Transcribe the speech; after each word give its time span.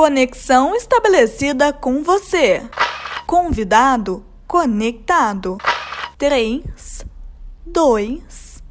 Conexão 0.00 0.74
estabelecida 0.74 1.74
com 1.74 2.02
você. 2.02 2.62
Convidado 3.26 4.24
conectado. 4.46 5.58
3, 6.16 7.04
2, 7.66 8.62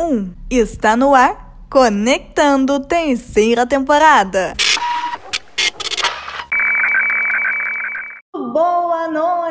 1. 0.00 0.32
Está 0.48 0.96
no 0.96 1.14
ar, 1.14 1.66
conectando 1.68 2.80
terceira 2.80 3.66
temporada. 3.66 4.54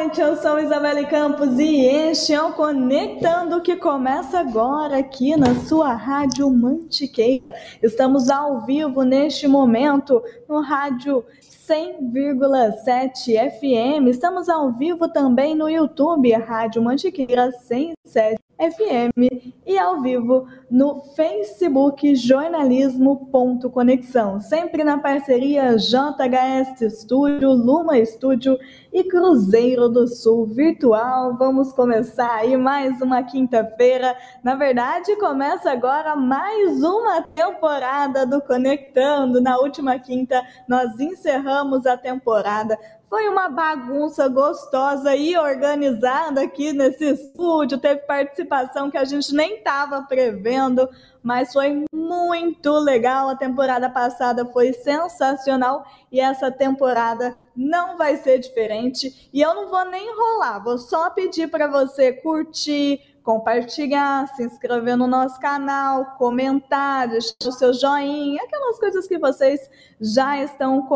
Noite, 0.02 0.20
eu 0.20 0.36
sou 0.36 0.60
Isabelle 0.60 1.06
Campos 1.06 1.60
e 1.60 1.86
este 1.86 2.34
é 2.34 2.42
o 2.42 2.54
Conectando 2.54 3.62
que 3.62 3.76
começa 3.76 4.40
agora 4.40 4.98
aqui 4.98 5.38
na 5.38 5.54
sua 5.54 5.94
Rádio 5.94 6.50
Mantiqueira. 6.50 7.46
Estamos 7.84 8.28
ao 8.28 8.66
vivo 8.66 9.04
neste 9.04 9.48
momento 9.48 10.24
no 10.50 10.60
rádio 10.60 11.24
100,7 11.70 13.52
FM. 13.60 14.08
Estamos 14.08 14.50
ao 14.50 14.72
vivo 14.72 15.08
também 15.08 15.54
no 15.54 15.70
YouTube, 15.70 16.34
Rádio 16.34 16.82
Mantiqueira 16.82 17.52
107 17.52 18.41
FM 18.62 19.18
e 19.66 19.80
ao 19.80 20.02
vivo 20.02 20.46
no 20.70 21.02
Facebook 21.16 22.14
jornalismo.conexão, 22.16 24.40
sempre 24.40 24.84
na 24.84 25.00
parceria 25.00 25.76
JHS 25.76 26.80
Estúdio, 26.82 27.54
Luma 27.54 27.98
Estúdio 27.98 28.56
e 28.94 29.04
Cruzeiro 29.04 29.90
do 29.90 30.08
Sul 30.08 30.46
Virtual. 30.46 31.36
Vamos 31.38 31.74
começar 31.74 32.36
aí 32.36 32.56
mais 32.56 33.02
uma 33.02 33.24
quinta-feira. 33.24 34.16
Na 34.44 34.54
verdade, 34.54 35.16
começa 35.16 35.72
agora 35.72 36.16
mais 36.16 36.84
uma 36.84 37.24
temporada 37.24 38.28
do 38.28 38.44
Conectando. 38.44 39.42
Na 39.42 39.58
última 39.58 39.98
quinta, 39.98 40.40
nós 40.68 41.00
encerramos 41.00 41.88
a 41.88 41.98
temporada 41.98 42.78
foi 43.12 43.28
uma 43.28 43.50
bagunça 43.50 44.30
gostosa 44.30 45.14
e 45.14 45.38
organizada 45.38 46.44
aqui 46.44 46.72
nesse 46.72 47.12
estúdio. 47.12 47.78
Teve 47.78 48.04
participação 48.04 48.90
que 48.90 48.98
a 48.98 49.04
gente 49.04 49.36
nem 49.36 49.58
estava 49.58 50.02
prevendo, 50.04 50.88
mas 51.22 51.52
foi 51.52 51.84
muito 51.94 52.72
legal. 52.72 53.28
A 53.28 53.36
temporada 53.36 53.90
passada 53.90 54.46
foi 54.46 54.72
sensacional 54.72 55.86
e 56.10 56.22
essa 56.22 56.50
temporada 56.50 57.38
não 57.54 57.98
vai 57.98 58.16
ser 58.16 58.40
diferente. 58.40 59.30
E 59.34 59.42
eu 59.42 59.54
não 59.54 59.70
vou 59.70 59.84
nem 59.84 60.08
enrolar, 60.10 60.64
vou 60.64 60.78
só 60.78 61.10
pedir 61.10 61.50
para 61.50 61.68
você 61.68 62.14
curtir, 62.14 63.02
compartilhar, 63.24 64.26
se 64.38 64.44
inscrever 64.46 64.96
no 64.96 65.06
nosso 65.06 65.38
canal, 65.38 66.16
comentar, 66.18 67.10
deixar 67.10 67.36
o 67.46 67.52
seu 67.52 67.74
joinha, 67.74 68.42
aquelas 68.42 68.80
coisas 68.80 69.06
que 69.06 69.18
vocês 69.18 69.70
já 70.00 70.42
estão 70.42 70.88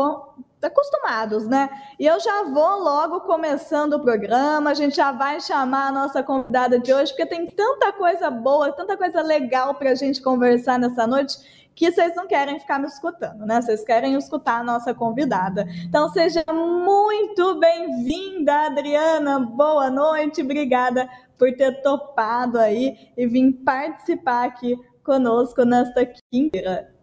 acostumados, 0.66 1.46
né? 1.46 1.68
E 1.98 2.06
eu 2.06 2.18
já 2.20 2.44
vou 2.44 2.80
logo 2.82 3.20
começando 3.20 3.94
o 3.94 4.00
programa, 4.00 4.70
a 4.70 4.74
gente 4.74 4.96
já 4.96 5.12
vai 5.12 5.40
chamar 5.40 5.88
a 5.88 5.92
nossa 5.92 6.22
convidada 6.22 6.78
de 6.78 6.92
hoje, 6.92 7.12
porque 7.12 7.26
tem 7.26 7.46
tanta 7.46 7.92
coisa 7.92 8.30
boa, 8.30 8.72
tanta 8.72 8.96
coisa 8.96 9.22
legal 9.22 9.74
para 9.74 9.90
a 9.90 9.94
gente 9.94 10.20
conversar 10.22 10.78
nessa 10.78 11.06
noite, 11.06 11.38
que 11.74 11.92
vocês 11.92 12.14
não 12.16 12.26
querem 12.26 12.58
ficar 12.58 12.78
me 12.78 12.86
escutando, 12.86 13.44
né? 13.44 13.60
Vocês 13.60 13.84
querem 13.84 14.14
escutar 14.14 14.60
a 14.60 14.64
nossa 14.64 14.94
convidada. 14.94 15.66
Então 15.86 16.08
seja 16.08 16.42
muito 16.50 17.60
bem-vinda, 17.60 18.66
Adriana. 18.66 19.38
Boa 19.38 19.90
noite, 19.90 20.40
obrigada 20.40 21.08
por 21.38 21.52
ter 21.54 21.82
topado 21.82 22.58
aí 22.58 23.10
e 23.16 23.26
vir 23.26 23.52
participar 23.64 24.46
aqui 24.46 24.74
conosco 25.04 25.64
nesta 25.64 26.06
quinta. 26.06 26.95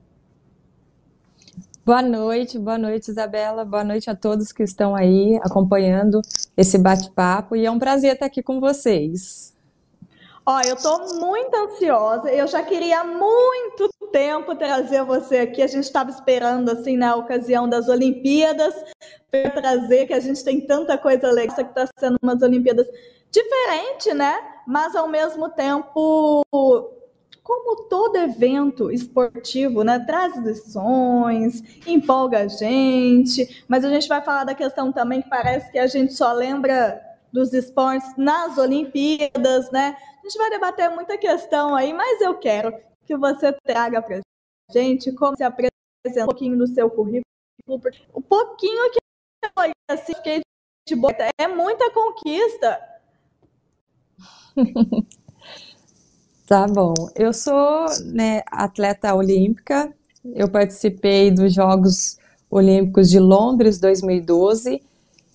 Boa 1.85 2.01
noite, 2.01 2.57
boa 2.57 2.77
noite, 2.77 3.11
Isabela. 3.11 3.65
Boa 3.65 3.83
noite 3.83 4.09
a 4.09 4.15
todos 4.15 4.53
que 4.53 4.63
estão 4.63 4.95
aí 4.95 5.37
acompanhando 5.43 6.21
esse 6.55 6.77
bate-papo. 6.77 7.57
E 7.57 7.65
é 7.65 7.69
um 7.69 7.77
prazer 7.77 8.13
estar 8.13 8.25
aqui 8.25 8.41
com 8.41 8.61
vocês. 8.61 9.53
Ó, 10.45 10.61
eu 10.61 10.75
estou 10.75 11.19
muito 11.19 11.53
ansiosa. 11.53 12.31
Eu 12.31 12.47
já 12.47 12.63
queria 12.63 13.01
há 13.01 13.03
muito 13.03 13.89
tempo 14.13 14.55
trazer 14.55 15.03
você 15.03 15.39
aqui. 15.39 15.61
A 15.61 15.67
gente 15.67 15.83
estava 15.83 16.09
esperando, 16.09 16.71
assim, 16.71 16.95
na 16.95 17.17
ocasião 17.17 17.67
das 17.67 17.89
Olimpíadas, 17.89 18.73
para 19.29 19.49
trazer, 19.49 20.07
que 20.07 20.13
a 20.13 20.21
gente 20.21 20.41
tem 20.41 20.61
tanta 20.61 20.97
coisa 20.97 21.29
legal, 21.31 21.53
que 21.53 21.63
está 21.63 21.85
sendo 21.99 22.17
umas 22.23 22.41
Olimpíadas 22.41 22.87
diferente, 23.29 24.13
né? 24.13 24.33
Mas, 24.65 24.95
ao 24.95 25.09
mesmo 25.09 25.49
tempo, 25.49 26.45
como 27.43 27.83
todo 27.89 28.15
evento 28.15 28.89
esportivo, 28.89 29.83
né, 29.83 29.99
traz 29.99 30.35
lições, 30.37 31.61
empolga 31.85 32.39
a 32.39 32.47
gente, 32.47 33.63
mas 33.67 33.83
a 33.83 33.89
gente 33.89 34.07
vai 34.07 34.21
falar 34.21 34.45
da 34.45 34.55
questão 34.55 34.93
também 34.93 35.21
que 35.21 35.29
parece 35.29 35.69
que 35.69 35.77
a 35.77 35.85
gente 35.85 36.13
só 36.13 36.31
lembra 36.31 37.01
dos 37.33 37.51
esportes 37.51 38.15
nas 38.15 38.57
Olimpíadas, 38.57 39.69
né? 39.71 39.97
A 40.19 40.27
gente 40.27 40.37
vai 40.37 40.49
debater 40.49 40.89
muita 40.91 41.17
questão 41.17 41.75
aí, 41.75 41.91
mas 41.91 42.21
eu 42.21 42.35
quero 42.35 42.73
que 43.05 43.17
você 43.17 43.51
traga 43.51 44.01
para 44.01 44.21
gente 44.71 45.11
como 45.11 45.35
se 45.35 45.43
apresenta 45.43 45.73
um 46.21 46.25
pouquinho 46.25 46.57
do 46.57 46.67
seu 46.67 46.89
currículo, 46.89 47.25
o 48.13 48.21
pouquinho 48.21 48.91
que 48.91 48.99
eu 49.43 49.73
assim, 49.89 50.13
fiquei 50.13 50.41
de 50.87 50.95
boa, 50.95 51.13
é 51.37 51.47
muita 51.47 51.91
conquista. 51.91 52.79
Tá 56.47 56.67
bom. 56.67 56.93
Eu 57.15 57.31
sou 57.33 57.85
né, 58.05 58.41
atleta 58.51 59.13
olímpica. 59.15 59.91
Eu 60.35 60.49
participei 60.49 61.31
dos 61.31 61.53
Jogos 61.53 62.17
Olímpicos 62.49 63.09
de 63.09 63.19
Londres 63.19 63.79
2012 63.79 64.81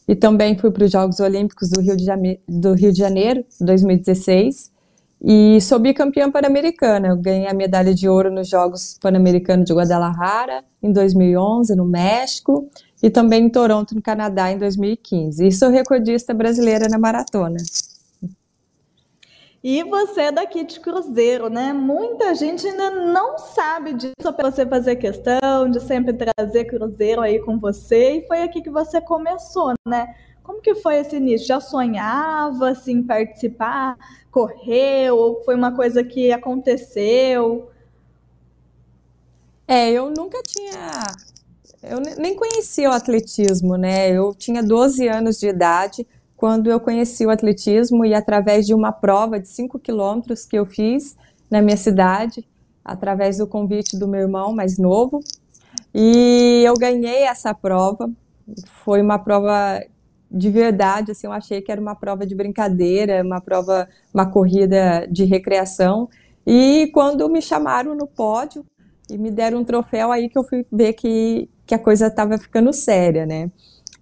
e 0.06 0.14
também 0.14 0.56
fui 0.56 0.70
para 0.70 0.84
os 0.84 0.91
Jogos 0.91 1.19
Olímpicos 1.20 1.70
do 1.70 1.80
Rio 1.80 1.96
de, 1.96 2.04
Janeiro, 2.04 2.41
do 2.48 2.72
Rio 2.74 2.92
de 2.92 2.98
Janeiro 2.98 3.44
2016 3.60 4.70
e 5.22 5.60
sou 5.60 5.78
bicampeã 5.78 6.30
pan-americana. 6.30 7.08
Eu 7.08 7.16
ganhei 7.16 7.48
a 7.48 7.54
medalha 7.54 7.94
de 7.94 8.08
ouro 8.08 8.30
nos 8.30 8.48
Jogos 8.48 8.98
Pan-Americanos 9.00 9.66
de 9.66 9.75
Guadalajara 9.75 10.64
em 10.82 10.92
2011 10.92 11.75
no 11.75 11.84
México 11.84 12.69
e 13.02 13.10
também 13.10 13.44
em 13.44 13.50
Toronto, 13.50 13.94
no 13.94 14.02
Canadá, 14.02 14.50
em 14.50 14.58
2015. 14.58 15.46
E 15.46 15.52
sou 15.52 15.70
recordista 15.70 16.32
brasileira 16.32 16.86
na 16.88 16.98
maratona. 16.98 17.58
E 19.62 19.82
você 19.82 20.22
é 20.22 20.32
daqui 20.32 20.64
de 20.64 20.78
Cruzeiro, 20.78 21.48
né? 21.50 21.72
Muita 21.72 22.34
gente 22.34 22.66
ainda 22.66 22.91
não 22.91 23.38
sabe 23.38 23.92
disso 23.92 24.32
para 24.36 24.50
você 24.50 24.64
fazer 24.64 24.96
questão 24.96 25.69
de 25.69 25.80
sempre 25.80 26.12
trazer 26.12 26.66
Cruzeiro 26.66 27.20
aí 27.20 27.41
com 27.41 27.58
você. 27.58 28.19
E 28.19 28.26
foi 28.26 28.42
aqui 28.42 28.62
que 28.62 28.70
você 28.70 29.00
começou, 29.00 29.74
né? 29.86 30.14
Como 30.44 30.62
que 30.62 30.76
foi 30.76 30.98
esse 30.98 31.16
início? 31.16 31.46
Já 31.46 31.60
sonhava 31.60 32.70
assim 32.70 33.02
participar? 33.02 33.96
Correu? 34.30 35.42
Foi 35.44 35.54
uma 35.54 35.75
coisa 35.75 36.04
que 36.04 36.30
aconteceu? 36.30 37.70
É, 39.66 39.90
eu 39.90 40.10
nunca 40.16 40.40
tinha 40.42 41.02
eu 41.82 42.00
nem 42.00 42.34
conhecia 42.34 42.90
o 42.90 42.92
atletismo, 42.92 43.76
né? 43.76 44.10
Eu 44.10 44.34
tinha 44.34 44.62
12 44.62 45.06
anos 45.06 45.38
de 45.38 45.48
idade 45.48 46.06
quando 46.38 46.71
eu 46.71 46.78
conheci 46.78 47.26
o 47.26 47.31
atletismo 47.31 48.04
e 48.04 48.15
através 48.15 48.65
de 48.65 48.72
uma 48.72 48.93
prova 48.93 49.41
de 49.41 49.49
5 49.49 49.76
quilômetros 49.81 50.47
que 50.47 50.56
eu 50.56 50.65
fiz 50.65 51.16
na 51.50 51.60
minha 51.60 51.76
cidade, 51.76 52.47
através 52.84 53.38
do 53.38 53.47
convite 53.47 53.99
do 53.99 54.06
meu 54.06 54.21
irmão 54.21 54.54
mais 54.54 54.78
novo, 54.78 55.19
e 55.93 56.62
eu 56.65 56.75
ganhei 56.75 57.25
essa 57.25 57.53
prova. 57.53 58.09
Foi 58.84 59.03
uma 59.03 59.19
prova 59.19 59.82
de 60.31 60.49
verdade, 60.49 61.10
assim, 61.10 61.26
eu 61.26 61.32
achei 61.32 61.60
que 61.60 61.72
era 61.72 61.81
uma 61.81 61.97
prova 61.97 62.25
de 62.25 62.37
brincadeira, 62.37 63.20
uma 63.25 63.41
prova, 63.41 63.88
uma 64.15 64.31
corrida 64.31 65.09
de 65.10 65.25
recreação. 65.25 66.09
E 66.47 66.88
quando 66.94 67.28
me 67.28 67.43
chamaram 67.43 67.97
no 67.97 68.06
pódio 68.06 68.65
e 69.10 69.19
me 69.19 69.32
deram 69.32 69.59
um 69.59 69.65
troféu, 69.65 70.12
aí 70.12 70.28
que 70.28 70.38
eu 70.38 70.44
fui 70.44 70.65
ver 70.70 70.93
que, 70.93 71.50
que 71.66 71.75
a 71.75 71.78
coisa 71.81 72.06
estava 72.06 72.38
ficando 72.38 72.73
séria, 72.73 73.26
né? 73.26 73.50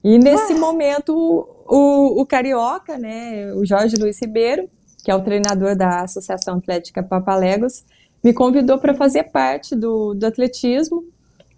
E 0.05 0.19
nesse 0.19 0.53
ah. 0.53 0.59
momento 0.59 1.56
o, 1.69 2.21
o 2.21 2.27
Carioca, 2.27 2.97
né, 2.99 3.53
o 3.55 3.65
Jorge 3.65 3.97
Luiz 3.97 4.21
Ribeiro, 4.21 4.69
que 5.05 5.11
é 5.11 5.15
o 5.15 5.23
treinador 5.23 5.77
da 5.77 6.03
Associação 6.03 6.59
Atlética 6.59 7.03
Papalegos, 7.03 7.85
me 8.23 8.33
convidou 8.33 8.79
para 8.79 8.95
fazer 8.95 9.25
parte 9.25 9.77
do, 9.77 10.15
do 10.15 10.27
atletismo 10.27 11.05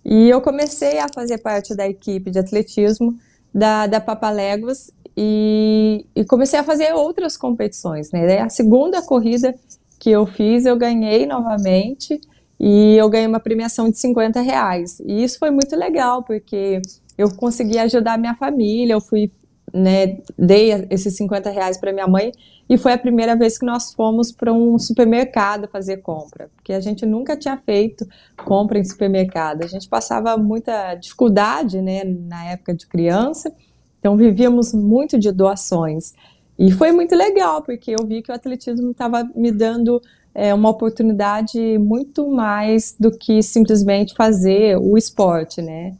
e 0.04 0.28
eu 0.28 0.40
comecei 0.40 0.98
a 0.98 1.06
fazer 1.08 1.38
parte 1.38 1.74
da 1.74 1.88
equipe 1.88 2.30
de 2.30 2.38
atletismo 2.38 3.16
da, 3.54 3.86
da 3.86 4.00
Papalegos 4.00 4.90
e, 5.16 6.06
e 6.14 6.24
comecei 6.24 6.58
a 6.58 6.64
fazer 6.64 6.92
outras 6.92 7.36
competições. 7.36 8.10
Né? 8.12 8.40
A 8.40 8.48
segunda 8.48 9.02
corrida 9.02 9.54
que 9.98 10.10
eu 10.10 10.26
fiz, 10.26 10.64
eu 10.64 10.76
ganhei 10.76 11.26
novamente 11.26 12.20
e 12.60 12.96
eu 12.96 13.08
ganhei 13.08 13.26
uma 13.26 13.40
premiação 13.40 13.90
de 13.90 13.98
50 13.98 14.40
reais. 14.40 15.00
E 15.00 15.24
isso 15.24 15.38
foi 15.38 15.50
muito 15.50 15.74
legal, 15.74 16.22
porque 16.22 16.80
eu 17.16 17.34
consegui 17.34 17.78
ajudar 17.78 18.18
minha 18.18 18.34
família, 18.34 18.92
eu 18.92 19.00
fui 19.00 19.30
né, 19.72 20.18
dei 20.38 20.86
esses 20.90 21.16
50 21.16 21.50
reais 21.50 21.78
para 21.78 21.92
minha 21.92 22.06
mãe 22.06 22.32
e 22.68 22.76
foi 22.76 22.92
a 22.92 22.98
primeira 22.98 23.34
vez 23.36 23.58
que 23.58 23.64
nós 23.64 23.92
fomos 23.92 24.30
para 24.30 24.52
um 24.52 24.78
supermercado 24.78 25.68
fazer 25.68 25.98
compra, 25.98 26.50
porque 26.54 26.72
a 26.72 26.80
gente 26.80 27.06
nunca 27.06 27.36
tinha 27.36 27.56
feito 27.56 28.06
compra 28.44 28.78
em 28.78 28.84
supermercado. 28.84 29.64
A 29.64 29.66
gente 29.66 29.88
passava 29.88 30.36
muita 30.36 30.94
dificuldade, 30.94 31.80
né, 31.80 32.04
na 32.04 32.44
época 32.50 32.74
de 32.74 32.86
criança, 32.86 33.52
então 33.98 34.16
vivíamos 34.16 34.72
muito 34.72 35.18
de 35.18 35.32
doações. 35.32 36.14
E 36.58 36.72
foi 36.72 36.90
muito 36.92 37.14
legal, 37.14 37.62
porque 37.62 37.92
eu 37.92 38.06
vi 38.06 38.20
que 38.20 38.32
o 38.32 38.34
atletismo 38.34 38.90
estava 38.90 39.24
me 39.34 39.52
dando 39.52 40.02
é, 40.34 40.52
uma 40.52 40.68
oportunidade 40.68 41.78
muito 41.78 42.28
mais 42.28 42.94
do 42.98 43.10
que 43.10 43.42
simplesmente 43.42 44.14
fazer 44.14 44.76
o 44.76 44.96
esporte, 44.98 45.62
né? 45.62 45.96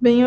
Vem, 0.00 0.22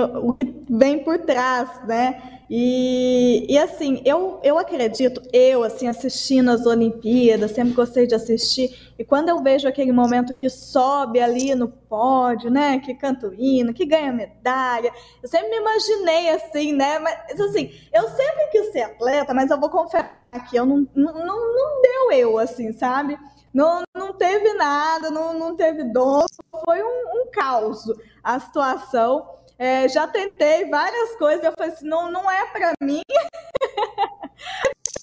vem 0.69 1.03
por 1.03 1.19
trás, 1.19 1.69
né? 1.87 2.41
E, 2.53 3.45
e 3.47 3.57
assim, 3.57 4.01
eu, 4.03 4.37
eu 4.43 4.57
acredito, 4.57 5.21
eu 5.31 5.63
assim, 5.63 5.87
assistindo 5.87 6.51
as 6.51 6.65
Olimpíadas, 6.65 7.51
sempre 7.51 7.71
gostei 7.73 8.05
de 8.05 8.13
assistir, 8.13 8.93
e 8.99 9.05
quando 9.05 9.29
eu 9.29 9.41
vejo 9.41 9.69
aquele 9.69 9.93
momento 9.93 10.33
que 10.33 10.49
sobe 10.49 11.21
ali 11.21 11.55
no 11.55 11.69
pódio, 11.69 12.51
né, 12.51 12.79
que 12.79 12.93
canta 12.93 13.29
o 13.29 13.33
hino, 13.33 13.73
que 13.73 13.85
ganha 13.85 14.11
medalha, 14.11 14.91
eu 15.23 15.29
sempre 15.29 15.49
me 15.49 15.59
imaginei 15.59 16.29
assim, 16.31 16.73
né, 16.73 16.99
mas 16.99 17.39
assim, 17.39 17.71
eu 17.93 18.09
sempre 18.09 18.47
quis 18.51 18.73
ser 18.73 18.81
atleta, 18.81 19.33
mas 19.33 19.49
eu 19.49 19.57
vou 19.57 19.69
confessar 19.69 20.19
que 20.49 20.57
eu 20.57 20.65
não, 20.65 20.85
não, 20.93 21.13
não 21.13 21.81
deu 21.81 22.11
eu, 22.11 22.37
assim, 22.37 22.73
sabe? 22.73 23.17
Não, 23.53 23.81
não 23.95 24.11
teve 24.11 24.53
nada, 24.53 25.09
não, 25.09 25.33
não 25.39 25.55
teve 25.55 25.85
dor, 25.85 26.25
foi 26.65 26.83
um, 26.83 27.21
um 27.21 27.31
caos 27.31 27.85
a 28.23 28.39
situação, 28.39 29.25
é, 29.61 29.87
já 29.87 30.07
tentei 30.07 30.67
várias 30.71 31.15
coisas, 31.17 31.43
eu 31.43 31.53
falei 31.55 31.71
assim, 31.71 31.87
não, 31.87 32.11
não 32.11 32.31
é 32.31 32.47
para 32.47 32.73
mim. 32.81 33.03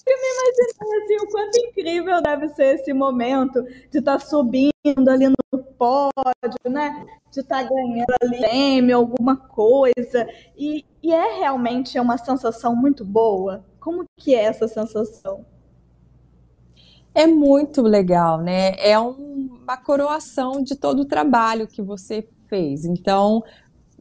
eu 0.05 0.17
me 0.17 0.27
imaginei 0.33 1.01
assim, 1.01 1.15
o 1.25 1.31
quanto 1.31 1.57
incrível 1.59 2.21
deve 2.21 2.49
ser 2.49 2.75
esse 2.75 2.91
momento 2.91 3.63
de 3.89 3.99
estar 3.99 4.17
tá 4.17 4.19
subindo 4.19 4.73
ali 5.09 5.29
no 5.29 5.63
pódio, 5.77 6.69
né? 6.69 7.05
De 7.31 7.39
estar 7.39 7.63
tá 7.63 7.69
ganhando 7.69 8.13
ali 8.21 8.37
prêmio, 8.37 8.97
alguma 8.97 9.37
coisa. 9.37 10.27
E, 10.57 10.85
e 11.01 11.13
é 11.13 11.39
realmente 11.39 11.97
uma 11.97 12.17
sensação 12.17 12.75
muito 12.75 13.05
boa. 13.05 13.63
Como 13.79 14.03
que 14.19 14.35
é 14.35 14.43
essa 14.43 14.67
sensação? 14.67 15.45
É 17.15 17.25
muito 17.25 17.81
legal, 17.81 18.41
né? 18.41 18.73
É 18.77 18.99
um, 18.99 19.57
uma 19.63 19.77
coroação 19.77 20.61
de 20.61 20.75
todo 20.75 21.03
o 21.03 21.07
trabalho 21.07 21.65
que 21.65 21.81
você 21.81 22.27
fez. 22.49 22.83
Então, 22.83 23.41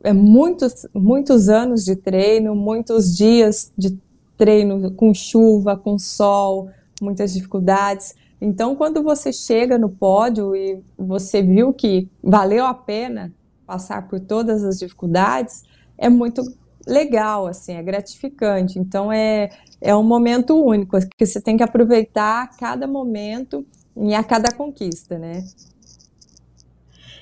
é 0.03 0.13
muitos, 0.13 0.87
muitos 0.95 1.49
anos 1.49 1.85
de 1.85 1.97
treino, 1.97 2.55
muitos 2.55 3.17
dias 3.17 3.73
de 3.77 3.99
treino 4.37 4.93
com 4.93 5.13
chuva, 5.13 5.77
com 5.77 5.99
sol, 5.99 6.71
muitas 7.01 7.33
dificuldades. 7.33 8.15
Então, 8.41 8.77
quando 8.77 9.03
você 9.03 9.33
chega 9.33 9.77
no 9.77 9.89
pódio 9.89 10.55
e 10.55 10.81
você 10.97 11.43
viu 11.43 11.73
que 11.73 12.09
valeu 12.23 12.65
a 12.65 12.75
pena 12.75 13.33
passar 13.67 14.09
por 14.09 14.21
todas 14.21 14.65
as 14.65 14.79
dificuldades, 14.79 15.65
é 15.97 16.09
muito 16.09 16.43
legal, 16.87 17.47
assim, 17.47 17.73
é 17.73 17.83
gratificante. 17.83 18.79
Então, 18.79 19.13
é, 19.13 19.51
é 19.81 19.95
um 19.95 20.05
momento 20.05 20.57
único, 20.57 20.97
que 21.17 21.27
você 21.27 21.41
tem 21.41 21.57
que 21.57 21.63
aproveitar 21.63 22.57
cada 22.57 22.87
momento 22.87 23.67
e 23.97 24.15
a 24.15 24.23
cada 24.23 24.53
conquista, 24.53 25.19
né? 25.19 25.45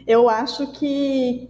Eu 0.07 0.29
acho 0.29 0.71
que 0.73 1.49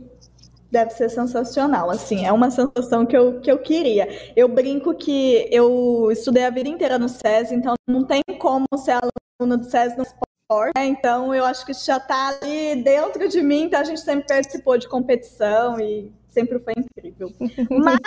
deve 0.71 0.91
ser 0.91 1.09
sensacional, 1.09 1.91
assim, 1.91 2.25
é 2.25 2.33
uma 2.33 2.51
sensação 2.51 3.07
que 3.07 3.17
eu, 3.17 3.41
que 3.41 3.51
eu 3.51 3.59
queria. 3.59 4.09
Eu 4.35 4.49
brinco 4.49 4.95
que 4.95 5.49
eu 5.51 6.11
estudei 6.11 6.45
a 6.45 6.51
vida 6.51 6.69
inteira 6.69 6.99
no 6.99 7.09
SES, 7.09 7.53
então 7.53 7.75
não 7.89 8.05
tem 8.05 8.23
como 8.39 8.67
ser 8.77 8.99
aluno 9.41 9.57
do 9.57 9.65
SES 9.65 9.97
no 9.97 10.03
esporte, 10.03 10.73
né? 10.77 10.87
então 10.87 11.35
eu 11.35 11.45
acho 11.45 11.65
que 11.65 11.73
isso 11.73 11.87
já 11.87 11.97
está 11.97 12.29
ali 12.29 12.83
dentro 12.83 13.29
de 13.29 13.43
mim, 13.43 13.65
então 13.65 13.81
a 13.81 13.85
gente 13.85 14.01
sempre 14.01 14.27
participou 14.27 14.79
de 14.79 14.89
competição 14.89 15.81
e 15.81 16.13
sempre 16.29 16.59
foi 16.59 16.75
incrível. 16.77 17.33
Mas 17.71 17.99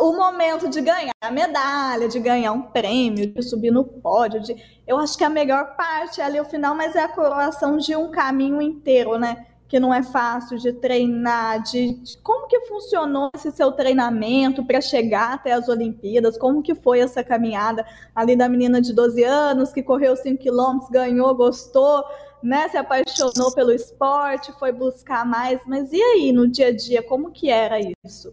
o 0.00 0.12
momento 0.16 0.68
de 0.68 0.80
ganhar 0.80 1.12
a 1.20 1.30
medalha, 1.30 2.08
de 2.08 2.18
ganhar 2.18 2.52
um 2.52 2.62
prêmio, 2.62 3.32
de 3.32 3.42
subir 3.42 3.70
no 3.70 3.84
pódio, 3.84 4.40
de, 4.40 4.56
eu 4.86 4.98
acho 4.98 5.16
que 5.16 5.24
a 5.24 5.30
melhor 5.30 5.76
parte 5.76 6.20
é 6.20 6.24
ali 6.24 6.40
o 6.40 6.44
final, 6.44 6.74
mas 6.74 6.96
é 6.96 7.02
a 7.02 7.08
coroação 7.08 7.76
de 7.76 7.94
um 7.94 8.10
caminho 8.10 8.62
inteiro, 8.62 9.18
né? 9.18 9.46
Que 9.68 9.80
não 9.80 9.92
é 9.92 10.02
fácil 10.02 10.58
de 10.58 10.72
treinar, 10.72 11.62
de, 11.62 11.94
de 11.94 12.18
como 12.18 12.46
que 12.46 12.60
funcionou 12.62 13.30
esse 13.34 13.50
seu 13.50 13.72
treinamento 13.72 14.64
para 14.64 14.80
chegar 14.80 15.34
até 15.34 15.52
as 15.52 15.68
Olimpíadas, 15.68 16.38
como 16.38 16.62
que 16.62 16.74
foi 16.74 17.00
essa 17.00 17.24
caminhada 17.24 17.84
ali 18.14 18.36
da 18.36 18.48
menina 18.48 18.80
de 18.80 18.92
12 18.92 19.24
anos 19.24 19.72
que 19.72 19.82
correu 19.82 20.16
5 20.16 20.40
quilômetros, 20.40 20.90
ganhou, 20.90 21.34
gostou, 21.34 22.04
né, 22.42 22.68
se 22.68 22.76
apaixonou 22.76 23.52
pelo 23.54 23.72
esporte, 23.72 24.52
foi 24.58 24.70
buscar 24.70 25.26
mais, 25.26 25.60
mas 25.66 25.92
e 25.92 26.00
aí 26.00 26.32
no 26.32 26.46
dia 26.46 26.68
a 26.68 26.76
dia, 26.76 27.02
como 27.02 27.32
que 27.32 27.50
era 27.50 27.78
isso? 28.04 28.32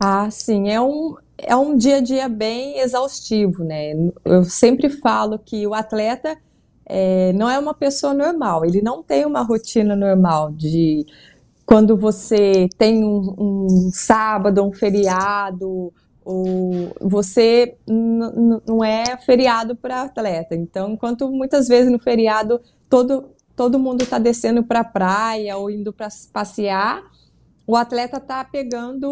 Ah, 0.00 0.28
sim, 0.28 0.68
é 0.68 0.80
um, 0.80 1.14
é 1.38 1.54
um 1.54 1.76
dia 1.76 1.98
a 1.98 2.00
dia 2.00 2.28
bem 2.28 2.80
exaustivo, 2.80 3.62
né? 3.62 3.92
Eu 4.24 4.42
sempre 4.42 4.90
falo 4.90 5.38
que 5.38 5.64
o 5.64 5.74
atleta 5.74 6.36
é, 6.94 7.32
não 7.32 7.48
é 7.48 7.58
uma 7.58 7.72
pessoa 7.72 8.12
normal, 8.12 8.66
ele 8.66 8.82
não 8.82 9.02
tem 9.02 9.24
uma 9.24 9.40
rotina 9.40 9.96
normal 9.96 10.52
de 10.52 11.06
quando 11.64 11.96
você 11.96 12.68
tem 12.76 13.02
um, 13.02 13.34
um 13.38 13.90
sábado, 13.90 14.62
um 14.62 14.74
feriado, 14.74 15.90
ou 16.22 16.94
você 17.00 17.76
não 17.86 18.84
é 18.84 19.16
feriado 19.24 19.74
para 19.74 20.02
atleta. 20.02 20.54
Então, 20.54 20.92
enquanto 20.92 21.30
muitas 21.30 21.66
vezes 21.66 21.90
no 21.90 21.98
feriado 21.98 22.60
todo, 22.90 23.30
todo 23.56 23.78
mundo 23.78 24.02
está 24.02 24.18
descendo 24.18 24.62
para 24.62 24.80
a 24.80 24.84
praia 24.84 25.56
ou 25.56 25.70
indo 25.70 25.94
para 25.94 26.08
passear, 26.30 27.02
o 27.72 27.76
atleta 27.76 28.18
está 28.18 28.44
pegando 28.44 29.08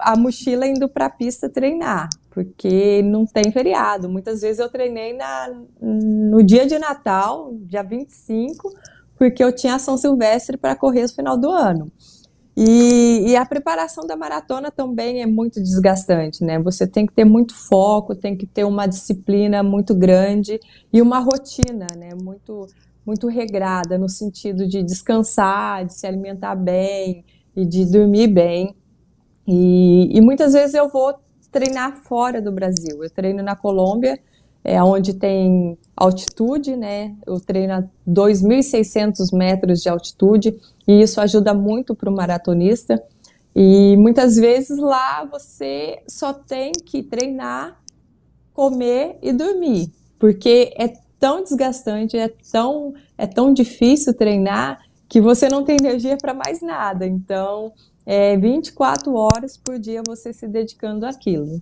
a 0.00 0.16
mochila 0.16 0.66
indo 0.66 0.88
para 0.88 1.06
a 1.06 1.10
pista 1.10 1.48
treinar 1.48 2.08
porque 2.30 3.02
não 3.02 3.26
tem 3.26 3.50
feriado. 3.50 4.08
Muitas 4.08 4.40
vezes 4.40 4.60
eu 4.60 4.68
treinei 4.68 5.12
na, 5.12 5.52
no 5.80 6.42
dia 6.42 6.64
de 6.64 6.78
Natal, 6.78 7.52
dia 7.62 7.82
25, 7.82 8.72
porque 9.18 9.42
eu 9.42 9.52
tinha 9.52 9.78
São 9.78 9.98
Silvestre 9.98 10.56
para 10.56 10.76
correr 10.76 11.02
no 11.02 11.08
final 11.08 11.36
do 11.36 11.50
ano. 11.50 11.90
E, 12.56 13.30
e, 13.30 13.36
a 13.36 13.44
preparação 13.44 14.06
da 14.06 14.16
maratona 14.16 14.70
também 14.70 15.22
é 15.22 15.26
muito 15.26 15.60
desgastante, 15.62 16.44
né? 16.44 16.58
Você 16.60 16.86
tem 16.86 17.06
que 17.06 17.12
ter 17.12 17.24
muito 17.24 17.54
foco, 17.54 18.14
tem 18.14 18.36
que 18.36 18.46
ter 18.46 18.64
uma 18.64 18.86
disciplina 18.86 19.62
muito 19.62 19.94
grande 19.94 20.60
e 20.92 21.02
uma 21.02 21.18
rotina, 21.20 21.86
né? 21.96 22.10
Muito, 22.22 22.66
muito 23.04 23.28
regrada 23.28 23.98
no 23.98 24.08
sentido 24.08 24.68
de 24.68 24.82
descansar, 24.82 25.84
de 25.84 25.94
se 25.94 26.06
alimentar 26.06 26.54
bem 26.54 27.24
e 27.56 27.64
de 27.64 27.84
dormir 27.84 28.28
bem. 28.28 28.74
E, 29.46 30.16
e 30.16 30.20
muitas 30.20 30.52
vezes 30.52 30.74
eu 30.74 30.88
vou 30.88 31.14
treinar 31.50 31.96
fora 32.04 32.40
do 32.40 32.52
Brasil. 32.52 33.02
Eu 33.02 33.10
treino 33.10 33.42
na 33.42 33.56
Colômbia, 33.56 34.18
é, 34.62 34.82
onde 34.82 35.14
tem 35.14 35.76
altitude, 35.96 36.76
né? 36.76 37.14
Eu 37.26 37.40
treino 37.40 37.72
a 37.72 37.82
2.600 38.08 39.36
metros 39.36 39.82
de 39.82 39.88
altitude 39.88 40.56
e 40.86 41.00
isso 41.00 41.20
ajuda 41.20 41.54
muito 41.54 41.94
para 41.94 42.10
o 42.10 42.14
maratonista. 42.14 43.02
E 43.54 43.96
muitas 43.96 44.36
vezes 44.36 44.78
lá 44.78 45.24
você 45.24 46.00
só 46.06 46.32
tem 46.32 46.72
que 46.72 47.02
treinar, 47.02 47.80
comer 48.52 49.18
e 49.22 49.32
dormir, 49.32 49.90
porque 50.18 50.72
é 50.78 50.92
tão 51.18 51.42
desgastante, 51.42 52.16
é 52.16 52.28
tão, 52.28 52.94
é 53.18 53.26
tão 53.26 53.52
difícil 53.52 54.14
treinar 54.14 54.80
que 55.10 55.20
você 55.20 55.48
não 55.48 55.64
tem 55.64 55.76
energia 55.78 56.16
para 56.16 56.32
mais 56.32 56.62
nada. 56.62 57.04
Então, 57.04 57.72
é, 58.06 58.36
24 58.36 59.12
horas 59.12 59.56
por 59.56 59.76
dia 59.76 60.02
você 60.06 60.32
se 60.32 60.46
dedicando 60.46 61.04
àquilo. 61.04 61.60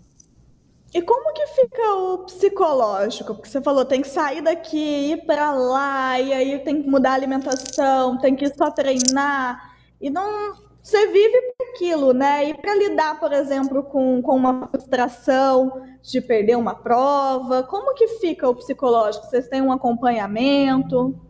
E 0.94 1.00
como 1.00 1.32
que 1.32 1.46
fica 1.48 1.94
o 1.94 2.18
psicológico? 2.18 3.34
Porque 3.34 3.48
você 3.48 3.60
falou, 3.60 3.86
tem 3.86 4.02
que 4.02 4.08
sair 4.08 4.42
daqui, 4.42 5.12
ir 5.12 5.26
para 5.26 5.50
lá, 5.52 6.20
e 6.20 6.32
aí 6.32 6.58
tem 6.60 6.82
que 6.82 6.88
mudar 6.88 7.12
a 7.12 7.14
alimentação, 7.14 8.18
tem 8.18 8.36
que 8.36 8.54
só 8.54 8.70
treinar. 8.70 9.74
E 10.00 10.10
não. 10.10 10.68
Você 10.82 11.06
vive 11.08 11.54
aquilo, 11.70 12.14
né? 12.14 12.48
E 12.48 12.54
para 12.54 12.74
lidar, 12.74 13.18
por 13.20 13.32
exemplo, 13.32 13.82
com, 13.82 14.22
com 14.22 14.36
uma 14.36 14.66
frustração 14.68 15.82
de 16.02 16.20
perder 16.20 16.56
uma 16.56 16.74
prova, 16.74 17.62
como 17.62 17.94
que 17.94 18.08
fica 18.20 18.48
o 18.48 18.54
psicológico? 18.54 19.26
Vocês 19.26 19.48
têm 19.48 19.60
um 19.60 19.72
acompanhamento? 19.72 21.27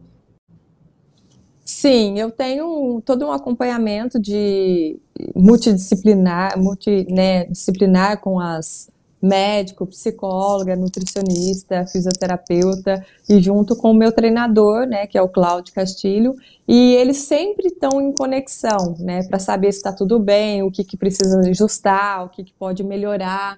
Sim, 1.80 2.18
eu 2.18 2.28
tenho 2.32 3.00
todo 3.06 3.24
um 3.24 3.30
acompanhamento 3.30 4.18
de 4.18 4.98
multidisciplinar, 5.32 6.58
multi, 6.60 7.06
né, 7.08 7.46
com 8.16 8.40
as 8.40 8.90
médico, 9.22 9.86
psicóloga, 9.86 10.74
nutricionista, 10.74 11.86
fisioterapeuta 11.86 13.06
e 13.28 13.40
junto 13.40 13.76
com 13.76 13.92
o 13.92 13.94
meu 13.94 14.10
treinador, 14.10 14.88
né, 14.88 15.06
que 15.06 15.16
é 15.16 15.22
o 15.22 15.28
Cláudio 15.28 15.72
Castilho, 15.72 16.34
e 16.66 16.96
eles 16.96 17.18
sempre 17.18 17.68
estão 17.68 18.00
em 18.00 18.12
conexão, 18.12 18.96
né, 18.98 19.22
para 19.28 19.38
saber 19.38 19.70
se 19.70 19.78
está 19.78 19.92
tudo 19.92 20.18
bem, 20.18 20.64
o 20.64 20.72
que, 20.72 20.82
que 20.82 20.96
precisa 20.96 21.38
ajustar, 21.48 22.24
o 22.24 22.28
que, 22.28 22.42
que 22.42 22.52
pode 22.54 22.82
melhorar 22.82 23.56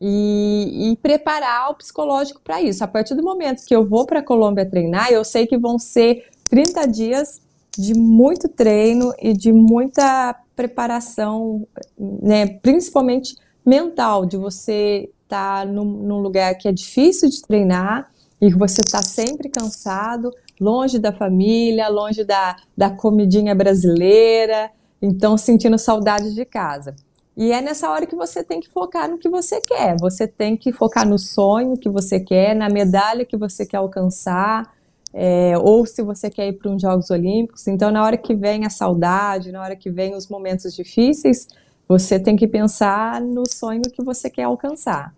e, 0.00 0.92
e 0.92 0.96
preparar 0.98 1.72
o 1.72 1.74
psicológico 1.74 2.40
para 2.40 2.62
isso. 2.62 2.84
A 2.84 2.86
partir 2.86 3.16
do 3.16 3.22
momento 3.24 3.66
que 3.66 3.74
eu 3.74 3.84
vou 3.84 4.06
para 4.06 4.20
a 4.20 4.24
Colômbia 4.24 4.64
treinar, 4.64 5.10
eu 5.10 5.24
sei 5.24 5.44
que 5.44 5.58
vão 5.58 5.76
ser 5.76 6.26
30 6.48 6.86
dias 6.86 7.47
de 7.78 7.94
muito 7.94 8.48
treino 8.48 9.12
e 9.22 9.32
de 9.32 9.52
muita 9.52 10.34
preparação, 10.56 11.66
né, 11.96 12.46
principalmente 12.46 13.36
mental, 13.64 14.26
de 14.26 14.36
você 14.36 15.08
estar 15.22 15.64
tá 15.64 15.64
num, 15.64 15.84
num 15.84 16.18
lugar 16.18 16.54
que 16.56 16.66
é 16.66 16.72
difícil 16.72 17.28
de 17.28 17.40
treinar 17.42 18.10
e 18.40 18.50
que 18.50 18.58
você 18.58 18.80
está 18.80 19.02
sempre 19.02 19.48
cansado, 19.48 20.32
longe 20.60 20.98
da 20.98 21.12
família, 21.12 21.88
longe 21.88 22.24
da, 22.24 22.56
da 22.76 22.90
comidinha 22.90 23.54
brasileira, 23.54 24.70
então 25.00 25.36
sentindo 25.36 25.78
saudade 25.78 26.34
de 26.34 26.44
casa. 26.44 26.96
E 27.36 27.52
é 27.52 27.60
nessa 27.60 27.88
hora 27.88 28.04
que 28.04 28.16
você 28.16 28.42
tem 28.42 28.58
que 28.58 28.68
focar 28.68 29.08
no 29.08 29.16
que 29.16 29.28
você 29.28 29.60
quer. 29.60 29.96
Você 30.00 30.26
tem 30.26 30.56
que 30.56 30.72
focar 30.72 31.08
no 31.08 31.16
sonho 31.16 31.76
que 31.76 31.88
você 31.88 32.18
quer, 32.18 32.56
na 32.56 32.68
medalha 32.68 33.24
que 33.24 33.36
você 33.36 33.64
quer 33.64 33.76
alcançar, 33.76 34.74
é, 35.12 35.56
ou 35.58 35.86
se 35.86 36.02
você 36.02 36.30
quer 36.30 36.48
ir 36.48 36.54
para 36.54 36.70
uns 36.70 36.82
Jogos 36.82 37.10
Olímpicos. 37.10 37.66
Então, 37.66 37.90
na 37.90 38.04
hora 38.04 38.16
que 38.16 38.34
vem 38.34 38.66
a 38.66 38.70
saudade, 38.70 39.52
na 39.52 39.62
hora 39.62 39.76
que 39.76 39.90
vem 39.90 40.14
os 40.14 40.28
momentos 40.28 40.74
difíceis, 40.74 41.48
você 41.88 42.20
tem 42.20 42.36
que 42.36 42.46
pensar 42.46 43.20
no 43.20 43.44
sonho 43.48 43.82
que 43.82 44.02
você 44.02 44.28
quer 44.28 44.44
alcançar. 44.44 45.14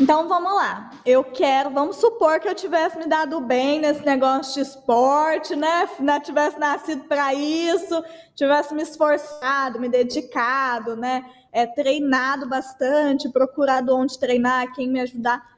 Então 0.00 0.26
vamos 0.26 0.52
lá. 0.52 0.90
Eu 1.06 1.22
quero, 1.22 1.70
vamos 1.70 1.96
supor 1.96 2.40
que 2.40 2.48
eu 2.48 2.54
tivesse 2.54 2.98
me 2.98 3.06
dado 3.06 3.40
bem 3.40 3.78
nesse 3.78 4.04
negócio 4.04 4.54
de 4.54 4.68
esporte, 4.68 5.54
né? 5.54 5.88
Não 6.00 6.18
tivesse 6.18 6.58
nascido 6.58 7.04
para 7.04 7.32
isso, 7.32 8.02
tivesse 8.34 8.74
me 8.74 8.82
esforçado, 8.82 9.78
me 9.78 9.88
dedicado, 9.88 10.96
né? 10.96 11.24
É, 11.52 11.64
treinado 11.64 12.48
bastante, 12.48 13.28
procurado 13.28 13.94
onde 13.94 14.18
treinar, 14.18 14.72
quem 14.74 14.88
me 14.88 15.00
ajudar. 15.00 15.53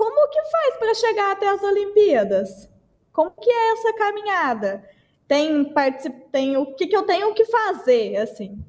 Como 0.00 0.30
que 0.30 0.42
faz 0.50 0.78
para 0.78 0.94
chegar 0.94 1.32
até 1.32 1.46
as 1.46 1.62
Olimpíadas? 1.62 2.70
Como 3.12 3.32
que 3.32 3.50
é 3.50 3.72
essa 3.72 3.92
caminhada? 3.92 4.82
Tem, 5.28 5.62
particip... 5.74 6.14
tem 6.32 6.56
o 6.56 6.74
que, 6.74 6.86
que 6.86 6.96
eu 6.96 7.02
tenho 7.02 7.34
que 7.34 7.44
fazer, 7.44 8.16
assim? 8.16 8.64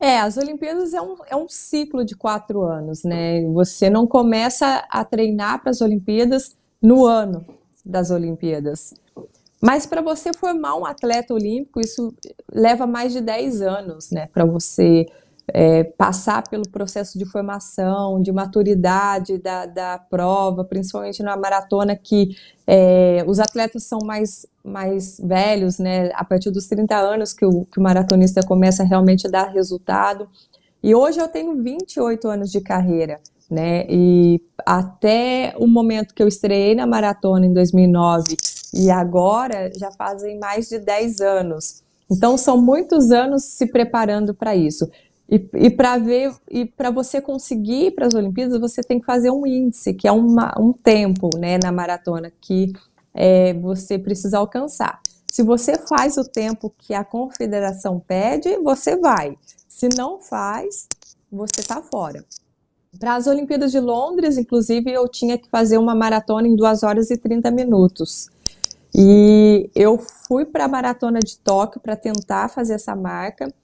É, 0.00 0.18
as 0.18 0.38
Olimpíadas 0.38 0.94
é 0.94 1.02
um, 1.02 1.14
é 1.26 1.36
um 1.36 1.46
ciclo 1.46 2.06
de 2.06 2.16
quatro 2.16 2.62
anos, 2.62 3.04
né? 3.04 3.44
Você 3.52 3.90
não 3.90 4.06
começa 4.06 4.82
a 4.88 5.04
treinar 5.04 5.60
para 5.60 5.72
as 5.72 5.82
Olimpíadas 5.82 6.56
no 6.80 7.04
ano 7.04 7.44
das 7.84 8.10
Olimpíadas. 8.10 8.94
Mas 9.60 9.84
para 9.84 10.00
você 10.00 10.32
formar 10.32 10.74
um 10.74 10.86
atleta 10.86 11.34
olímpico, 11.34 11.80
isso 11.80 12.14
leva 12.50 12.86
mais 12.86 13.12
de 13.12 13.20
10 13.20 13.60
anos, 13.60 14.10
né? 14.10 14.26
Para 14.32 14.46
você 14.46 15.04
é, 15.54 15.84
passar 15.84 16.42
pelo 16.48 16.68
processo 16.68 17.18
de 17.18 17.24
formação, 17.24 18.20
de 18.20 18.32
maturidade 18.32 19.38
da, 19.38 19.66
da 19.66 19.98
prova, 19.98 20.64
principalmente 20.64 21.22
na 21.22 21.36
maratona, 21.36 21.96
que 21.96 22.36
é, 22.66 23.24
os 23.26 23.38
atletas 23.38 23.84
são 23.84 23.98
mais, 24.04 24.46
mais 24.64 25.20
velhos, 25.22 25.78
né? 25.78 26.10
A 26.14 26.24
partir 26.24 26.50
dos 26.50 26.66
30 26.66 26.96
anos 26.96 27.32
que 27.32 27.44
o, 27.44 27.64
que 27.64 27.78
o 27.78 27.82
maratonista 27.82 28.42
começa 28.42 28.84
realmente 28.84 29.26
a 29.26 29.30
dar 29.30 29.48
resultado. 29.48 30.28
E 30.82 30.94
hoje 30.94 31.20
eu 31.20 31.28
tenho 31.28 31.62
28 31.62 32.28
anos 32.28 32.50
de 32.50 32.60
carreira, 32.60 33.20
né? 33.50 33.84
E 33.88 34.40
até 34.64 35.54
o 35.58 35.66
momento 35.66 36.14
que 36.14 36.22
eu 36.22 36.28
estreiei 36.28 36.74
na 36.74 36.86
maratona 36.86 37.44
em 37.44 37.52
2009 37.52 38.36
e 38.72 38.90
agora 38.90 39.70
já 39.76 39.90
fazem 39.90 40.38
mais 40.38 40.68
de 40.68 40.78
10 40.78 41.20
anos. 41.20 41.82
Então 42.10 42.36
são 42.36 42.60
muitos 42.60 43.10
anos 43.10 43.44
se 43.44 43.66
preparando 43.66 44.34
para 44.34 44.56
isso. 44.56 44.90
E, 45.30 45.48
e 45.54 45.70
para 45.70 45.96
ver 45.96 46.34
e 46.50 46.64
para 46.64 46.90
você 46.90 47.20
conseguir 47.20 47.86
ir 47.86 47.90
para 47.92 48.06
as 48.06 48.14
Olimpíadas, 48.14 48.58
você 48.58 48.82
tem 48.82 48.98
que 48.98 49.06
fazer 49.06 49.30
um 49.30 49.46
índice, 49.46 49.94
que 49.94 50.08
é 50.08 50.12
uma, 50.12 50.52
um 50.58 50.72
tempo, 50.72 51.30
né, 51.38 51.56
na 51.62 51.70
maratona 51.70 52.32
que 52.40 52.72
é, 53.14 53.54
você 53.54 53.96
precisa 53.96 54.38
alcançar. 54.38 55.00
Se 55.30 55.44
você 55.44 55.78
faz 55.86 56.16
o 56.16 56.24
tempo 56.24 56.74
que 56.76 56.92
a 56.92 57.04
confederação 57.04 58.00
pede, 58.00 58.56
você 58.58 58.96
vai. 58.96 59.38
Se 59.68 59.88
não 59.96 60.18
faz, 60.18 60.88
você 61.30 61.60
está 61.60 61.80
fora. 61.80 62.24
Para 62.98 63.14
as 63.14 63.28
Olimpíadas 63.28 63.70
de 63.70 63.78
Londres, 63.78 64.36
inclusive, 64.36 64.90
eu 64.90 65.08
tinha 65.08 65.38
que 65.38 65.48
fazer 65.48 65.78
uma 65.78 65.94
maratona 65.94 66.48
em 66.48 66.56
2 66.56 66.82
horas 66.82 67.08
e 67.10 67.16
30 67.16 67.48
minutos. 67.52 68.28
E 68.92 69.70
eu 69.76 69.96
fui 70.26 70.44
para 70.44 70.64
a 70.64 70.68
maratona 70.68 71.20
de 71.20 71.38
Tóquio 71.38 71.80
para 71.80 71.94
tentar 71.94 72.48
fazer 72.48 72.74
essa 72.74 72.96
marca. 72.96 73.54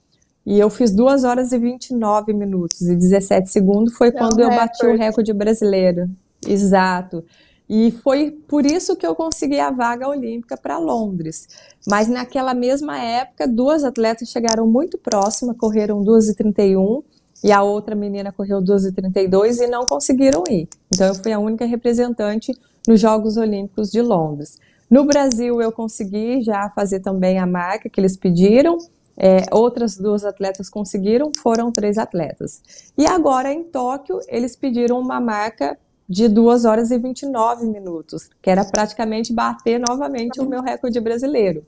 E 0.47 0.57
eu 0.57 0.69
fiz 0.69 0.91
2 0.93 1.25
horas 1.25 1.51
e 1.51 1.59
29 1.59 2.31
minutos 2.31 2.79
e 2.79 2.95
17 2.95 3.49
segundos. 3.49 3.93
Foi 3.95 4.07
é 4.07 4.11
quando 4.13 4.39
eu 4.39 4.47
bati 4.47 4.85
o 4.85 4.95
recorde 4.95 5.33
brasileiro. 5.33 6.09
Exato. 6.47 7.21
E 7.69 7.91
foi 7.91 8.31
por 8.31 8.65
isso 8.65 8.95
que 8.95 9.05
eu 9.05 9.13
consegui 9.13 9.59
a 9.59 9.71
vaga 9.71 10.07
olímpica 10.07 10.55
para 10.55 10.77
Londres. 10.77 11.49
Mas 11.85 12.07
naquela 12.07 12.53
mesma 12.53 12.97
época, 12.97 13.45
duas 13.45 13.83
atletas 13.83 14.29
chegaram 14.29 14.65
muito 14.65 14.97
próximas, 14.97 15.57
correram 15.57 16.01
2h31 16.01 17.03
e 17.43 17.51
a 17.51 17.61
outra 17.61 17.93
menina 17.93 18.31
correu 18.31 18.61
2h32 18.61 19.59
e 19.59 19.67
não 19.67 19.85
conseguiram 19.85 20.45
ir. 20.49 20.69
Então 20.93 21.07
eu 21.07 21.15
fui 21.15 21.33
a 21.33 21.39
única 21.39 21.65
representante 21.65 22.53
nos 22.87 23.01
Jogos 23.01 23.35
Olímpicos 23.35 23.91
de 23.91 24.01
Londres. 24.01 24.57
No 24.89 25.03
Brasil 25.03 25.61
eu 25.61 25.73
consegui 25.73 26.41
já 26.41 26.69
fazer 26.69 27.01
também 27.01 27.37
a 27.37 27.45
marca 27.45 27.89
que 27.89 27.99
eles 27.99 28.15
pediram, 28.15 28.77
é, 29.17 29.43
outras 29.51 29.97
duas 29.97 30.23
atletas 30.23 30.69
conseguiram, 30.69 31.31
foram 31.41 31.71
três 31.71 31.97
atletas. 31.97 32.61
E 32.97 33.05
agora 33.05 33.51
em 33.51 33.63
Tóquio, 33.63 34.19
eles 34.27 34.55
pediram 34.55 34.99
uma 34.99 35.19
marca 35.19 35.77
de 36.07 36.29
2 36.29 36.63
horas 36.63 36.91
e 36.91 36.97
29 36.97 37.65
minutos, 37.65 38.29
que 38.41 38.49
era 38.49 38.63
praticamente 38.63 39.33
bater 39.33 39.79
novamente 39.79 40.39
o 40.39 40.47
meu 40.47 40.61
recorde 40.61 40.99
brasileiro. 41.01 41.65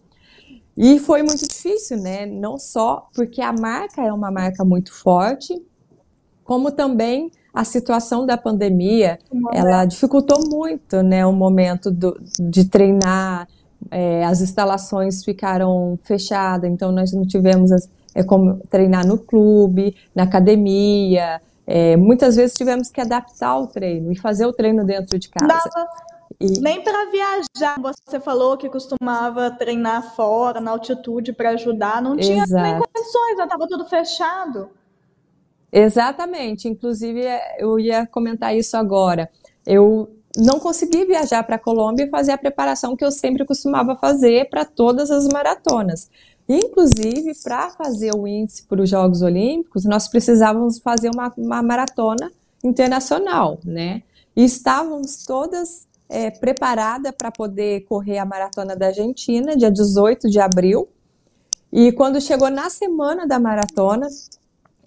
E 0.77 0.97
foi 0.97 1.23
muito 1.23 1.45
difícil, 1.45 1.97
né? 1.97 2.25
Não 2.25 2.57
só 2.57 3.09
porque 3.13 3.41
a 3.41 3.51
marca 3.51 4.01
é 4.01 4.13
uma 4.13 4.31
marca 4.31 4.63
muito 4.63 4.93
forte, 4.93 5.61
como 6.45 6.71
também 6.71 7.31
a 7.53 7.63
situação 7.65 8.25
da 8.25 8.37
pandemia, 8.37 9.19
ela 9.51 9.83
dificultou 9.83 10.47
muito, 10.49 11.03
né, 11.03 11.25
o 11.25 11.33
momento 11.33 11.91
do, 11.91 12.19
de 12.39 12.65
treinar, 12.65 13.47
é, 13.91 14.23
as 14.25 14.41
instalações 14.41 15.23
ficaram 15.23 15.97
fechadas, 16.03 16.69
então 16.69 16.91
nós 16.91 17.11
não 17.11 17.25
tivemos 17.25 17.71
as, 17.71 17.89
é, 18.13 18.23
como 18.23 18.57
treinar 18.69 19.05
no 19.05 19.17
clube, 19.17 19.95
na 20.13 20.23
academia. 20.23 21.41
É, 21.65 21.95
muitas 21.95 22.35
vezes 22.35 22.55
tivemos 22.55 22.89
que 22.89 22.99
adaptar 22.99 23.57
o 23.57 23.67
treino 23.67 24.11
e 24.11 24.17
fazer 24.17 24.45
o 24.45 24.53
treino 24.53 24.83
dentro 24.83 25.17
de 25.17 25.29
casa. 25.29 25.47
Dava 25.47 25.87
e... 26.39 26.59
Nem 26.59 26.81
para 26.81 27.11
viajar, 27.11 27.79
você 27.81 28.19
falou 28.19 28.55
que 28.55 28.69
costumava 28.69 29.51
treinar 29.51 30.15
fora, 30.15 30.61
na 30.61 30.71
altitude, 30.71 31.33
para 31.33 31.51
ajudar, 31.51 32.01
não 32.01 32.15
tinha 32.15 32.43
Exato. 32.43 32.63
nem 32.63 32.79
condições, 32.79 33.39
estava 33.39 33.67
tudo 33.67 33.85
fechado. 33.85 34.69
Exatamente, 35.71 36.67
inclusive 36.67 37.21
eu 37.57 37.77
ia 37.77 38.07
comentar 38.07 38.55
isso 38.55 38.77
agora. 38.77 39.29
Eu 39.65 40.09
não 40.39 40.59
consegui 40.59 41.05
viajar 41.05 41.43
para 41.43 41.55
a 41.55 41.59
Colômbia 41.59 42.05
e 42.05 42.09
fazer 42.09 42.31
a 42.31 42.37
preparação 42.37 42.95
que 42.95 43.03
eu 43.03 43.11
sempre 43.11 43.45
costumava 43.45 43.95
fazer 43.95 44.49
para 44.49 44.65
todas 44.65 45.11
as 45.11 45.27
maratonas. 45.27 46.09
Inclusive, 46.47 47.33
para 47.43 47.69
fazer 47.69 48.15
o 48.15 48.27
índice 48.27 48.63
para 48.63 48.81
os 48.81 48.89
Jogos 48.89 49.21
Olímpicos, 49.21 49.85
nós 49.85 50.07
precisávamos 50.07 50.79
fazer 50.79 51.11
uma, 51.13 51.31
uma 51.37 51.61
maratona 51.61 52.31
internacional, 52.63 53.59
né? 53.63 54.01
E 54.35 54.43
estávamos 54.43 55.25
todas 55.25 55.87
é, 56.07 56.31
para 56.31 57.31
poder 57.31 57.81
correr 57.81 58.17
a 58.17 58.25
maratona 58.25 58.75
da 58.75 58.87
Argentina, 58.87 59.55
dia 59.55 59.69
18 59.69 60.27
de 60.27 60.39
abril. 60.39 60.89
E 61.71 61.91
quando 61.91 62.19
chegou 62.19 62.49
na 62.49 62.69
semana 62.69 63.27
da 63.27 63.39
maratona, 63.39 64.07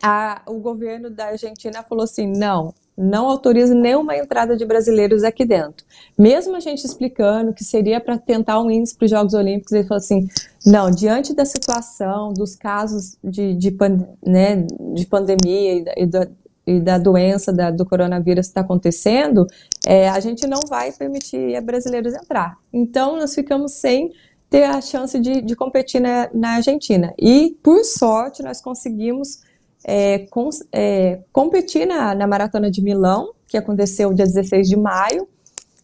a, 0.03 0.43
o 0.47 0.59
governo 0.59 1.11
da 1.11 1.27
Argentina 1.27 1.83
falou 1.85 2.05
assim: 2.05 2.27
não, 2.27 2.75
não 2.97 3.29
autoriza 3.29 3.75
nenhuma 3.75 4.17
entrada 4.17 4.57
de 4.57 4.65
brasileiros 4.65 5.25
aqui 5.25 5.45
dentro. 5.45 5.85
Mesmo 6.19 6.57
a 6.57 6.61
gente 6.61 6.85
explicando 6.85 7.53
que 7.53 7.65
seria 7.65 8.01
para 8.01 8.19
tentar 8.19 8.61
um 8.61 8.71
índice 8.71 8.97
para 8.97 9.05
os 9.07 9.11
Jogos 9.11 9.35
Olímpicos, 9.35 9.73
ele 9.73 9.87
falou 9.87 9.99
assim: 9.99 10.29
não, 10.65 10.91
diante 10.91 11.35
da 11.35 11.45
situação, 11.45 12.33
dos 12.33 12.55
casos 12.55 13.17
de, 13.23 13.55
de, 13.55 13.77
né, 14.25 14.67
de 14.95 15.07
pandemia 15.07 15.75
e 15.75 15.85
da, 15.85 15.93
e 15.97 16.07
da, 16.07 16.29
e 16.67 16.81
da 16.81 16.99
doença 16.99 17.53
da, 17.53 17.71
do 17.71 17.85
coronavírus 17.85 18.47
que 18.47 18.51
está 18.51 18.61
acontecendo, 18.61 19.47
é, 19.87 20.09
a 20.09 20.21
gente 20.21 20.47
não 20.47 20.61
vai 20.69 20.93
permitir 20.93 21.61
brasileiros 21.63 22.15
entrar. 22.15 22.57
Então, 22.73 23.17
nós 23.17 23.35
ficamos 23.35 23.73
sem 23.73 24.13
ter 24.49 24.65
a 24.65 24.81
chance 24.81 25.19
de, 25.19 25.41
de 25.41 25.57
competir 25.57 26.01
na, 26.01 26.29
na 26.33 26.51
Argentina. 26.57 27.15
E, 27.19 27.57
por 27.63 27.83
sorte, 27.85 28.43
nós 28.43 28.61
conseguimos 28.61 29.41
é, 29.85 30.21
com, 30.31 30.49
é, 30.73 31.21
competir 31.33 31.87
na, 31.87 32.15
na 32.15 32.27
Maratona 32.27 32.71
de 32.71 32.83
Milão, 32.83 33.33
que 33.47 33.57
aconteceu 33.57 34.13
dia 34.13 34.27
16 34.27 34.69
de 34.69 34.77
maio, 34.77 35.29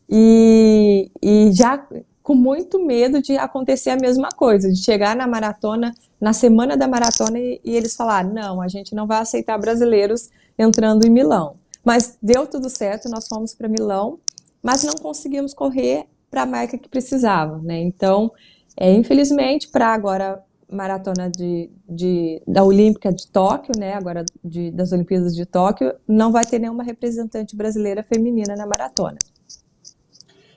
e, 0.08 1.10
e 1.22 1.50
já 1.52 1.86
com 2.22 2.34
muito 2.34 2.84
medo 2.84 3.22
de 3.22 3.36
acontecer 3.36 3.90
a 3.90 3.96
mesma 3.96 4.28
coisa, 4.28 4.70
de 4.70 4.82
chegar 4.82 5.16
na 5.16 5.26
maratona, 5.26 5.94
na 6.20 6.32
semana 6.32 6.76
da 6.76 6.86
maratona, 6.86 7.38
e, 7.38 7.60
e 7.64 7.76
eles 7.76 7.96
falar: 7.96 8.24
não, 8.24 8.60
a 8.60 8.68
gente 8.68 8.94
não 8.94 9.06
vai 9.06 9.20
aceitar 9.20 9.58
brasileiros 9.58 10.28
entrando 10.58 11.06
em 11.06 11.10
Milão. 11.10 11.56
Mas 11.84 12.18
deu 12.22 12.46
tudo 12.46 12.68
certo, 12.68 13.08
nós 13.08 13.26
fomos 13.28 13.54
para 13.54 13.68
Milão, 13.68 14.18
mas 14.62 14.82
não 14.82 14.94
conseguimos 14.94 15.54
correr 15.54 16.06
para 16.30 16.42
a 16.42 16.46
marca 16.46 16.76
que 16.76 16.88
precisava, 16.88 17.58
né? 17.58 17.80
Então, 17.80 18.30
é, 18.76 18.92
infelizmente, 18.92 19.68
para 19.68 19.88
agora 19.88 20.42
maratona 20.70 21.30
de, 21.30 21.70
de, 21.88 22.42
da 22.46 22.62
Olímpica 22.62 23.12
de 23.12 23.26
Tóquio, 23.28 23.72
né, 23.78 23.94
agora 23.94 24.24
de, 24.44 24.70
das 24.70 24.92
Olimpíadas 24.92 25.34
de 25.34 25.46
Tóquio, 25.46 25.94
não 26.06 26.30
vai 26.30 26.44
ter 26.44 26.58
nenhuma 26.58 26.82
representante 26.82 27.56
brasileira 27.56 28.02
feminina 28.02 28.54
na 28.54 28.66
maratona. 28.66 29.18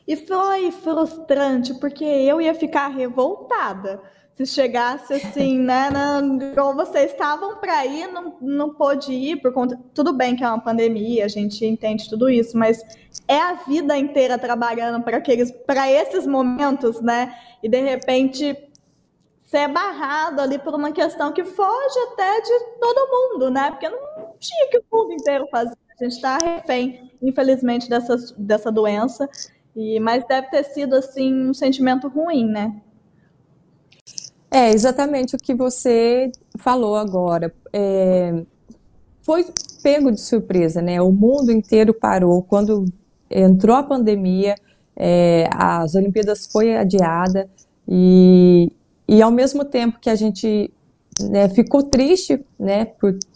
E 0.07 0.15
foi 0.15 0.71
frustrante, 0.71 1.73
porque 1.75 2.03
eu 2.03 2.41
ia 2.41 2.53
ficar 2.53 2.87
revoltada 2.87 4.01
se 4.35 4.45
chegasse 4.45 5.13
assim, 5.13 5.59
né? 5.59 5.89
Na, 5.89 6.21
igual 6.45 6.75
vocês 6.75 7.11
estavam 7.11 7.57
para 7.57 7.85
ir, 7.85 8.07
não, 8.07 8.37
não 8.41 8.73
pôde 8.73 9.11
ir 9.11 9.41
por 9.41 9.53
conta. 9.53 9.79
Tudo 9.93 10.13
bem 10.13 10.35
que 10.35 10.43
é 10.43 10.47
uma 10.47 10.59
pandemia, 10.59 11.25
a 11.25 11.27
gente 11.27 11.65
entende 11.65 12.09
tudo 12.09 12.29
isso, 12.29 12.57
mas 12.57 12.81
é 13.27 13.37
a 13.37 13.53
vida 13.53 13.97
inteira 13.97 14.37
trabalhando 14.37 15.03
para 15.03 15.17
aqueles, 15.17 15.51
para 15.51 15.91
esses 15.91 16.25
momentos, 16.25 17.01
né? 17.01 17.33
E 17.61 17.69
de 17.69 17.81
repente 17.81 18.57
ser 19.51 19.67
barrado 19.67 20.39
ali 20.39 20.57
por 20.57 20.73
uma 20.73 20.93
questão 20.93 21.33
que 21.33 21.43
foge 21.43 21.99
até 22.13 22.39
de 22.39 22.59
todo 22.79 23.09
mundo, 23.11 23.51
né? 23.51 23.69
Porque 23.69 23.89
não 23.89 23.99
tinha 24.39 24.69
que 24.69 24.77
o 24.77 24.83
mundo 24.89 25.11
inteiro 25.11 25.45
fazer. 25.51 25.75
A 25.99 26.03
gente 26.05 26.15
está 26.15 26.37
refém, 26.37 27.11
infelizmente, 27.21 27.89
dessa, 27.89 28.15
dessa 28.37 28.71
doença. 28.71 29.29
E, 29.75 29.99
mas 29.99 30.25
deve 30.25 30.49
ter 30.49 30.63
sido 30.63 30.95
assim 30.95 31.49
um 31.49 31.53
sentimento 31.53 32.07
ruim, 32.07 32.47
né? 32.47 32.81
É 34.49 34.69
exatamente 34.69 35.35
o 35.35 35.37
que 35.37 35.53
você 35.53 36.31
falou 36.57 36.95
agora. 36.95 37.53
É, 37.73 38.45
foi 39.21 39.45
pego 39.83 40.13
de 40.13 40.21
surpresa, 40.21 40.81
né? 40.81 41.01
O 41.01 41.11
mundo 41.11 41.51
inteiro 41.51 41.93
parou 41.93 42.41
quando 42.41 42.85
entrou 43.29 43.75
a 43.75 43.83
pandemia, 43.83 44.55
é, 44.95 45.49
as 45.53 45.93
Olimpíadas 45.93 46.47
foi 46.47 46.77
adiada 46.77 47.49
e, 47.85 48.71
e 49.11 49.21
ao 49.21 49.29
mesmo 49.29 49.65
tempo 49.65 49.99
que 49.99 50.09
a 50.09 50.15
gente 50.15 50.73
né, 51.19 51.49
ficou 51.49 51.83
triste, 51.83 52.41
né, 52.57 52.85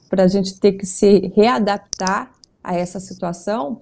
para 0.09 0.23
a 0.23 0.27
gente 0.27 0.57
ter 0.57 0.71
que 0.71 0.85
se 0.85 1.33
readaptar 1.35 2.31
a 2.63 2.73
essa 2.73 2.97
situação, 2.97 3.81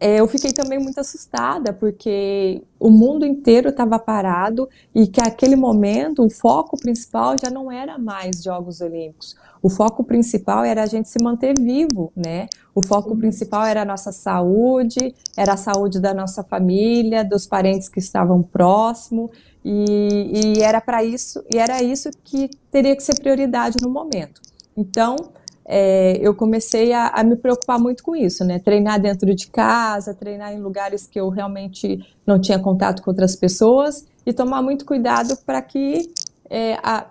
é, 0.00 0.16
eu 0.16 0.26
fiquei 0.26 0.52
também 0.52 0.80
muito 0.80 0.98
assustada, 0.98 1.72
porque 1.72 2.60
o 2.80 2.90
mundo 2.90 3.24
inteiro 3.24 3.68
estava 3.68 4.00
parado 4.00 4.68
e 4.92 5.06
que 5.06 5.20
aquele 5.20 5.54
momento 5.54 6.24
o 6.24 6.28
foco 6.28 6.76
principal 6.76 7.36
já 7.40 7.50
não 7.50 7.70
era 7.70 7.96
mais 7.96 8.42
Jogos 8.42 8.80
Olímpicos. 8.80 9.36
O 9.62 9.70
foco 9.70 10.04
principal 10.04 10.64
era 10.64 10.82
a 10.82 10.86
gente 10.86 11.08
se 11.08 11.22
manter 11.22 11.54
vivo, 11.58 12.12
né? 12.14 12.46
O 12.74 12.86
foco 12.86 13.16
principal 13.16 13.64
era 13.64 13.82
a 13.82 13.84
nossa 13.84 14.12
saúde, 14.12 15.14
era 15.36 15.54
a 15.54 15.56
saúde 15.56 15.98
da 16.00 16.12
nossa 16.12 16.42
família, 16.42 17.24
dos 17.24 17.46
parentes 17.46 17.88
que 17.88 17.98
estavam 17.98 18.42
próximo, 18.42 19.30
e, 19.64 20.56
e 20.58 20.62
era 20.62 20.80
para 20.80 21.02
isso, 21.02 21.42
e 21.52 21.58
era 21.58 21.82
isso 21.82 22.10
que 22.22 22.48
teria 22.70 22.94
que 22.94 23.02
ser 23.02 23.18
prioridade 23.18 23.78
no 23.82 23.90
momento. 23.90 24.40
Então, 24.76 25.16
é, 25.64 26.16
eu 26.20 26.32
comecei 26.34 26.92
a, 26.92 27.08
a, 27.08 27.24
me 27.24 27.34
preocupar 27.34 27.78
muito 27.78 28.04
com 28.04 28.14
isso, 28.14 28.44
né? 28.44 28.60
Treinar 28.60 29.00
dentro 29.00 29.34
de 29.34 29.48
casa, 29.48 30.14
treinar 30.14 30.52
em 30.52 30.60
lugares 30.60 31.06
que 31.06 31.18
eu 31.18 31.28
realmente 31.28 31.98
não 32.24 32.40
tinha 32.40 32.58
contato 32.58 33.02
com 33.02 33.10
outras 33.10 33.34
pessoas 33.34 34.06
e 34.24 34.32
tomar 34.32 34.62
muito 34.62 34.84
cuidado 34.84 35.36
para 35.44 35.60
que 35.60 36.08
é, 36.48 36.74
a, 36.74 37.06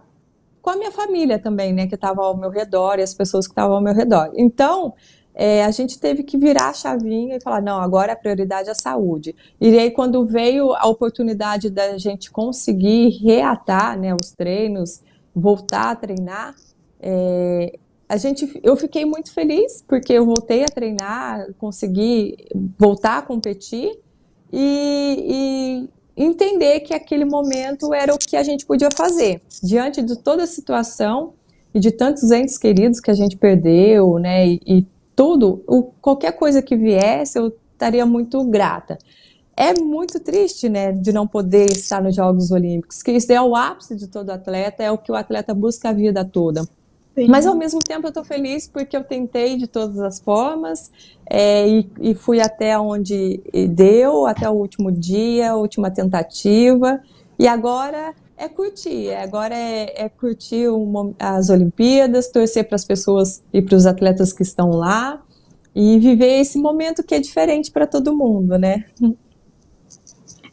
com 0.66 0.72
a 0.72 0.76
minha 0.76 0.92
família 0.92 1.38
também, 1.38 1.72
né? 1.72 1.86
Que 1.86 1.94
estava 1.94 2.26
ao 2.26 2.36
meu 2.36 2.50
redor 2.50 2.98
e 2.98 3.04
as 3.04 3.14
pessoas 3.14 3.46
que 3.46 3.52
estavam 3.52 3.76
ao 3.76 3.84
meu 3.84 3.94
redor. 3.94 4.32
Então, 4.34 4.96
é, 5.36 5.64
a 5.64 5.70
gente 5.70 6.00
teve 6.00 6.24
que 6.24 6.40
virar 6.40 6.70
a 6.70 6.74
chavinha 6.74 7.38
e 7.38 7.40
falar, 7.40 7.62
não, 7.62 7.80
agora 7.80 8.14
a 8.14 8.16
prioridade 8.16 8.68
é 8.68 8.72
a 8.72 8.76
saúde. 8.76 9.36
E 9.62 9.78
aí, 9.78 9.92
quando 9.92 10.26
veio 10.26 10.74
a 10.74 10.88
oportunidade 10.88 11.70
da 11.70 12.00
gente 12.00 12.32
conseguir 12.32 13.10
reatar 13.24 13.96
né, 14.00 14.16
os 14.16 14.32
treinos, 14.32 15.04
voltar 15.36 15.92
a 15.92 15.96
treinar, 15.96 16.56
é, 17.00 17.78
a 18.10 18.18
gente, 18.18 18.60
eu 18.64 18.76
fiquei 18.76 19.06
muito 19.06 19.32
feliz 19.32 19.84
porque 19.88 20.14
eu 20.14 20.26
voltei 20.26 20.64
a 20.64 20.68
treinar, 20.68 21.46
consegui 21.60 22.38
voltar 22.76 23.20
a 23.20 23.22
competir 23.22 24.00
e, 24.52 25.88
e, 25.88 25.90
entender 26.16 26.82
que 26.82 26.94
aquele 26.94 27.26
momento 27.26 27.94
era 27.94 28.14
o 28.14 28.18
que 28.18 28.38
a 28.38 28.44
gente 28.44 28.66
podia 28.66 28.90
fazer 28.96 29.42
diante 29.62 30.02
de 30.02 30.18
toda 30.18 30.44
a 30.44 30.48
situação 30.48 31.34
e 31.74 31.80
de 31.80 31.92
tantos 31.92 32.32
entes 32.32 32.58
queridos 32.58 33.00
que 33.00 33.12
a 33.12 33.14
gente 33.14 33.36
perdeu, 33.36 34.18
né? 34.18 34.48
E, 34.48 34.62
e 34.66 34.88
tudo, 35.16 35.64
o, 35.68 35.84
qualquer 36.02 36.34
coisa 36.34 36.62
que 36.62 36.76
viesse, 36.76 37.38
eu 37.38 37.54
estaria 37.74 38.06
muito 38.06 38.44
grata. 38.46 38.98
É 39.58 39.74
muito 39.74 40.20
triste, 40.20 40.68
né, 40.68 40.92
de 40.92 41.14
não 41.14 41.26
poder 41.26 41.72
estar 41.72 42.02
nos 42.02 42.14
Jogos 42.14 42.52
Olímpicos, 42.52 43.02
que 43.02 43.12
isso 43.12 43.32
é 43.32 43.42
o 43.42 43.56
ápice 43.56 43.96
de 43.96 44.08
todo 44.08 44.30
atleta, 44.30 44.84
é 44.84 44.92
o 44.92 44.98
que 44.98 45.10
o 45.10 45.16
atleta 45.16 45.54
busca 45.54 45.90
a 45.90 45.94
vida 45.94 46.26
toda. 46.26 46.68
Sim. 47.16 47.28
Mas 47.30 47.48
ao 47.48 47.56
mesmo 47.56 47.80
tempo 47.80 48.06
eu 48.06 48.10
estou 48.10 48.26
feliz 48.26 48.68
porque 48.68 48.96
eu 48.96 49.04
tentei 49.04 49.56
de 49.56 49.68
todas 49.68 50.00
as 50.00 50.20
formas 50.20 50.92
é, 51.30 51.68
e, 51.68 51.90
e, 52.02 52.14
fui 52.14 52.42
até 52.42 52.78
onde 52.78 53.42
deu, 53.70 54.26
até 54.26 54.50
o 54.50 54.54
último 54.54 54.92
dia, 54.92 55.56
última 55.56 55.90
tentativa. 55.90 57.00
E 57.40 57.48
agora 57.48 58.14
é 58.38 58.50
curtir, 58.50 59.14
agora 59.14 59.56
é, 59.56 60.04
é 60.04 60.10
curtir 60.10 60.68
as 61.18 61.50
Olimpíadas, 61.50 62.28
torcer 62.28 62.68
para 62.68 62.76
as 62.76 62.84
pessoas 62.84 63.42
e 63.54 63.62
para 63.62 63.78
os 63.78 63.86
atletas 63.86 64.34
que 64.34 64.44
estão 64.44 64.72
lá 64.72 65.22
e 65.74 65.98
viver 66.00 66.42
esse 66.42 66.58
momento 66.58 67.02
que 67.02 67.16
é 67.16 67.20
diferente 67.20 67.72
para 67.72 67.88
todo 67.88 68.16
mundo, 68.16 68.58
né? 68.58 68.86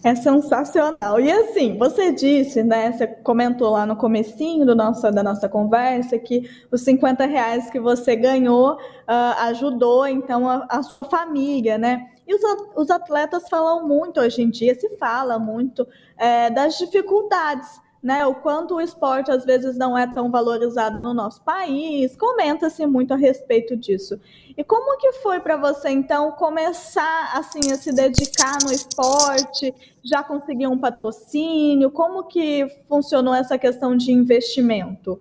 É 0.05 0.17
sensacional. 0.17 1.21
E 1.21 1.31
assim, 1.31 1.79
você 1.79 2.11
disse, 2.11 2.65
né? 2.65 2.91
Você 2.91 3.07
comentou 3.07 3.71
lá 3.71 3.87
no 3.87 3.95
comecinho 3.95 4.67
do 4.67 4.75
nosso, 4.75 5.09
da 5.13 5.23
nossa 5.23 5.49
conversa 5.49 6.19
que 6.19 6.51
os 6.73 6.81
50 6.83 7.25
reais 7.25 7.71
que 7.71 7.79
você 7.79 8.17
ganhou 8.17 8.75
uh, 8.75 9.43
ajudou 9.43 10.07
então 10.07 10.49
a, 10.49 10.67
a, 10.69 10.83
sua 10.83 11.09
família, 11.09 11.79
né? 11.79 12.09
E 12.27 12.35
os, 12.35 12.43
os 12.75 12.91
atletas 12.91 13.49
falam 13.49 13.87
muito 13.87 14.21
hoje 14.21 14.43
em 14.43 14.51
dia, 14.51 14.75
se 14.75 14.89
fala 14.97 15.39
muito 15.39 15.87
é, 16.17 16.51
das 16.51 16.79
dificuldades 16.79 17.81
né, 18.03 18.27
o 18.27 18.35
quanto 18.35 18.75
o 18.75 18.81
esporte 18.81 19.31
às 19.31 19.45
vezes 19.45 19.79
não 19.79 19.97
é 19.97 20.13
tão 20.13 20.31
valorizado 20.31 21.01
no 21.01 21.15
nosso 21.15 21.41
país, 21.43 22.17
comenta-se 22.17 22.85
muito 22.85 23.15
a 23.15 23.17
respeito 23.17 23.77
disso. 23.77 24.19
E 24.57 24.63
como 24.65 24.99
que 24.99 25.13
foi 25.15 25.41
para 25.41 25.57
você 25.57 25.91
então 25.91 26.33
começar 26.33 27.33
assim 27.35 27.73
a 27.73 27.77
se 27.77 27.93
dedicar 27.93 28.59
no 28.63 28.73
esporte, 28.73 29.75
já 30.05 30.23
conseguir 30.23 30.67
um 30.67 30.79
patrocínio? 30.79 31.91
Como 31.91 32.25
que 32.25 32.67
funcionou 32.89 33.35
essa 33.35 33.57
questão 33.59 33.97
de 33.97 34.13
investimento? 34.13 35.21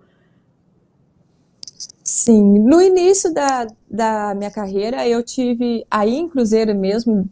Sim, 2.04 2.58
no 2.58 2.82
início 2.82 3.32
da, 3.32 3.66
da 3.88 4.34
minha 4.34 4.50
carreira 4.50 5.06
eu 5.06 5.22
tive 5.22 5.86
aí 5.90 6.16
em 6.16 6.28
Cruzeiro 6.28 6.74
mesmo, 6.74 7.28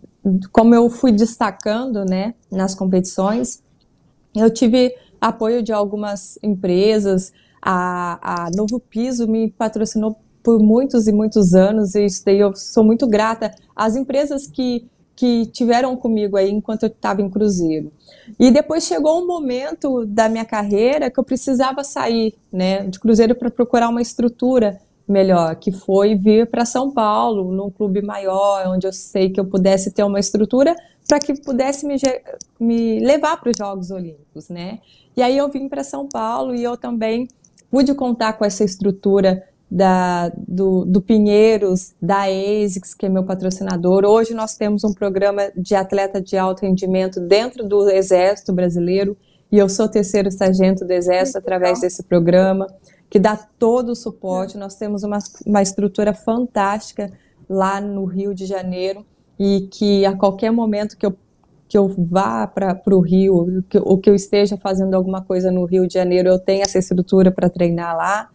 como 0.53 0.75
eu 0.75 0.89
fui 0.89 1.13
destacando, 1.13 2.05
né, 2.05 2.35
nas 2.51 2.75
competições, 2.75 3.63
eu 4.35 4.49
tive 4.49 4.95
apoio 5.21 5.63
de 5.63 5.73
algumas 5.73 6.39
empresas. 6.43 7.33
A, 7.61 8.47
a 8.47 8.51
Novo 8.57 8.81
Piso 8.81 9.29
me 9.29 9.51
patrocinou 9.51 10.19
por 10.43 10.61
muitos 10.61 11.07
e 11.07 11.13
muitos 11.13 11.55
anos 11.55 11.95
e 11.95 12.07
eu 12.27 12.55
sou 12.55 12.85
muito 12.85 13.07
grata 13.07 13.55
às 13.75 13.97
empresas 13.97 14.47
que, 14.47 14.87
que 15.15 15.47
tiveram 15.47 15.97
comigo 15.97 16.37
aí 16.37 16.51
enquanto 16.51 16.85
eu 16.85 16.89
estava 16.89 17.23
em 17.23 17.29
Cruzeiro. 17.29 17.93
E 18.39 18.51
depois 18.51 18.85
chegou 18.85 19.21
um 19.21 19.27
momento 19.27 20.05
da 20.07 20.29
minha 20.29 20.45
carreira 20.45 21.11
que 21.11 21.19
eu 21.19 21.25
precisava 21.25 21.83
sair 21.83 22.35
né, 22.53 22.85
de 22.87 22.99
Cruzeiro 23.01 23.35
para 23.35 23.51
procurar 23.51 23.89
uma 23.89 24.03
estrutura 24.03 24.81
melhor, 25.07 25.57
que 25.57 25.73
foi 25.73 26.15
vir 26.15 26.47
para 26.47 26.65
São 26.65 26.91
Paulo, 26.91 27.53
num 27.53 27.69
clube 27.69 28.01
maior, 28.01 28.69
onde 28.69 28.87
eu 28.87 28.93
sei 28.93 29.29
que 29.29 29.41
eu 29.41 29.45
pudesse 29.45 29.91
ter 29.91 30.05
uma 30.05 30.21
estrutura 30.21 30.77
para 31.09 31.19
que 31.19 31.35
pudesse 31.41 31.85
me, 31.85 31.97
me 32.61 33.01
levar 33.01 33.37
para 33.41 33.51
os 33.51 33.57
Jogos 33.57 33.91
Olímpicos, 33.91 34.49
né? 34.49 34.79
E 35.17 35.23
aí 35.23 35.37
eu 35.37 35.49
vim 35.49 35.69
para 35.69 35.83
São 35.83 36.09
Paulo 36.09 36.55
e 36.55 36.63
eu 36.63 36.77
também 36.77 37.27
pude 37.71 37.93
contar 37.95 38.35
com 38.35 38.45
essa 38.45 38.63
estrutura 38.63 39.43
da, 39.71 40.33
do, 40.37 40.85
do 40.85 41.01
Pinheiros, 41.01 41.95
da 42.03 42.25
ASICS, 42.25 42.95
que 42.95 43.07
é 43.07 43.09
meu 43.09 43.25
patrocinador. 43.25 44.05
Hoje 44.05 44.35
nós 44.35 44.57
temos 44.57 44.83
um 44.83 44.93
programa 44.93 45.51
de 45.57 45.75
atleta 45.75 46.21
de 46.21 46.37
alto 46.37 46.63
rendimento 46.63 47.21
dentro 47.21 47.67
do 47.69 47.89
Exército 47.89 48.53
Brasileiro 48.53 49.17
e 49.53 49.59
eu 49.59 49.69
sou 49.69 49.89
terceiro 49.89 50.31
sargento 50.31 50.85
do 50.85 50.93
Exército 50.93 51.39
através 51.39 51.81
desse 51.81 52.03
programa. 52.03 52.67
que 53.09 53.19
dá 53.19 53.37
todo 53.37 53.91
o 53.91 53.97
suporte. 53.97 54.57
Nós 54.57 54.77
temos 54.77 55.03
uma, 55.03 55.19
uma 55.45 55.61
estrutura 55.61 56.15
fantástica 56.15 57.11
lá 57.49 57.81
no 57.81 58.05
Rio 58.05 58.33
de 58.33 58.47
Janeiro 58.47 59.05
e 59.37 59.69
que 59.73 60.07
a 60.07 60.17
qualquer 60.17 60.53
momento 60.53 60.97
que 60.97 61.05
eu, 61.05 61.17
que 61.69 61.77
eu 61.77 61.89
vá 61.89 62.47
para 62.47 62.79
o 62.87 63.01
Rio, 63.01 63.65
que, 63.69 63.79
ou 63.79 63.99
que 63.99 64.09
eu 64.09 64.15
esteja 64.15 64.57
fazendo 64.57 64.95
alguma 64.95 65.23
coisa 65.23 65.51
no 65.51 65.65
Rio 65.65 65.89
de 65.89 65.95
Janeiro, 65.95 66.29
eu 66.29 66.39
tenho 66.39 66.63
essa 66.63 66.79
estrutura 66.79 67.33
para 67.33 67.51
treinar 67.51 67.97
lá. 67.97 68.29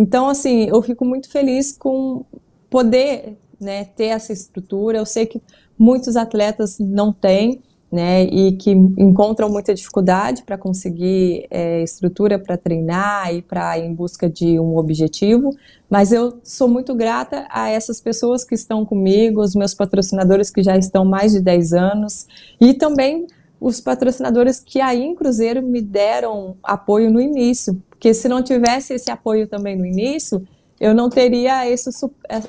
Então, 0.00 0.30
assim, 0.30 0.64
eu 0.64 0.80
fico 0.80 1.04
muito 1.04 1.28
feliz 1.28 1.76
com 1.76 2.24
poder 2.70 3.36
né, 3.60 3.84
ter 3.84 4.06
essa 4.06 4.32
estrutura. 4.32 4.96
Eu 4.96 5.04
sei 5.04 5.26
que 5.26 5.42
muitos 5.78 6.16
atletas 6.16 6.78
não 6.78 7.12
têm, 7.12 7.60
né, 7.92 8.22
e 8.22 8.52
que 8.52 8.70
encontram 8.70 9.50
muita 9.50 9.74
dificuldade 9.74 10.42
para 10.44 10.56
conseguir 10.56 11.46
é, 11.50 11.82
estrutura 11.82 12.38
para 12.38 12.56
treinar 12.56 13.34
e 13.34 13.42
para 13.42 13.78
em 13.78 13.92
busca 13.92 14.30
de 14.30 14.58
um 14.58 14.76
objetivo, 14.78 15.50
mas 15.90 16.12
eu 16.12 16.38
sou 16.42 16.68
muito 16.68 16.94
grata 16.94 17.46
a 17.50 17.68
essas 17.68 18.00
pessoas 18.00 18.42
que 18.42 18.54
estão 18.54 18.86
comigo, 18.86 19.42
os 19.42 19.56
meus 19.56 19.74
patrocinadores 19.74 20.50
que 20.50 20.62
já 20.62 20.78
estão 20.78 21.04
mais 21.04 21.32
de 21.32 21.40
10 21.40 21.72
anos 21.72 22.26
e 22.60 22.72
também 22.72 23.26
os 23.60 23.80
patrocinadores 23.80 24.58
que 24.58 24.80
aí 24.80 25.02
em 25.02 25.14
Cruzeiro 25.14 25.62
me 25.62 25.82
deram 25.82 26.56
apoio 26.62 27.10
no 27.10 27.20
início, 27.20 27.80
porque 27.90 28.14
se 28.14 28.26
não 28.28 28.42
tivesse 28.42 28.94
esse 28.94 29.10
apoio 29.10 29.46
também 29.46 29.76
no 29.76 29.84
início, 29.84 30.46
eu 30.80 30.94
não 30.94 31.10
teria 31.10 31.70
isso 31.70 31.90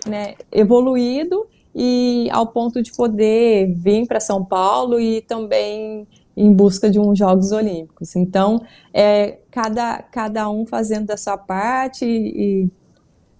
né, 0.07 0.35
evoluído 0.49 1.45
e 1.75 2.29
ao 2.31 2.47
ponto 2.47 2.81
de 2.81 2.91
poder 2.93 3.73
vir 3.75 4.07
para 4.07 4.21
São 4.21 4.43
Paulo 4.43 4.99
e 4.99 5.21
também 5.21 6.07
em 6.35 6.53
busca 6.53 6.89
de 6.89 6.97
uns 6.97 7.19
Jogos 7.19 7.51
Olímpicos. 7.51 8.15
Então, 8.15 8.61
é, 8.93 9.39
cada, 9.51 10.01
cada 10.01 10.49
um 10.49 10.65
fazendo 10.65 11.07
da 11.07 11.17
sua 11.17 11.37
parte 11.37 12.05
e, 12.05 12.63
e 12.63 12.71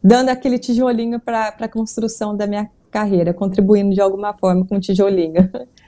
dando 0.04 0.28
aquele 0.28 0.60
tijolinho 0.60 1.20
para 1.20 1.56
a 1.58 1.70
construção 1.70 2.36
da 2.36 2.46
minha 2.46 2.70
carreira, 2.90 3.34
contribuindo 3.34 3.96
de 3.96 4.02
alguma 4.02 4.34
forma 4.34 4.66
com 4.66 4.76
o 4.76 4.80
tijolinho. 4.80 5.50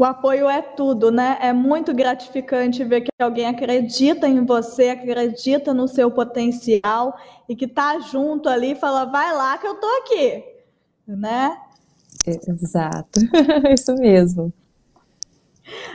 O 0.00 0.04
apoio 0.04 0.48
é 0.48 0.62
tudo, 0.62 1.10
né? 1.10 1.36
É 1.42 1.52
muito 1.52 1.92
gratificante 1.92 2.82
ver 2.82 3.02
que 3.02 3.10
alguém 3.20 3.44
acredita 3.44 4.26
em 4.26 4.46
você, 4.46 4.88
acredita 4.88 5.74
no 5.74 5.86
seu 5.86 6.10
potencial 6.10 7.14
e 7.46 7.54
que 7.54 7.68
tá 7.68 7.98
junto 7.98 8.48
ali 8.48 8.72
e 8.72 8.76
fala: 8.76 9.04
vai 9.04 9.30
lá 9.36 9.58
que 9.58 9.66
eu 9.66 9.74
tô 9.74 9.86
aqui 9.98 10.42
né? 11.16 11.56
Exato, 12.26 13.20
isso 13.72 13.94
mesmo. 13.96 14.52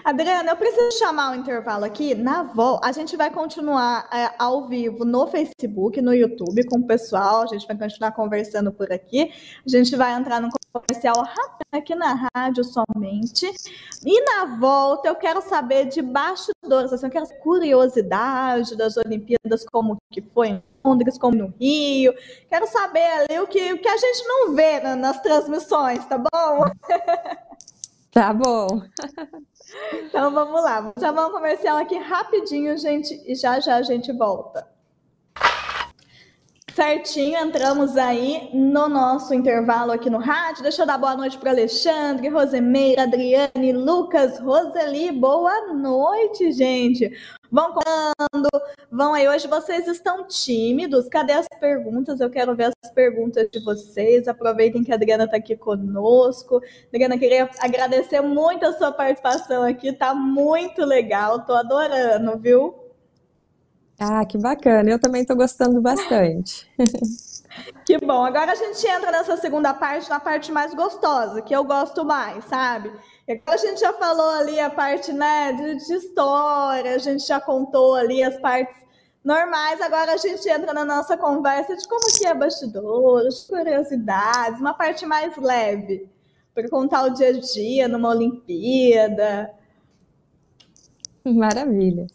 Adriana, 0.04 0.52
eu 0.52 0.56
preciso 0.56 0.98
chamar 1.00 1.32
o 1.32 1.36
intervalo 1.36 1.86
aqui. 1.86 2.14
Na 2.16 2.44
volta, 2.44 2.88
a 2.88 2.92
gente 2.92 3.16
vai 3.16 3.32
continuar 3.32 4.08
é, 4.12 4.32
ao 4.38 4.68
vivo 4.68 5.04
no 5.04 5.28
Facebook, 5.28 6.02
no 6.02 6.14
YouTube 6.14 6.66
com 6.68 6.80
o 6.80 6.88
pessoal. 6.88 7.44
A 7.44 7.48
gente 7.48 7.68
vai 7.68 7.78
continuar 7.78 8.12
conversando 8.12 8.72
por 8.72 8.92
aqui. 8.92 9.32
A 9.66 9.70
gente 9.70 9.96
vai 9.96 10.14
entrar 10.14 10.42
no 10.42 10.50
comercial 10.72 11.16
rápido 11.16 11.66
aqui 11.72 11.96
na 11.96 12.30
rádio 12.34 12.64
somente. 12.64 13.50
E 14.06 14.22
na 14.24 14.58
volta, 14.58 15.08
eu 15.08 15.16
quero 15.16 15.42
saber 15.42 15.86
de 15.86 16.02
bastidores, 16.02 16.94
assim, 16.94 17.06
eu 17.06 17.12
quero 17.12 17.26
curiosidade 17.42 18.76
das 18.76 18.98
Olimpíadas, 18.98 19.66
como 19.72 19.98
que 20.12 20.22
foi 20.22 20.62
Londres 20.84 21.18
como 21.18 21.36
no 21.36 21.54
Rio. 21.60 22.14
Quero 22.48 22.68
saber 22.68 23.04
ali 23.04 23.40
o 23.40 23.48
que, 23.48 23.74
o 23.74 23.82
que 23.82 23.88
a 23.88 23.98
gente 23.98 24.28
não 24.28 24.54
vê 24.54 24.80
na, 24.80 24.96
nas 24.96 25.20
transmissões, 25.22 26.06
tá 26.06 26.18
bom? 26.18 26.66
Tá 28.16 28.34
bom. 28.34 28.82
Então 29.94 30.32
vamos 30.32 30.64
lá, 30.64 30.80
vamos 30.80 30.94
chamar 31.00 31.28
um 31.28 31.32
comercial 31.32 31.78
aqui 31.78 31.98
rapidinho, 31.98 32.78
gente, 32.78 33.14
e 33.26 33.36
já 33.36 33.60
já 33.60 33.76
a 33.76 33.82
gente 33.82 34.14
volta. 34.14 34.66
Certinho, 36.76 37.40
entramos 37.40 37.96
aí 37.96 38.50
no 38.54 38.90
nosso 38.90 39.34
intervalo 39.34 39.94
aqui 39.94 40.10
no 40.10 40.18
rádio. 40.18 40.62
Deixa 40.62 40.82
eu 40.82 40.86
dar 40.86 40.98
boa 40.98 41.16
noite 41.16 41.38
para 41.38 41.52
Alexandre, 41.52 42.28
Rosemeira, 42.28 43.04
Adriane, 43.04 43.72
Lucas, 43.72 44.38
Roseli. 44.40 45.10
Boa 45.10 45.74
noite, 45.74 46.52
gente. 46.52 47.10
Vão 47.50 47.72
contando, 47.72 48.50
vão 48.92 49.14
aí. 49.14 49.26
Hoje 49.26 49.48
vocês 49.48 49.88
estão 49.88 50.28
tímidos. 50.28 51.08
Cadê 51.08 51.32
as 51.32 51.48
perguntas? 51.62 52.20
Eu 52.20 52.30
quero 52.30 52.54
ver 52.54 52.74
as 52.84 52.92
perguntas 52.92 53.48
de 53.50 53.64
vocês. 53.64 54.28
Aproveitem 54.28 54.84
que 54.84 54.92
a 54.92 54.96
Adriana 54.96 55.24
está 55.24 55.38
aqui 55.38 55.56
conosco. 55.56 56.62
Adriana, 56.90 57.18
queria 57.18 57.50
agradecer 57.62 58.20
muito 58.20 58.66
a 58.66 58.74
sua 58.74 58.92
participação 58.92 59.64
aqui. 59.64 59.94
Tá 59.94 60.14
muito 60.14 60.84
legal. 60.84 61.46
Tô 61.46 61.54
adorando, 61.54 62.38
viu? 62.38 62.85
Ah, 64.00 64.26
que 64.26 64.38
bacana. 64.38 64.90
Eu 64.90 65.00
também 65.00 65.22
estou 65.22 65.36
gostando 65.36 65.82
bastante. 65.82 66.70
Que 67.86 67.98
bom. 68.00 68.26
Agora 68.26 68.52
a 68.52 68.56
gente 68.56 68.86
entra 68.86 69.12
nessa 69.12 69.38
segunda 69.38 69.74
parte, 69.74 70.10
na 70.10 70.20
parte 70.20 70.52
mais 70.52 70.74
gostosa, 70.74 71.42
que 71.42 71.56
eu 71.56 71.64
gosto 71.64 72.04
mais, 72.04 72.44
sabe? 72.46 72.92
A 73.46 73.58
gente 73.58 73.80
já 73.80 73.94
falou 73.94 74.30
ali 74.32 74.60
a 74.60 74.70
parte 74.70 75.14
né, 75.14 75.54
de, 75.54 75.76
de 75.76 75.94
história, 75.94 76.96
a 76.96 76.98
gente 76.98 77.26
já 77.26 77.40
contou 77.40 77.96
ali 77.96 78.22
as 78.22 78.38
partes 78.40 78.76
normais, 79.24 79.82
agora 79.82 80.14
a 80.14 80.18
gente 80.18 80.48
entra 80.48 80.74
na 80.74 80.86
nossa 80.86 81.18
conversa 81.18 81.76
de 81.76 81.88
como 81.88 82.06
que 82.16 82.28
é 82.28 82.34
bastidores, 82.34 83.44
curiosidades, 83.46 84.60
uma 84.60 84.74
parte 84.74 85.06
mais 85.06 85.36
leve, 85.38 86.08
para 86.54 86.70
contar 86.70 87.06
o 87.06 87.10
dia 87.12 87.30
a 87.30 87.40
dia 87.40 87.88
numa 87.88 88.10
Olimpíada. 88.10 89.52
Maravilha. 91.24 92.06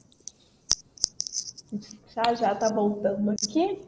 Já 2.27 2.35
já 2.35 2.55
tá 2.55 2.69
voltando 2.69 3.31
aqui. 3.31 3.81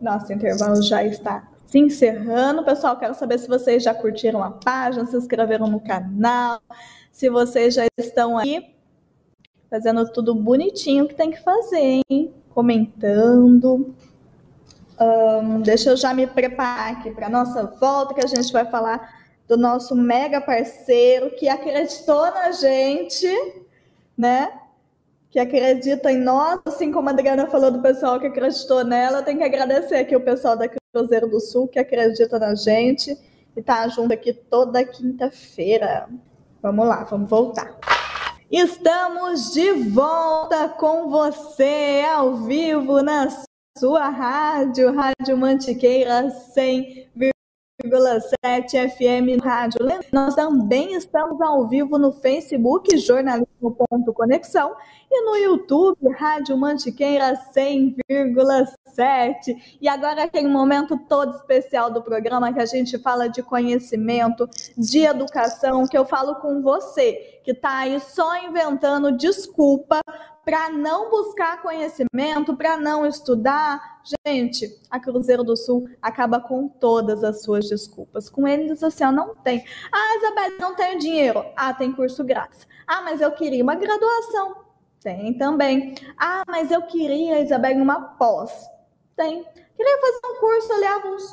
Nosso 0.00 0.32
intervalo 0.32 0.82
já 0.82 1.04
está 1.04 1.48
se 1.66 1.78
encerrando. 1.78 2.64
Pessoal, 2.64 2.96
quero 2.96 3.14
saber 3.14 3.38
se 3.38 3.46
vocês 3.46 3.82
já 3.82 3.92
curtiram 3.94 4.42
a 4.42 4.50
página, 4.50 5.04
se 5.04 5.16
inscreveram 5.16 5.66
no 5.66 5.80
canal, 5.80 6.60
se 7.12 7.28
vocês 7.28 7.74
já 7.74 7.86
estão 7.98 8.38
aí 8.38 8.74
fazendo 9.68 10.10
tudo 10.10 10.34
bonitinho 10.34 11.06
que 11.06 11.14
tem 11.14 11.30
que 11.30 11.42
fazer, 11.42 12.02
hein? 12.08 12.32
Comentando. 12.50 13.94
Um, 14.98 15.60
deixa 15.60 15.90
eu 15.90 15.96
já 15.96 16.14
me 16.14 16.26
preparar 16.26 16.92
aqui 16.92 17.10
para 17.10 17.28
nossa 17.28 17.64
volta, 17.64 18.14
que 18.14 18.24
a 18.24 18.26
gente 18.26 18.50
vai 18.50 18.64
falar 18.64 19.14
do 19.46 19.56
nosso 19.56 19.94
mega 19.94 20.40
parceiro 20.40 21.30
que 21.36 21.48
acreditou 21.48 22.22
na 22.30 22.50
gente, 22.50 23.28
né? 24.16 24.50
Que 25.30 25.38
acredita 25.38 26.10
em 26.10 26.18
nós, 26.18 26.58
assim 26.66 26.90
como 26.90 27.08
a 27.08 27.12
Adriana 27.12 27.46
falou 27.46 27.70
do 27.70 27.82
pessoal 27.82 28.18
que 28.18 28.26
acreditou 28.26 28.82
nela, 28.82 29.22
tem 29.22 29.36
que 29.36 29.44
agradecer 29.44 29.96
aqui 29.96 30.16
o 30.16 30.20
pessoal 30.20 30.56
da 30.56 30.68
Cruzeiro 30.92 31.28
do 31.28 31.38
Sul 31.38 31.68
que 31.68 31.78
acredita 31.78 32.38
na 32.38 32.54
gente 32.54 33.16
e 33.56 33.62
tá 33.62 33.86
junto 33.88 34.14
aqui 34.14 34.32
toda 34.32 34.84
quinta-feira. 34.84 36.08
Vamos 36.62 36.86
lá, 36.86 37.04
vamos 37.04 37.28
voltar. 37.28 37.78
Estamos 38.50 39.52
de 39.52 39.72
volta 39.72 40.70
com 40.70 41.10
você 41.10 42.02
ao 42.10 42.36
vivo 42.36 43.02
na 43.02 43.28
sua 43.76 44.08
rádio, 44.08 44.94
Rádio 44.94 45.36
Mantiqueira 45.36 46.28
100,7 46.56 48.90
FM 48.90 49.38
Rádio. 49.44 49.80
Nós 50.10 50.34
também 50.34 50.94
estamos 50.94 51.38
ao 51.42 51.68
vivo 51.68 51.98
no 51.98 52.10
Facebook, 52.10 52.96
jornalismo.conexão, 53.60 54.76
e 55.10 55.24
no 55.24 55.36
YouTube, 55.36 55.98
Rádio 56.16 56.56
Mantiqueira 56.56 57.34
100,7. 57.54 59.78
E 59.80 59.88
agora 59.88 60.22
aquele 60.24 60.48
momento 60.48 60.98
todo 61.08 61.36
especial 61.36 61.90
do 61.90 62.02
programa 62.02 62.52
que 62.52 62.60
a 62.60 62.66
gente 62.66 62.98
fala 62.98 63.28
de 63.28 63.42
conhecimento, 63.42 64.48
de 64.76 65.00
educação, 65.00 65.86
que 65.86 65.96
eu 65.96 66.04
falo 66.04 66.34
com 66.36 66.60
você, 66.62 67.40
que 67.44 67.52
está 67.52 67.78
aí 67.78 67.98
só 68.00 68.36
inventando 68.44 69.12
desculpa 69.12 70.00
para 70.48 70.70
não 70.70 71.10
buscar 71.10 71.60
conhecimento, 71.60 72.56
para 72.56 72.78
não 72.78 73.04
estudar. 73.04 74.00
Gente, 74.26 74.80
a 74.90 74.98
Cruzeiro 74.98 75.44
do 75.44 75.54
Sul 75.54 75.86
acaba 76.00 76.40
com 76.40 76.66
todas 76.66 77.22
as 77.22 77.42
suas 77.42 77.68
desculpas. 77.68 78.30
Com 78.30 78.48
eles, 78.48 78.82
assim, 78.82 79.04
não 79.12 79.34
tem. 79.34 79.62
Ah, 79.92 80.16
Isabel, 80.16 80.58
não 80.58 80.74
tenho 80.74 80.98
dinheiro. 80.98 81.44
Ah, 81.54 81.74
tem 81.74 81.92
curso 81.92 82.24
grátis. 82.24 82.66
Ah, 82.86 83.02
mas 83.02 83.20
eu 83.20 83.30
queria 83.32 83.47
uma 83.62 83.74
graduação. 83.74 84.56
Tem 85.00 85.34
também. 85.34 85.94
Ah, 86.18 86.42
mas 86.46 86.70
eu 86.70 86.82
queria, 86.82 87.40
Isabel, 87.40 87.76
uma 87.76 88.00
pós. 88.16 88.68
Tem. 89.16 89.44
Queria 89.76 90.00
fazer 90.00 90.20
um 90.26 90.40
curso 90.40 90.72
ali, 90.72 90.86
avulso. 90.86 91.32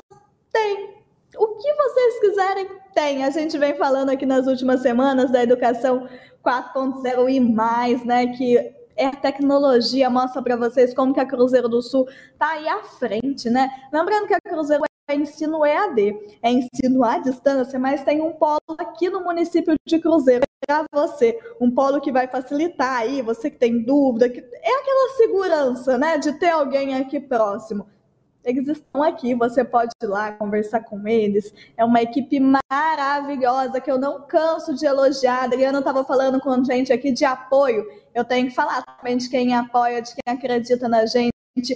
Tem. 0.51 0.95
O 1.37 1.47
que 1.55 1.73
vocês 1.73 2.19
quiserem, 2.19 2.67
tem. 2.93 3.23
A 3.23 3.29
gente 3.29 3.57
vem 3.57 3.75
falando 3.75 4.09
aqui 4.09 4.25
nas 4.25 4.47
últimas 4.47 4.81
semanas 4.81 5.31
da 5.31 5.43
educação 5.43 6.07
4.0 6.43 7.29
e 7.29 7.39
mais, 7.39 8.05
né? 8.05 8.27
Que 8.27 8.73
é 8.95 9.07
a 9.07 9.11
tecnologia 9.11 10.09
mostra 10.09 10.41
para 10.41 10.55
vocês 10.55 10.93
como 10.93 11.13
que 11.13 11.19
a 11.19 11.25
Cruzeiro 11.25 11.67
do 11.67 11.81
Sul 11.81 12.07
está 12.31 12.51
aí 12.51 12.67
à 12.67 12.83
frente, 12.83 13.49
né? 13.49 13.69
Lembrando 13.91 14.27
que 14.27 14.33
a 14.33 14.39
Cruzeiro 14.39 14.83
é 15.07 15.15
ensino 15.15 15.65
EAD, 15.65 16.37
é 16.41 16.51
ensino 16.51 17.03
à 17.03 17.17
distância, 17.17 17.77
mas 17.77 18.03
tem 18.03 18.21
um 18.21 18.31
polo 18.33 18.59
aqui 18.77 19.09
no 19.09 19.23
município 19.23 19.75
de 19.85 19.99
Cruzeiro, 19.99 20.44
para 20.65 20.85
você, 20.93 21.39
um 21.59 21.69
polo 21.69 22.01
que 22.01 22.11
vai 22.11 22.27
facilitar 22.27 22.97
aí, 22.97 23.21
você 23.21 23.49
que 23.49 23.57
tem 23.57 23.83
dúvida, 23.83 24.29
que 24.29 24.39
é 24.39 24.79
aquela 24.79 25.17
segurança, 25.17 25.97
né, 25.97 26.17
de 26.17 26.33
ter 26.33 26.49
alguém 26.49 26.95
aqui 26.95 27.19
próximo. 27.19 27.87
Eles 28.43 28.67
estão 28.67 29.01
aqui, 29.01 29.33
você 29.33 29.63
pode 29.63 29.91
ir 30.01 30.05
lá 30.05 30.31
conversar 30.33 30.81
com 30.81 31.07
eles. 31.07 31.51
É 31.75 31.83
uma 31.83 32.01
equipe 32.03 32.39
maravilhosa 32.39 33.81
que 33.81 33.89
eu 33.89 33.97
não 33.97 34.21
canso 34.21 34.75
de 34.75 34.85
elogiar. 34.85 35.41
A 35.41 35.43
Adriana 35.45 35.79
estava 35.79 36.03
falando 36.03 36.39
com 36.39 36.63
gente 36.63 36.93
aqui 36.93 37.11
de 37.11 37.25
apoio. 37.25 37.83
Eu 38.13 38.23
tenho 38.23 38.47
que 38.47 38.53
falar 38.53 38.83
também 38.83 39.17
de 39.17 39.27
quem 39.29 39.55
apoia, 39.55 39.99
de 39.99 40.13
quem 40.13 40.31
acredita 40.31 40.87
na 40.87 41.07
gente, 41.07 41.31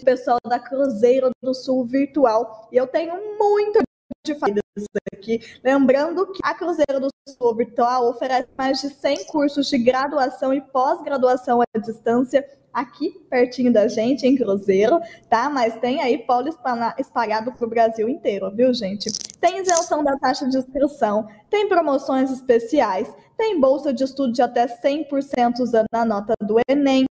pessoal 0.05 0.37
da 0.45 0.59
Cruzeiro 0.59 1.31
do 1.41 1.55
Sul 1.55 1.85
Virtual. 1.85 2.69
E 2.71 2.77
eu 2.77 2.85
tenho 2.85 3.15
muito 3.39 3.79
de 4.25 4.35
fazer 4.35 4.61
isso 4.75 4.87
aqui. 5.13 5.39
Lembrando 5.63 6.31
que 6.31 6.39
a 6.43 6.53
Cruzeiro 6.53 6.99
do 6.99 7.09
Sul 7.27 7.55
Virtual 7.55 8.09
oferece 8.09 8.47
mais 8.57 8.81
de 8.81 8.89
100 8.89 9.25
cursos 9.25 9.67
de 9.67 9.77
graduação 9.77 10.53
e 10.53 10.61
pós-graduação 10.61 11.61
à 11.61 11.79
distância 11.79 12.45
aqui 12.71 13.11
pertinho 13.29 13.73
da 13.73 13.87
gente, 13.87 14.27
em 14.27 14.35
Cruzeiro, 14.35 14.99
tá? 15.27 15.49
Mas 15.49 15.79
tem 15.79 16.01
aí 16.01 16.19
polo 16.19 16.49
espalhado 16.97 17.51
para 17.51 17.65
o 17.65 17.69
Brasil 17.69 18.07
inteiro, 18.07 18.49
viu, 18.55 18.73
gente? 18.73 19.11
Tem 19.39 19.59
isenção 19.59 20.03
da 20.03 20.17
taxa 20.17 20.47
de 20.47 20.57
inscrição, 20.57 21.27
tem 21.49 21.67
promoções 21.67 22.31
especiais, 22.31 23.11
tem 23.35 23.59
bolsa 23.59 23.91
de 23.91 24.03
estudo 24.03 24.33
de 24.33 24.41
até 24.41 24.67
100% 24.67 25.59
usando 25.59 25.87
a 25.91 26.05
nota 26.05 26.35
do 26.41 26.57
Enem. 26.69 27.05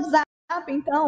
no 0.00 0.06
WhatsApp, 0.06 0.72
então, 0.72 1.06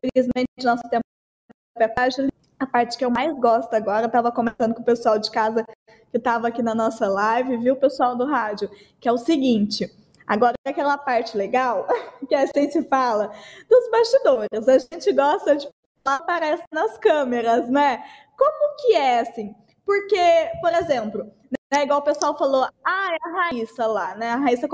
Felizmente, 0.00 0.64
nosso 0.64 0.82
tempo 0.88 1.04
é. 1.78 1.84
A 2.58 2.66
parte 2.66 2.96
que 2.96 3.04
eu 3.04 3.10
mais 3.10 3.38
gosto 3.38 3.74
agora, 3.74 4.04
eu 4.04 4.06
estava 4.06 4.32
comentando 4.32 4.74
com 4.74 4.80
o 4.80 4.84
pessoal 4.84 5.18
de 5.18 5.30
casa 5.30 5.62
que 6.10 6.16
estava 6.16 6.48
aqui 6.48 6.62
na 6.62 6.74
nossa 6.74 7.06
live, 7.06 7.58
viu, 7.58 7.76
pessoal 7.76 8.16
do 8.16 8.24
rádio, 8.24 8.70
que 8.98 9.06
é 9.06 9.12
o 9.12 9.18
seguinte. 9.18 9.90
Agora, 10.26 10.54
aquela 10.64 10.96
parte 10.96 11.36
legal 11.36 11.86
que 12.26 12.34
a 12.34 12.46
gente 12.46 12.82
fala 12.88 13.30
dos 13.68 13.90
bastidores. 13.90 14.68
A 14.68 14.78
gente 14.78 15.12
gosta 15.12 15.56
de 15.56 15.68
aparece 16.04 16.62
nas 16.72 16.96
câmeras, 16.98 17.68
né? 17.68 18.02
Como 18.38 18.76
que 18.76 18.94
é 18.94 19.20
assim? 19.20 19.54
Porque, 19.84 20.50
por 20.60 20.72
exemplo, 20.72 21.32
né, 21.72 21.82
igual 21.82 22.00
o 22.00 22.04
pessoal 22.04 22.36
falou, 22.38 22.68
ah, 22.84 23.10
é 23.12 23.28
a 23.28 23.32
Raíssa 23.32 23.86
lá, 23.86 24.14
né? 24.14 24.30
A 24.30 24.36
Raíssa 24.36 24.68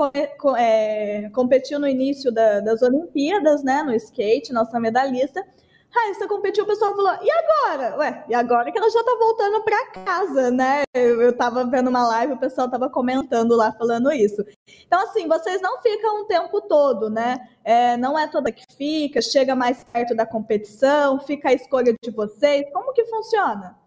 é, 0.57 1.29
competiu 1.29 1.79
no 1.79 1.87
início 1.87 2.31
da, 2.31 2.59
das 2.59 2.81
Olimpíadas, 2.81 3.63
né? 3.63 3.81
No 3.81 3.93
skate, 3.95 4.53
nossa 4.53 4.79
medalhista. 4.79 5.43
Raíssa 5.89 6.27
competiu, 6.27 6.63
o 6.63 6.67
pessoal 6.67 6.95
falou, 6.95 7.15
e 7.21 7.31
agora? 7.31 7.97
Ué, 7.97 8.25
e 8.27 8.33
agora 8.33 8.71
que 8.71 8.77
ela 8.77 8.89
já 8.89 9.03
tá 9.03 9.15
voltando 9.19 9.63
para 9.63 9.85
casa, 9.91 10.51
né? 10.51 10.83
Eu, 10.93 11.21
eu 11.21 11.37
tava 11.37 11.65
vendo 11.65 11.89
uma 11.89 12.07
live, 12.07 12.33
o 12.33 12.39
pessoal 12.39 12.69
tava 12.69 12.89
comentando 12.89 13.55
lá, 13.55 13.71
falando 13.73 14.11
isso. 14.11 14.43
Então, 14.85 14.99
assim, 15.03 15.27
vocês 15.27 15.61
não 15.61 15.81
ficam 15.81 16.21
o 16.21 16.25
tempo 16.25 16.61
todo, 16.61 17.09
né? 17.09 17.47
É, 17.63 17.95
não 17.97 18.17
é 18.17 18.27
toda 18.27 18.51
que 18.51 18.63
fica, 18.75 19.21
chega 19.21 19.55
mais 19.55 19.83
perto 19.83 20.15
da 20.15 20.25
competição, 20.25 21.19
fica 21.19 21.49
a 21.49 21.53
escolha 21.53 21.93
de 22.03 22.11
vocês. 22.11 22.65
Como 22.71 22.93
que 22.93 23.05
funciona? 23.05 23.82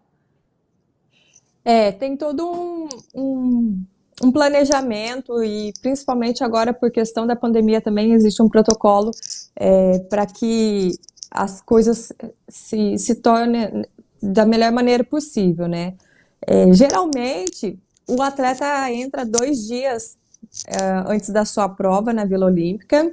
É, 1.69 1.91
tem 1.91 2.17
todo 2.17 2.49
um, 2.49 2.89
um, 3.13 3.85
um 4.23 4.31
planejamento 4.31 5.43
e 5.43 5.73
principalmente 5.83 6.45
agora 6.45 6.73
por 6.73 6.93
questão 6.93 7.27
da 7.27 7.35
pandemia 7.35 7.81
também 7.81 8.13
existe 8.13 8.41
um 8.41 8.49
protocolo 8.49 9.11
é, 9.57 9.99
para 10.09 10.27
que 10.27 10.93
as 11.29 11.61
coisas 11.61 12.13
se, 12.49 12.97
se 12.99 13.17
tornem 13.17 13.85
da 14.23 14.47
melhor 14.47 14.71
maneira 14.71 15.03
possível, 15.03 15.67
né? 15.67 15.95
É, 16.47 16.73
geralmente, 16.73 17.77
o 18.07 18.23
atleta 18.23 18.89
entra 18.93 19.27
dois 19.27 19.67
dias 19.67 20.17
é, 20.69 21.03
antes 21.09 21.31
da 21.31 21.45
sua 21.45 21.69
prova 21.69 22.13
na 22.13 22.25
Vila 22.25 22.47
Olímpica. 22.47 23.13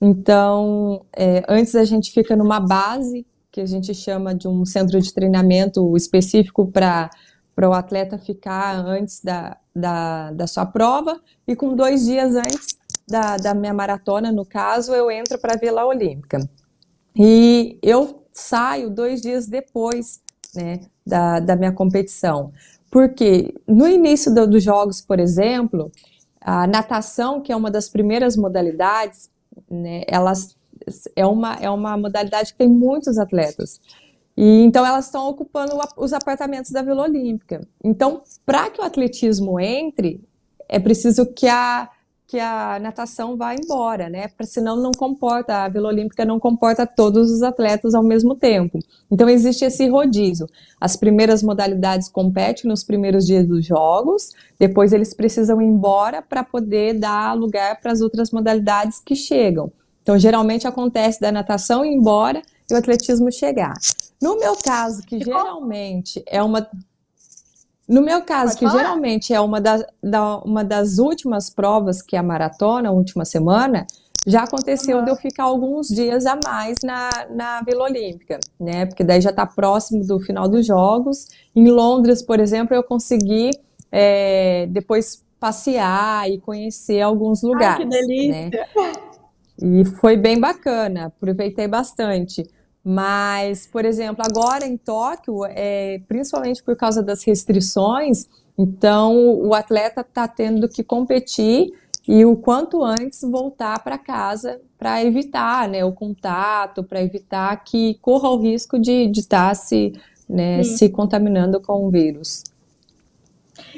Então, 0.00 1.06
é, 1.16 1.44
antes 1.48 1.76
a 1.76 1.84
gente 1.84 2.10
fica 2.10 2.34
numa 2.34 2.58
base, 2.58 3.24
que 3.52 3.60
a 3.60 3.66
gente 3.66 3.94
chama 3.94 4.34
de 4.34 4.48
um 4.48 4.64
centro 4.64 5.00
de 5.00 5.14
treinamento 5.14 5.96
específico 5.96 6.66
para 6.66 7.08
o 7.60 7.72
atleta 7.72 8.18
ficar 8.18 8.76
antes 8.76 9.20
da, 9.22 9.56
da, 9.74 10.32
da 10.32 10.46
sua 10.46 10.66
prova. 10.66 11.20
E 11.46 11.54
com 11.54 11.74
dois 11.74 12.04
dias 12.04 12.34
antes 12.34 12.76
da, 13.06 13.36
da 13.36 13.54
minha 13.54 13.74
maratona, 13.74 14.32
no 14.32 14.44
caso, 14.44 14.94
eu 14.94 15.10
entro 15.10 15.38
para 15.38 15.54
a 15.54 15.58
Vila 15.58 15.84
Olímpica. 15.84 16.38
E 17.14 17.78
eu 17.82 18.24
saio 18.32 18.88
dois 18.88 19.20
dias 19.20 19.46
depois 19.46 20.20
né, 20.54 20.80
da, 21.06 21.40
da 21.40 21.56
minha 21.56 21.72
competição. 21.72 22.52
Porque 22.90 23.54
no 23.66 23.86
início 23.88 24.34
do, 24.34 24.46
dos 24.46 24.62
jogos, 24.62 25.00
por 25.00 25.18
exemplo, 25.18 25.90
a 26.40 26.66
natação, 26.66 27.40
que 27.40 27.52
é 27.52 27.56
uma 27.56 27.70
das 27.70 27.88
primeiras 27.88 28.36
modalidades, 28.36 29.30
né, 29.70 30.02
elas, 30.06 30.56
é, 31.14 31.26
uma, 31.26 31.54
é 31.54 31.70
uma 31.70 31.96
modalidade 31.96 32.52
que 32.52 32.58
tem 32.58 32.68
muitos 32.68 33.18
atletas. 33.18 33.80
E 34.36 34.62
então 34.62 34.84
elas 34.84 35.06
estão 35.06 35.28
ocupando 35.28 35.78
os 35.96 36.12
apartamentos 36.12 36.70
da 36.70 36.82
Vila 36.82 37.02
Olímpica. 37.02 37.66
Então, 37.82 38.22
para 38.46 38.70
que 38.70 38.80
o 38.80 38.84
atletismo 38.84 39.60
entre, 39.60 40.22
é 40.68 40.78
preciso 40.78 41.26
que 41.26 41.46
a 41.46 41.88
que 42.32 42.40
a 42.40 42.78
natação 42.80 43.36
vá 43.36 43.54
embora, 43.54 44.08
né? 44.08 44.26
Porque 44.28 44.46
senão 44.46 44.74
não 44.74 44.90
comporta, 44.92 45.64
a 45.64 45.68
Vila 45.68 45.88
Olímpica 45.88 46.24
não 46.24 46.40
comporta 46.40 46.86
todos 46.86 47.30
os 47.30 47.42
atletas 47.42 47.94
ao 47.94 48.02
mesmo 48.02 48.34
tempo. 48.34 48.78
Então 49.10 49.28
existe 49.28 49.66
esse 49.66 49.86
rodízio. 49.86 50.46
As 50.80 50.96
primeiras 50.96 51.42
modalidades 51.42 52.08
competem 52.08 52.70
nos 52.70 52.82
primeiros 52.82 53.26
dias 53.26 53.46
dos 53.46 53.66
jogos, 53.66 54.30
depois 54.58 54.94
eles 54.94 55.12
precisam 55.12 55.60
ir 55.60 55.66
embora 55.66 56.22
para 56.22 56.42
poder 56.42 56.98
dar 56.98 57.36
lugar 57.36 57.78
para 57.82 57.92
as 57.92 58.00
outras 58.00 58.30
modalidades 58.30 58.98
que 58.98 59.14
chegam. 59.14 59.70
Então 60.02 60.18
geralmente 60.18 60.66
acontece 60.66 61.20
da 61.20 61.30
natação 61.30 61.84
ir 61.84 61.92
embora 61.92 62.40
e 62.70 62.72
o 62.72 62.78
atletismo 62.78 63.30
chegar. 63.30 63.74
No 64.22 64.38
meu 64.38 64.56
caso, 64.56 65.02
que 65.02 65.18
geralmente 65.18 66.22
é 66.26 66.42
uma 66.42 66.66
no 67.88 68.00
meu 68.00 68.22
caso, 68.22 68.52
Pode 68.52 68.58
que 68.60 68.66
falar? 68.66 68.78
geralmente 68.78 69.34
é 69.34 69.40
uma, 69.40 69.60
da, 69.60 69.84
da, 70.02 70.38
uma 70.38 70.64
das 70.64 70.98
últimas 70.98 71.50
provas, 71.50 72.00
que 72.00 72.16
é 72.16 72.18
a 72.18 72.22
maratona, 72.22 72.88
a 72.88 72.92
última 72.92 73.24
semana, 73.24 73.86
já 74.26 74.44
aconteceu 74.44 74.98
uhum. 74.98 75.04
de 75.04 75.10
eu 75.10 75.16
ficar 75.16 75.44
alguns 75.44 75.88
dias 75.88 76.24
a 76.26 76.38
mais 76.44 76.78
na, 76.84 77.10
na 77.28 77.60
Vila 77.62 77.84
Olímpica, 77.84 78.38
né? 78.58 78.86
Porque 78.86 79.02
daí 79.02 79.20
já 79.20 79.30
está 79.30 79.44
próximo 79.44 80.06
do 80.06 80.20
final 80.20 80.48
dos 80.48 80.64
Jogos. 80.64 81.26
Em 81.54 81.68
Londres, 81.68 82.22
por 82.22 82.38
exemplo, 82.38 82.74
eu 82.74 82.84
consegui 82.84 83.50
é, 83.90 84.66
depois 84.70 85.24
passear 85.40 86.30
e 86.30 86.38
conhecer 86.38 87.00
alguns 87.00 87.42
lugares. 87.42 87.80
Ai, 87.80 87.84
que 87.84 88.06
delícia! 88.06 88.50
Né? 88.50 88.50
E 89.60 89.84
foi 89.84 90.16
bem 90.16 90.38
bacana, 90.38 91.06
aproveitei 91.06 91.66
bastante. 91.66 92.42
Mas, 92.84 93.66
por 93.66 93.84
exemplo, 93.84 94.24
agora 94.24 94.66
em 94.66 94.76
Tóquio, 94.76 95.44
é, 95.44 96.00
principalmente 96.08 96.62
por 96.62 96.76
causa 96.76 97.02
das 97.02 97.22
restrições, 97.22 98.28
então 98.58 99.16
o 99.40 99.54
atleta 99.54 100.00
está 100.00 100.26
tendo 100.26 100.68
que 100.68 100.82
competir 100.82 101.72
e 102.06 102.24
o 102.24 102.36
quanto 102.36 102.82
antes 102.82 103.22
voltar 103.22 103.82
para 103.84 103.96
casa 103.96 104.60
para 104.76 105.04
evitar 105.04 105.68
né, 105.68 105.84
o 105.84 105.92
contato, 105.92 106.82
para 106.82 107.00
evitar 107.00 107.62
que 107.62 107.94
corra 108.02 108.28
o 108.28 108.36
risco 108.36 108.80
de 108.80 109.08
estar 109.12 109.50
tá 109.50 109.54
se, 109.54 109.92
né, 110.28 110.64
se 110.64 110.88
contaminando 110.88 111.60
com 111.60 111.86
o 111.86 111.90
vírus. 111.90 112.42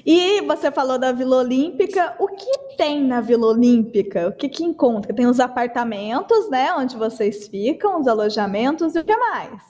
E 0.05 0.43
você 0.43 0.71
falou 0.71 0.99
da 0.99 1.12
Vila 1.12 1.38
Olímpica. 1.38 2.14
O 2.19 2.29
que 2.29 2.77
tem 2.77 3.03
na 3.03 3.21
Vila 3.21 3.47
Olímpica? 3.47 4.29
O 4.29 4.33
que, 4.33 4.49
que 4.49 4.62
encontra? 4.62 5.14
Tem 5.14 5.27
os 5.27 5.40
apartamentos, 5.40 6.51
né? 6.51 6.75
Onde 6.75 6.97
vocês 6.97 7.49
ficam, 7.49 8.01
os 8.01 8.07
alojamentos 8.07 8.95
e 8.95 8.99
o 8.99 9.05
que 9.05 9.17
mais? 9.17 9.62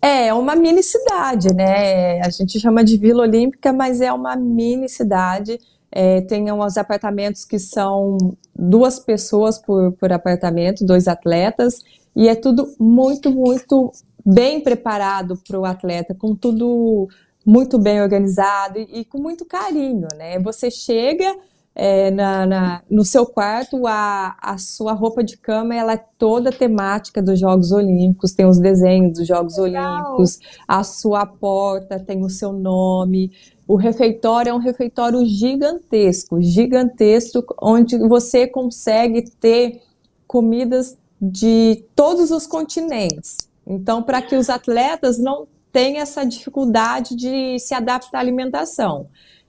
É, 0.00 0.34
uma 0.34 0.54
mini 0.54 0.82
cidade, 0.82 1.54
né? 1.54 2.20
A 2.20 2.28
gente 2.28 2.60
chama 2.60 2.84
de 2.84 2.98
Vila 2.98 3.22
Olímpica, 3.22 3.72
mas 3.72 4.00
é 4.00 4.12
uma 4.12 4.36
mini 4.36 4.88
cidade. 4.88 5.58
É, 5.90 6.20
tem 6.22 6.50
uns 6.52 6.76
apartamentos 6.76 7.44
que 7.44 7.58
são 7.58 8.18
duas 8.54 8.98
pessoas 8.98 9.58
por, 9.58 9.92
por 9.92 10.12
apartamento, 10.12 10.84
dois 10.84 11.06
atletas, 11.06 11.82
e 12.16 12.28
é 12.28 12.34
tudo 12.34 12.74
muito, 12.78 13.30
muito 13.30 13.92
bem 14.24 14.60
preparado 14.60 15.38
para 15.46 15.58
o 15.58 15.64
atleta, 15.64 16.14
com 16.14 16.34
tudo 16.34 17.08
muito 17.44 17.78
bem 17.78 18.00
organizado 18.00 18.78
e, 18.78 19.00
e, 19.00 19.04
com 19.04 19.18
muito 19.18 19.44
carinho, 19.44 20.08
né? 20.16 20.38
Você 20.38 20.70
chega 20.70 21.36
é, 21.74 22.10
na, 22.10 22.46
na, 22.46 22.82
no 22.90 23.04
seu 23.04 23.24
quarto, 23.24 23.86
a, 23.86 24.36
a 24.40 24.58
sua 24.58 24.92
roupa 24.92 25.24
de 25.24 25.36
cama 25.36 25.74
ela 25.74 25.94
é 25.94 26.04
toda 26.18 26.52
temática 26.52 27.22
dos 27.22 27.40
Jogos 27.40 27.72
Olímpicos, 27.72 28.32
tem 28.32 28.46
os 28.46 28.58
desenhos 28.58 29.18
dos 29.18 29.26
Jogos 29.26 29.56
Legal. 29.56 29.94
Olímpicos, 29.94 30.38
a 30.68 30.84
sua 30.84 31.24
porta 31.24 31.98
tem 31.98 32.22
o 32.22 32.28
seu 32.28 32.52
nome. 32.52 33.32
O 33.66 33.76
refeitório 33.76 34.50
é 34.50 34.54
um 34.54 34.58
refeitório 34.58 35.24
gigantesco, 35.24 36.42
gigantesco, 36.42 37.42
onde 37.60 37.96
você 37.98 38.46
consegue 38.46 39.30
ter 39.40 39.80
comidas 40.26 40.98
de 41.20 41.84
todos 41.94 42.30
os 42.30 42.46
continentes. 42.46 43.36
Então, 43.66 44.02
para 44.02 44.20
que 44.20 44.34
os 44.34 44.50
atletas 44.50 45.18
não 45.18 45.46
tem 45.72 45.98
essa 45.98 46.24
dificuldade 46.24 47.16
de 47.16 47.58
se 47.58 47.74
adaptar 47.74 48.18
à 48.18 48.20
alimentação. 48.20 49.08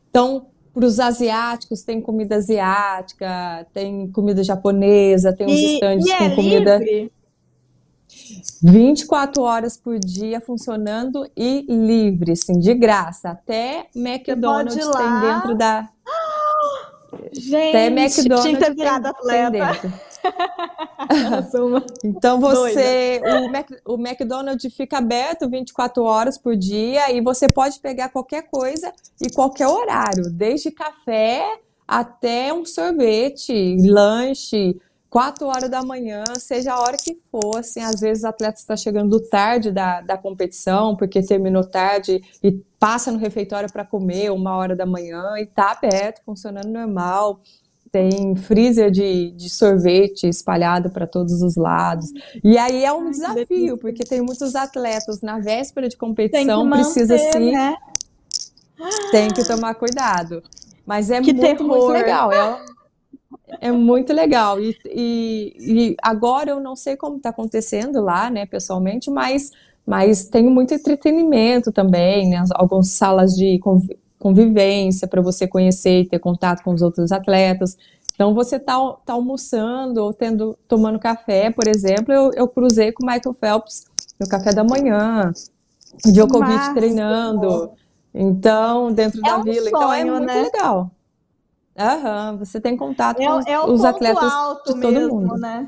Então, 0.09 0.47
para 0.73 0.85
os 0.85 0.99
asiáticos, 0.99 1.83
tem 1.83 2.01
comida 2.01 2.37
asiática, 2.37 3.67
tem 3.73 4.09
comida 4.11 4.43
japonesa, 4.43 5.33
tem 5.33 5.45
uns 5.45 5.51
e, 5.51 5.73
estandes 5.73 6.07
e 6.07 6.17
com 6.17 6.23
é 6.23 6.35
comida. 6.35 6.77
Livre? 6.77 7.11
24 8.63 9.41
horas 9.41 9.77
por 9.77 9.99
dia 9.99 10.39
funcionando 10.39 11.29
e 11.35 11.65
livre, 11.67 12.35
sim, 12.35 12.59
de 12.59 12.73
graça. 12.73 13.31
Até 13.31 13.87
McDonald's 13.95 14.75
tem 14.75 15.19
dentro 15.19 15.55
da. 15.55 15.89
Gente, 17.31 17.69
Até 17.69 17.87
McDonald's 17.87 18.43
tinha 18.43 18.57
que 18.57 18.63
ter 18.63 18.75
virado 18.75 19.07
atleta. 19.07 19.93
Então 22.03 22.39
você, 22.39 23.21
o, 23.23 23.49
Mac, 23.49 23.69
o 23.85 23.95
McDonald's 23.95 24.73
fica 24.73 24.97
aberto 24.97 25.49
24 25.49 26.03
horas 26.03 26.37
por 26.37 26.55
dia 26.55 27.11
e 27.11 27.21
você 27.21 27.47
pode 27.47 27.79
pegar 27.79 28.09
qualquer 28.09 28.43
coisa 28.49 28.91
e 29.21 29.29
qualquer 29.29 29.67
horário, 29.67 30.29
desde 30.31 30.71
café 30.71 31.59
até 31.87 32.53
um 32.53 32.65
sorvete, 32.65 33.77
lanche, 33.85 34.79
4 35.13 35.45
horas 35.45 35.69
da 35.69 35.83
manhã, 35.83 36.23
seja 36.39 36.73
a 36.73 36.79
hora 36.79 36.97
que 36.97 37.19
for, 37.29 37.59
assim, 37.59 37.81
às 37.81 37.99
vezes 37.99 38.23
o 38.23 38.27
atleta 38.27 38.57
está 38.57 38.75
chegando 38.75 39.19
tarde 39.19 39.71
da, 39.71 40.01
da 40.01 40.17
competição, 40.17 40.95
porque 40.95 41.21
terminou 41.21 41.63
tarde 41.63 42.19
e 42.41 42.51
passa 42.79 43.11
no 43.11 43.19
refeitório 43.19 43.71
para 43.71 43.85
comer 43.85 44.31
uma 44.31 44.55
hora 44.57 44.75
da 44.75 44.87
manhã 44.87 45.35
e 45.37 45.43
está 45.43 45.71
aberto, 45.71 46.23
funcionando 46.25 46.67
normal 46.67 47.41
tem 47.93 48.35
freezer 48.35 48.89
de, 48.89 49.29
de 49.33 49.51
sorvete 49.51 50.27
espalhado 50.27 50.89
para 50.89 51.05
todos 51.05 51.43
os 51.43 51.55
lados. 51.55 52.11
E 52.43 52.57
aí 52.57 52.83
é 52.83 52.91
um 52.91 53.11
desafio, 53.11 53.77
porque 53.77 54.03
tem 54.03 54.19
muitos 54.19 54.55
atletas 54.55 55.21
na 55.21 55.37
véspera 55.37 55.87
de 55.87 55.95
competição, 55.95 56.65
manter, 56.65 56.81
precisa 56.81 57.15
sim. 57.19 57.51
Né? 57.51 57.75
Tem 59.11 59.29
que 59.29 59.45
tomar 59.45 59.75
cuidado. 59.75 60.41
Mas 60.83 61.11
é 61.11 61.21
muito, 61.21 61.63
muito 61.63 61.87
legal. 61.89 62.33
É, 62.33 62.59
é 63.61 63.71
muito 63.71 64.11
legal. 64.11 64.59
E, 64.59 64.75
e, 64.87 65.53
e 65.59 65.95
agora 66.01 66.49
eu 66.49 66.59
não 66.59 66.75
sei 66.75 66.97
como 66.97 67.17
está 67.17 67.29
acontecendo 67.29 68.01
lá, 68.01 68.27
né, 68.27 68.47
pessoalmente, 68.47 69.11
mas, 69.11 69.51
mas 69.85 70.25
tem 70.25 70.49
muito 70.49 70.73
entretenimento 70.73 71.71
também, 71.71 72.27
né, 72.27 72.43
algumas 72.55 72.89
salas 72.89 73.35
de 73.35 73.59
convivência 74.23 75.05
para 75.05 75.21
você 75.21 75.45
conhecer 75.45 76.01
e 76.01 76.05
ter 76.07 76.17
contato 76.17 76.63
com 76.63 76.73
os 76.73 76.81
outros 76.81 77.11
atletas. 77.11 77.77
Então, 78.15 78.33
você 78.33 78.55
está 78.55 78.75
tá 79.05 79.11
almoçando 79.13 80.01
ou 80.01 80.13
tendo, 80.13 80.57
tomando 80.65 80.97
café, 80.97 81.51
por 81.51 81.67
exemplo, 81.67 82.13
eu, 82.13 82.31
eu 82.33 82.47
cruzei 82.47 82.93
com 82.93 83.03
o 83.03 83.05
Michael 83.05 83.33
Phelps 83.33 83.83
no 84.17 84.29
café 84.29 84.53
da 84.53 84.63
manhã, 84.63 85.33
o 86.05 86.11
Djokovic 86.11 86.53
Massa. 86.53 86.73
treinando. 86.73 87.71
Então, 88.13 88.93
dentro 88.93 89.19
é 89.19 89.23
da 89.23 89.37
um 89.37 89.43
vila. 89.43 89.69
Sonho, 89.69 89.75
então, 89.75 89.93
é 89.93 90.05
muito 90.05 90.25
né? 90.25 90.41
legal. 90.41 90.91
Aham, 91.77 92.37
você 92.37 92.61
tem 92.61 92.77
contato 92.77 93.19
é, 93.19 93.25
com 93.25 93.41
é 93.49 93.59
os 93.65 93.83
atletas 93.83 94.31
de 94.31 94.63
todo 94.63 94.77
mesmo, 94.77 95.21
mundo. 95.21 95.35
Né? 95.37 95.67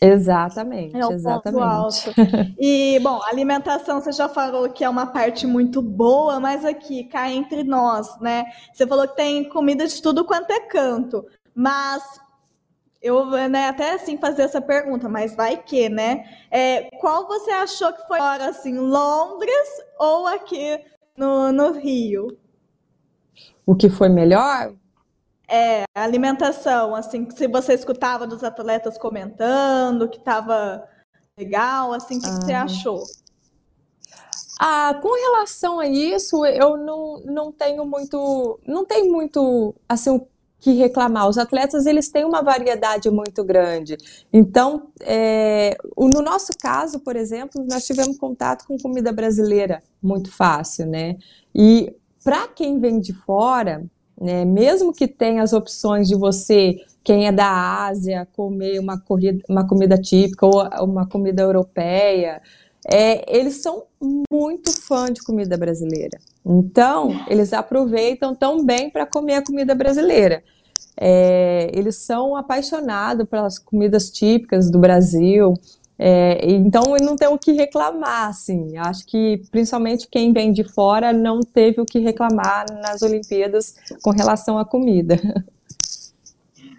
Exatamente, 0.00 0.96
é 0.96 1.06
o 1.06 1.12
exatamente. 1.12 1.58
Ponto 1.58 1.64
alto. 1.64 2.54
E, 2.58 2.98
bom, 3.00 3.20
alimentação 3.22 4.00
você 4.00 4.12
já 4.12 4.28
falou 4.28 4.68
que 4.68 4.84
é 4.84 4.88
uma 4.88 5.06
parte 5.06 5.46
muito 5.46 5.80
boa, 5.80 6.38
mas 6.38 6.64
aqui, 6.64 7.04
cá 7.04 7.30
entre 7.30 7.64
nós, 7.64 8.18
né? 8.20 8.44
Você 8.72 8.86
falou 8.86 9.08
que 9.08 9.16
tem 9.16 9.48
comida 9.48 9.86
de 9.86 10.02
tudo 10.02 10.24
quanto 10.24 10.50
é 10.50 10.60
canto, 10.60 11.24
mas 11.54 12.02
eu 13.00 13.30
né, 13.48 13.68
até 13.68 13.94
assim 13.94 14.18
fazer 14.18 14.42
essa 14.42 14.60
pergunta, 14.60 15.08
mas 15.08 15.34
vai 15.34 15.56
que, 15.56 15.88
né? 15.88 16.24
É, 16.50 16.90
qual 16.98 17.26
você 17.26 17.50
achou 17.52 17.92
que 17.92 18.06
foi 18.06 18.18
melhor, 18.18 18.40
assim, 18.42 18.76
Londres 18.76 19.68
ou 19.98 20.26
aqui 20.26 20.78
no, 21.16 21.52
no 21.52 21.72
Rio? 21.72 22.36
O 23.64 23.74
que 23.74 23.88
foi 23.88 24.08
melhor? 24.08 24.74
É, 25.48 25.84
alimentação, 25.94 26.94
assim, 26.94 27.28
se 27.30 27.46
você 27.46 27.74
escutava 27.74 28.26
dos 28.26 28.42
atletas 28.42 28.98
comentando 28.98 30.08
que 30.08 30.18
estava 30.18 30.88
legal, 31.38 31.92
assim, 31.92 32.18
o 32.18 32.20
que, 32.20 32.26
ah. 32.26 32.38
que, 32.38 32.44
você 32.44 32.52
achou? 32.52 33.04
Ah, 34.58 34.98
com 35.00 35.14
relação 35.14 35.78
a 35.78 35.86
isso, 35.86 36.44
eu 36.46 36.76
não, 36.76 37.20
não 37.24 37.52
tenho 37.52 37.84
muito, 37.84 38.58
não 38.66 38.84
tem 38.84 39.08
muito, 39.08 39.74
assim, 39.88 40.10
o 40.10 40.26
que 40.58 40.72
reclamar. 40.72 41.28
Os 41.28 41.38
atletas, 41.38 41.86
eles 41.86 42.08
têm 42.08 42.24
uma 42.24 42.42
variedade 42.42 43.10
muito 43.10 43.44
grande. 43.44 43.96
Então, 44.32 44.88
é, 45.00 45.76
no 45.96 46.22
nosso 46.22 46.52
caso, 46.58 47.00
por 47.00 47.14
exemplo, 47.14 47.64
nós 47.70 47.86
tivemos 47.86 48.18
contato 48.18 48.66
com 48.66 48.78
comida 48.78 49.12
brasileira 49.12 49.82
muito 50.02 50.32
fácil, 50.32 50.86
né? 50.86 51.16
E 51.54 51.94
para 52.24 52.48
quem 52.48 52.80
vem 52.80 52.98
de 52.98 53.12
fora, 53.12 53.84
né? 54.20 54.44
Mesmo 54.44 54.92
que 54.92 55.06
tenha 55.06 55.42
as 55.42 55.52
opções 55.52 56.08
de 56.08 56.14
você, 56.14 56.76
quem 57.04 57.26
é 57.26 57.32
da 57.32 57.86
Ásia, 57.86 58.26
comer 58.34 58.78
uma, 58.78 58.98
corrida, 58.98 59.42
uma 59.48 59.66
comida 59.66 59.96
típica 59.96 60.46
ou 60.46 60.62
uma 60.82 61.06
comida 61.06 61.42
europeia, 61.42 62.40
é, 62.92 63.24
eles 63.36 63.56
são 63.56 63.84
muito 64.30 64.70
fã 64.82 65.12
de 65.12 65.22
comida 65.22 65.56
brasileira. 65.56 66.18
Então, 66.44 67.10
eles 67.28 67.52
aproveitam 67.52 68.34
tão 68.34 68.64
bem 68.64 68.88
para 68.90 69.04
comer 69.04 69.34
a 69.34 69.44
comida 69.44 69.74
brasileira. 69.74 70.42
É, 70.96 71.70
eles 71.74 71.96
são 71.96 72.36
apaixonados 72.36 73.28
pelas 73.28 73.58
comidas 73.58 74.10
típicas 74.10 74.70
do 74.70 74.78
Brasil. 74.78 75.54
É, 75.98 76.46
então, 76.50 76.82
não 77.00 77.16
tem 77.16 77.28
o 77.28 77.38
que 77.38 77.52
reclamar, 77.52 78.28
assim. 78.28 78.76
Acho 78.76 79.06
que, 79.06 79.42
principalmente, 79.50 80.06
quem 80.08 80.32
vem 80.32 80.52
de 80.52 80.62
fora 80.62 81.12
não 81.12 81.40
teve 81.40 81.80
o 81.80 81.86
que 81.86 81.98
reclamar 81.98 82.66
nas 82.70 83.02
Olimpíadas 83.02 83.74
com 84.02 84.10
relação 84.10 84.58
à 84.58 84.64
comida. 84.64 85.18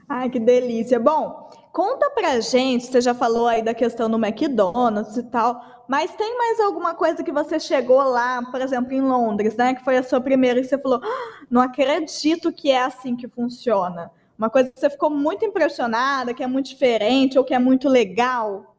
Ai, 0.07 0.29
que 0.29 0.39
delícia. 0.39 0.99
Bom, 0.99 1.49
conta 1.73 2.09
pra 2.11 2.39
gente, 2.39 2.85
você 2.85 3.01
já 3.01 3.13
falou 3.13 3.47
aí 3.47 3.61
da 3.61 3.73
questão 3.73 4.09
do 4.09 4.23
McDonald's 4.23 5.17
e 5.17 5.23
tal, 5.23 5.61
mas 5.87 6.15
tem 6.15 6.37
mais 6.37 6.59
alguma 6.61 6.93
coisa 6.93 7.23
que 7.23 7.31
você 7.31 7.59
chegou 7.59 8.01
lá, 8.03 8.41
por 8.49 8.61
exemplo, 8.61 8.93
em 8.93 9.01
Londres, 9.01 9.55
né, 9.55 9.73
que 9.73 9.83
foi 9.83 9.97
a 9.97 10.03
sua 10.03 10.21
primeira, 10.21 10.59
e 10.59 10.63
você 10.63 10.77
falou, 10.77 11.01
ah, 11.03 11.45
não 11.49 11.59
acredito 11.59 12.53
que 12.53 12.71
é 12.71 12.83
assim 12.83 13.15
que 13.15 13.27
funciona. 13.27 14.09
Uma 14.37 14.49
coisa 14.49 14.69
que 14.69 14.79
você 14.79 14.89
ficou 14.89 15.09
muito 15.09 15.43
impressionada, 15.43 16.33
que 16.33 16.43
é 16.43 16.47
muito 16.47 16.67
diferente 16.67 17.37
ou 17.37 17.43
que 17.43 17.53
é 17.53 17.59
muito 17.59 17.89
legal? 17.89 18.76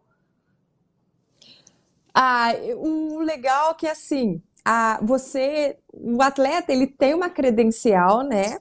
Ah, 2.14 2.52
o 2.76 3.20
legal 3.20 3.72
é 3.72 3.74
que 3.74 3.86
assim, 3.86 4.42
a, 4.64 5.00
você, 5.02 5.78
o 5.92 6.20
atleta, 6.22 6.72
ele 6.72 6.86
tem 6.86 7.14
uma 7.14 7.30
credencial, 7.30 8.22
né? 8.22 8.58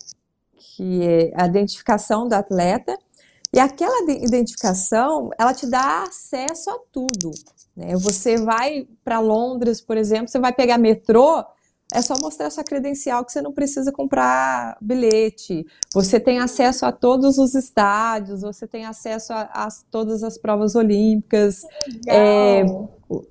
Que 0.56 1.04
é 1.04 1.32
a 1.36 1.46
identificação 1.48 2.28
do 2.28 2.34
atleta. 2.34 2.98
E 3.54 3.60
aquela 3.60 4.12
identificação, 4.12 5.30
ela 5.38 5.54
te 5.54 5.70
dá 5.70 6.04
acesso 6.04 6.70
a 6.70 6.80
tudo. 6.92 7.32
Né? 7.76 7.96
Você 7.96 8.38
vai 8.38 8.88
para 9.04 9.20
Londres, 9.20 9.82
por 9.82 9.98
exemplo, 9.98 10.28
você 10.28 10.40
vai 10.40 10.54
pegar 10.54 10.78
metrô, 10.78 11.44
é 11.94 12.02
só 12.02 12.16
mostrar 12.22 12.50
sua 12.50 12.64
credencial 12.64 13.24
que 13.24 13.32
você 13.32 13.42
não 13.42 13.54
precisa 13.54 13.92
comprar 13.92 14.78
bilhete. 14.82 15.66
Você 15.94 16.20
tem 16.20 16.40
acesso 16.40 16.86
a 16.86 16.92
todos 16.92 17.38
os 17.38 17.56
estádios, 17.56 18.42
você 18.42 18.68
tem 18.68 18.86
acesso 18.86 19.32
a, 19.32 19.44
a 19.54 19.68
todas 19.90 20.22
as 20.22 20.38
provas 20.38 20.76
olímpicas. 20.76 21.62
É, 22.08 22.66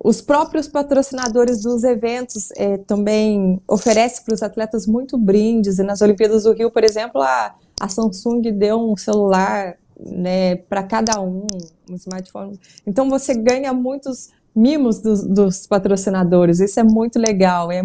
os 0.02 0.22
próprios 0.22 0.68
patrocinadores 0.68 1.60
dos 1.60 1.84
eventos 1.84 2.50
é, 2.56 2.78
também 2.78 3.60
oferecem 3.68 4.24
para 4.24 4.34
os 4.34 4.42
atletas 4.42 4.86
muito 4.86 5.18
brindes. 5.18 5.78
E 5.78 5.82
nas 5.82 6.00
Olimpíadas 6.00 6.44
do 6.44 6.52
Rio, 6.52 6.70
por 6.70 6.82
exemplo, 6.82 7.20
a, 7.20 7.54
a 7.78 7.88
Samsung 7.88 8.40
deu 8.52 8.78
um 8.80 8.96
celular 8.96 9.76
né, 9.98 10.56
para 10.56 10.82
cada 10.82 11.20
um, 11.20 11.46
um 11.90 11.94
smartphone. 11.94 12.58
Então 12.86 13.10
você 13.10 13.34
ganha 13.34 13.72
muitos 13.74 14.30
mimos 14.56 15.00
dos, 15.00 15.22
dos, 15.22 15.66
patrocinadores. 15.66 16.60
Isso 16.60 16.80
é 16.80 16.82
muito 16.82 17.18
legal, 17.18 17.70
é, 17.70 17.82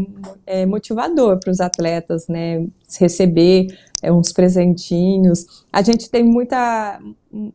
é 0.47 0.65
motivador 0.65 1.38
para 1.38 1.51
os 1.51 1.59
atletas, 1.59 2.30
né? 2.30 2.65
Receber 2.97 3.67
é, 4.01 4.09
uns 4.11 4.32
presentinhos. 4.32 5.65
A 5.72 5.82
gente 5.82 6.09
tem 6.09 6.24
muita, 6.24 6.99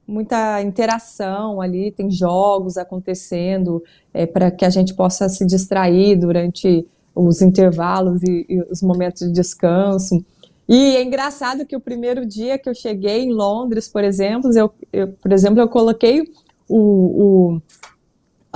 muita 0.06 0.62
interação 0.62 1.62
ali, 1.62 1.90
tem 1.90 2.10
jogos 2.10 2.76
acontecendo 2.76 3.82
é, 4.12 4.26
para 4.26 4.50
que 4.50 4.66
a 4.66 4.70
gente 4.70 4.92
possa 4.92 5.28
se 5.30 5.46
distrair 5.46 6.16
durante 6.16 6.86
os 7.14 7.40
intervalos 7.40 8.22
e, 8.22 8.44
e, 8.46 8.60
os 8.70 8.82
momentos 8.82 9.26
de 9.26 9.32
descanso. 9.32 10.22
E 10.68 10.96
é 10.96 11.02
engraçado 11.02 11.64
que 11.64 11.76
o 11.76 11.80
primeiro 11.80 12.26
dia 12.26 12.58
que 12.58 12.68
eu 12.68 12.74
cheguei 12.74 13.22
em 13.22 13.32
Londres, 13.32 13.88
por 13.88 14.04
exemplo, 14.04 14.50
eu, 14.54 14.70
eu 14.92 15.08
por 15.08 15.32
exemplo, 15.32 15.60
eu 15.60 15.68
coloquei 15.68 16.22
o, 16.68 17.54
o 17.54 17.62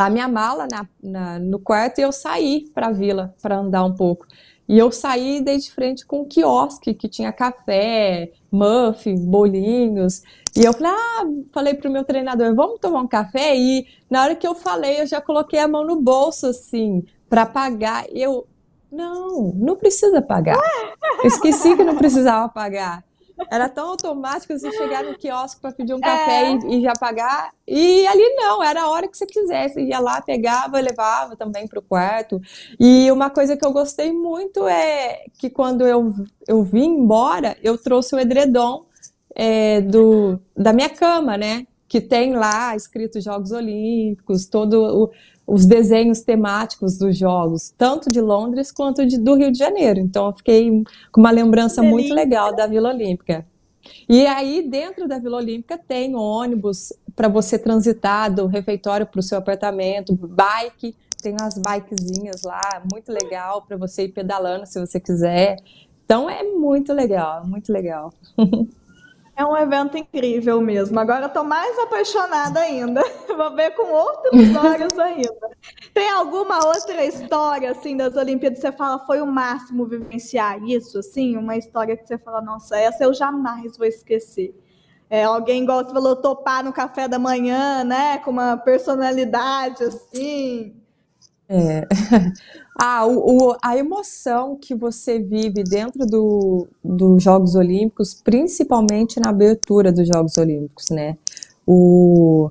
a 0.07 0.11
minha 0.11 0.29
mala 0.29 0.67
na, 0.71 0.87
na, 1.03 1.39
no 1.39 1.59
quarto 1.59 1.99
e 1.99 2.03
eu 2.03 2.13
saí 2.13 2.71
para 2.75 2.89
a 2.89 2.93
vila 2.93 3.35
para 3.43 3.59
andar 3.59 3.85
um 3.85 3.95
pouco. 3.95 4.27
E 4.67 4.79
eu 4.79 4.93
saí 4.93 5.43
de 5.43 5.71
frente 5.73 6.07
com 6.07 6.23
um 6.23 6.25
quiosque 6.25 6.95
que 6.95 7.09
tinha 7.09 7.33
café, 7.33 8.31
muffin, 8.51 9.17
bolinhos. 9.17 10.23
E 10.57 10.65
eu 10.65 10.73
falei, 10.73 10.93
ah, 10.93 11.25
falei 11.53 11.75
pro 11.75 11.91
meu 11.91 12.05
treinador, 12.05 12.55
vamos 12.55 12.79
tomar 12.79 13.01
um 13.01 13.09
café? 13.09 13.57
E 13.57 13.87
na 14.09 14.23
hora 14.23 14.37
que 14.37 14.47
eu 14.47 14.55
falei, 14.55 15.01
eu 15.01 15.07
já 15.07 15.21
coloquei 15.21 15.59
a 15.59 15.67
mão 15.67 15.85
no 15.85 16.01
bolso, 16.01 16.47
assim, 16.47 17.05
para 17.29 17.45
pagar. 17.45 18.07
E 18.13 18.23
eu, 18.23 18.47
não, 18.93 19.53
não 19.57 19.77
precisa 19.77 20.23
pagar. 20.23 20.57
Esqueci 21.25 21.77
que 21.77 21.85
não 21.85 21.97
precisava 21.97 22.49
pagar. 22.49 23.05
Era 23.51 23.69
tão 23.69 23.91
automático 23.91 24.57
você 24.59 24.71
chegar 24.73 25.05
no 25.05 25.17
quiosque 25.17 25.61
para 25.61 25.73
pedir 25.73 25.95
um 25.95 26.01
café 26.01 26.43
é. 26.43 26.53
e, 26.53 26.79
e, 26.79 26.83
já 26.83 26.93
pagar. 26.93 27.53
E 27.67 28.07
ali 28.07 28.35
não, 28.35 28.63
era 28.63 28.83
a 28.83 28.91
hora 28.91 29.09
que 29.09 29.17
você 29.17 29.27
quisesse. 29.27 29.81
Ia 29.81 30.01
lá, 30.01 30.21
pegava, 30.21 30.81
levava 30.81 31.37
também 31.37 31.67
para 31.69 31.79
o 31.79 31.83
quarto. 31.83 32.41
E 32.79 33.11
uma 33.11 33.31
coisa 33.31 33.57
que 33.57 33.65
eu 33.65 33.73
gostei 33.73 34.13
muito 34.13 34.67
é 34.67 35.25
que 35.39 35.49
quando 35.49 35.87
eu, 35.87 36.13
eu 36.47 36.63
vim 36.63 36.87
embora, 36.87 37.57
eu 37.63 37.79
trouxe 37.79 38.15
o 38.15 38.19
edredom 38.19 38.85
é, 39.35 39.81
do, 39.81 40.41
da 40.57 40.73
minha 40.73 40.89
cama, 40.89 41.37
né? 41.37 41.67
Que 41.89 42.01
tem 42.01 42.35
lá 42.35 42.77
escrito 42.77 43.21
Jogos 43.21 43.53
Olímpicos, 43.53 44.47
todo 44.47 45.05
o 45.05 45.11
os 45.51 45.67
desenhos 45.67 46.21
temáticos 46.21 46.97
dos 46.97 47.19
jogos, 47.19 47.75
tanto 47.77 48.09
de 48.09 48.21
Londres 48.21 48.71
quanto 48.71 49.05
de, 49.05 49.19
do 49.19 49.35
Rio 49.35 49.51
de 49.51 49.59
Janeiro. 49.59 49.99
Então, 49.99 50.27
eu 50.27 50.33
fiquei 50.33 50.71
com 51.11 51.21
uma 51.21 51.33
lembrança 51.33 51.83
muito 51.83 52.15
legal 52.15 52.55
da 52.55 52.69
Vila 52.69 52.91
Olímpica. 52.91 53.45
E 54.09 54.25
aí, 54.27 54.63
dentro 54.63 55.09
da 55.09 55.19
Vila 55.19 55.39
Olímpica, 55.39 55.77
tem 55.77 56.15
ônibus 56.15 56.93
para 57.17 57.27
você 57.27 57.59
transitar 57.59 58.33
do 58.33 58.47
refeitório 58.47 59.05
para 59.05 59.19
o 59.19 59.23
seu 59.23 59.39
apartamento, 59.39 60.15
bike, 60.15 60.95
tem 61.21 61.35
umas 61.39 61.59
bikezinhas 61.59 62.43
lá, 62.43 62.83
muito 62.91 63.11
legal 63.11 63.63
para 63.63 63.77
você 63.77 64.05
ir 64.05 64.11
pedalando 64.11 64.67
se 64.67 64.79
você 64.79 65.01
quiser. 65.01 65.57
Então, 66.05 66.31
é 66.31 66.45
muito 66.45 66.93
legal, 66.93 67.45
muito 67.45 67.73
legal. 67.73 68.13
É 69.37 69.45
um 69.45 69.57
evento 69.57 69.97
incrível 69.97 70.61
mesmo. 70.61 70.99
Agora 70.99 71.27
estou 71.27 71.45
mais 71.45 71.79
apaixonada 71.79 72.61
ainda. 72.61 73.03
Vou 73.27 73.55
ver 73.55 73.71
com 73.73 73.91
outros 73.93 74.55
olhos 74.57 74.99
ainda. 74.99 75.51
Tem 75.95 76.11
alguma 76.11 76.65
outra 76.67 77.05
história 77.05 77.71
assim 77.71 77.97
das 77.97 78.17
Olimpíadas 78.17 78.59
que 78.59 78.67
você 78.67 78.73
fala 78.73 78.99
foi 79.07 79.21
o 79.21 79.27
máximo 79.27 79.87
vivenciar 79.87 80.63
isso, 80.63 80.99
assim, 80.99 81.37
uma 81.37 81.57
história 81.57 81.97
que 81.97 82.07
você 82.07 82.19
fala, 82.19 82.41
nossa, 82.41 82.79
essa 82.79 83.05
eu 83.05 83.15
jamais 83.15 83.77
vou 83.77 83.87
esquecer. 83.87 84.55
É, 85.09 85.25
alguém 85.25 85.67
gosta, 85.67 85.93
falou, 85.93 86.15
topar 86.15 86.63
no 86.63 86.73
café 86.73 87.09
da 87.09 87.19
manhã, 87.19 87.83
né? 87.83 88.19
Com 88.19 88.31
uma 88.31 88.57
personalidade 88.57 89.83
assim. 89.83 90.80
É. 91.51 91.87
Ah, 92.83 93.05
o, 93.05 93.51
o, 93.51 93.57
a 93.63 93.77
emoção 93.77 94.57
que 94.57 94.75
você 94.75 95.19
vive 95.19 95.63
dentro 95.63 96.07
do, 96.07 96.67
dos 96.83 97.23
Jogos 97.23 97.55
Olímpicos, 97.55 98.15
principalmente 98.15 99.21
na 99.21 99.29
abertura 99.29 99.93
dos 99.93 100.09
Jogos 100.09 100.39
Olímpicos, 100.39 100.89
né? 100.89 101.19
O, 101.67 102.49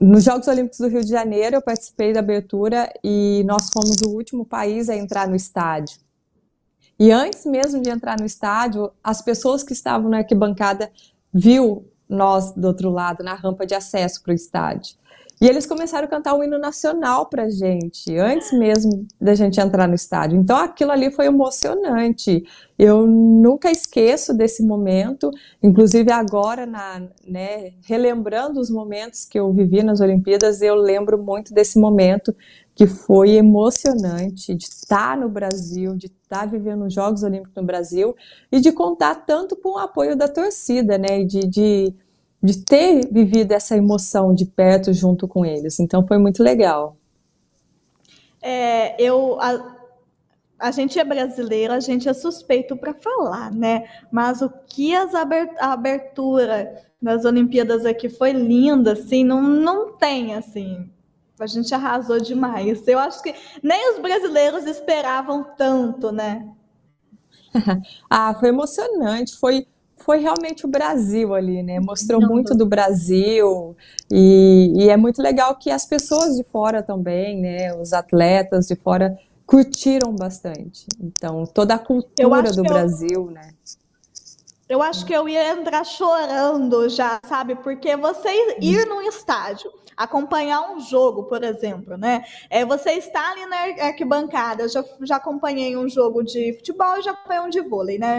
nos 0.00 0.24
Jogos 0.24 0.48
Olímpicos 0.48 0.80
do 0.80 0.88
Rio 0.88 1.04
de 1.04 1.10
Janeiro, 1.10 1.54
eu 1.54 1.62
participei 1.62 2.12
da 2.12 2.18
abertura 2.18 2.92
e 3.04 3.44
nós 3.46 3.70
fomos 3.72 3.98
o 4.04 4.10
último 4.10 4.44
país 4.44 4.88
a 4.88 4.96
entrar 4.96 5.28
no 5.28 5.36
estádio. 5.36 5.96
E 6.98 7.12
antes 7.12 7.46
mesmo 7.46 7.80
de 7.80 7.88
entrar 7.88 8.18
no 8.18 8.26
estádio, 8.26 8.90
as 9.04 9.22
pessoas 9.22 9.62
que 9.62 9.72
estavam 9.72 10.10
na 10.10 10.18
arquibancada 10.18 10.90
viu 11.32 11.88
nós 12.08 12.50
do 12.50 12.66
outro 12.66 12.90
lado, 12.90 13.22
na 13.22 13.34
rampa 13.34 13.64
de 13.64 13.76
acesso 13.76 14.20
para 14.24 14.32
o 14.32 14.34
estádio. 14.34 14.96
E 15.42 15.46
eles 15.48 15.66
começaram 15.66 16.06
a 16.06 16.08
cantar 16.08 16.34
o 16.34 16.44
hino 16.44 16.56
nacional 16.56 17.26
pra 17.26 17.50
gente, 17.50 18.16
antes 18.16 18.52
mesmo 18.52 19.08
da 19.20 19.34
gente 19.34 19.60
entrar 19.60 19.88
no 19.88 19.94
estádio. 19.96 20.38
Então 20.38 20.56
aquilo 20.56 20.92
ali 20.92 21.10
foi 21.10 21.26
emocionante. 21.26 22.44
Eu 22.78 23.08
nunca 23.08 23.68
esqueço 23.68 24.32
desse 24.32 24.64
momento, 24.64 25.32
inclusive 25.60 26.12
agora, 26.12 26.64
na, 26.64 27.08
né, 27.26 27.72
relembrando 27.82 28.60
os 28.60 28.70
momentos 28.70 29.24
que 29.24 29.36
eu 29.36 29.52
vivi 29.52 29.82
nas 29.82 30.00
Olimpíadas, 30.00 30.62
eu 30.62 30.76
lembro 30.76 31.20
muito 31.20 31.52
desse 31.52 31.76
momento 31.76 32.32
que 32.72 32.86
foi 32.86 33.30
emocionante 33.30 34.54
de 34.54 34.64
estar 34.66 35.16
no 35.16 35.28
Brasil, 35.28 35.96
de 35.96 36.06
estar 36.06 36.46
vivendo 36.46 36.84
os 36.84 36.94
Jogos 36.94 37.24
Olímpicos 37.24 37.56
no 37.56 37.64
Brasil 37.64 38.14
e 38.52 38.60
de 38.60 38.70
contar 38.70 39.16
tanto 39.26 39.56
com 39.56 39.70
o 39.70 39.78
apoio 39.78 40.14
da 40.14 40.28
torcida, 40.28 40.96
né? 40.96 41.24
De, 41.24 41.40
de 41.40 41.94
de 42.42 42.64
ter 42.64 43.08
vivido 43.12 43.52
essa 43.52 43.76
emoção 43.76 44.34
de 44.34 44.44
perto 44.44 44.92
junto 44.92 45.28
com 45.28 45.44
eles. 45.44 45.78
Então 45.78 46.06
foi 46.06 46.18
muito 46.18 46.42
legal. 46.42 46.96
É, 48.40 49.00
eu 49.00 49.40
a, 49.40 49.76
a 50.58 50.70
gente 50.70 50.98
é 50.98 51.04
brasileiro, 51.04 51.72
a 51.72 51.80
gente 51.80 52.08
é 52.08 52.12
suspeito 52.12 52.76
para 52.76 52.94
falar, 52.94 53.52
né? 53.52 53.88
Mas 54.10 54.42
o 54.42 54.50
que 54.66 54.94
as 54.94 55.14
a 55.14 55.72
abertura 55.72 56.82
das 57.00 57.24
Olimpíadas 57.24 57.84
aqui 57.84 58.08
foi 58.08 58.32
linda, 58.32 58.92
assim, 58.92 59.24
não, 59.24 59.42
não 59.42 59.92
tem 59.96 60.34
assim. 60.34 60.88
A 61.38 61.46
gente 61.46 61.74
arrasou 61.74 62.20
demais. 62.20 62.86
Eu 62.86 62.98
acho 63.00 63.20
que 63.22 63.34
nem 63.60 63.92
os 63.92 63.98
brasileiros 64.00 64.64
esperavam 64.64 65.44
tanto, 65.56 66.12
né? 66.12 66.48
ah, 68.08 68.34
foi 68.38 68.50
emocionante. 68.50 69.36
Foi 69.36 69.66
foi 70.04 70.18
realmente 70.18 70.66
o 70.66 70.68
Brasil 70.68 71.34
ali, 71.34 71.62
né? 71.62 71.80
Mostrou 71.80 72.20
muito 72.20 72.54
do 72.54 72.66
Brasil 72.66 73.76
e, 74.10 74.72
e, 74.76 74.88
é 74.90 74.96
muito 74.96 75.22
legal 75.22 75.56
que 75.56 75.70
as 75.70 75.86
pessoas 75.86 76.36
de 76.36 76.44
fora 76.44 76.82
também, 76.82 77.40
né? 77.40 77.74
Os 77.74 77.92
atletas 77.92 78.66
de 78.66 78.76
fora 78.76 79.18
curtiram 79.46 80.14
bastante. 80.14 80.86
Então, 81.00 81.44
toda 81.46 81.74
a 81.74 81.78
cultura 81.78 82.52
do 82.52 82.62
Brasil, 82.62 83.26
eu... 83.28 83.30
né? 83.30 83.50
Eu 84.68 84.80
acho 84.80 85.04
que 85.04 85.12
eu 85.12 85.28
ia 85.28 85.50
entrar 85.50 85.84
chorando 85.84 86.88
já, 86.88 87.20
sabe? 87.28 87.54
Porque 87.56 87.94
você 87.94 88.30
ir 88.58 88.86
num 88.86 89.02
estádio, 89.02 89.70
acompanhar 89.94 90.72
um 90.72 90.80
jogo, 90.80 91.24
por 91.24 91.44
exemplo, 91.44 91.96
né? 91.98 92.24
É, 92.48 92.64
você 92.64 92.92
está 92.92 93.32
ali 93.32 93.44
na 93.44 93.86
arquibancada. 93.86 94.66
Já, 94.68 94.82
já 95.02 95.16
acompanhei 95.16 95.76
um 95.76 95.88
jogo 95.88 96.22
de 96.22 96.54
futebol 96.54 96.98
e 96.98 97.02
já 97.02 97.10
acompanhei 97.10 97.42
um 97.42 97.50
de 97.50 97.60
vôlei, 97.60 97.98
né? 97.98 98.18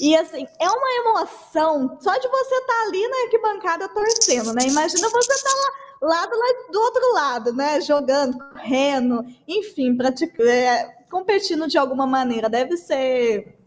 E 0.00 0.16
assim, 0.16 0.46
é 0.58 0.66
uma 0.66 0.90
emoção 1.10 1.98
só 2.00 2.16
de 2.16 2.26
você 2.26 2.54
estar 2.54 2.72
tá 2.72 2.82
ali 2.88 3.06
na 3.06 3.16
arquibancada 3.24 3.88
torcendo, 3.90 4.54
né? 4.54 4.62
Imagina 4.66 5.10
você 5.10 5.32
estar 5.34 5.50
tá 5.50 5.56
lá, 6.00 6.08
lá, 6.08 6.26
do, 6.26 6.72
do 6.72 6.80
outro 6.80 7.12
lado, 7.12 7.52
né? 7.52 7.82
Jogando, 7.82 8.38
correndo, 8.38 9.26
enfim, 9.46 9.94
praticando, 9.94 10.48
é, 10.48 11.04
competindo 11.10 11.68
de 11.68 11.76
alguma 11.76 12.06
maneira. 12.06 12.48
Deve 12.48 12.78
ser 12.78 13.58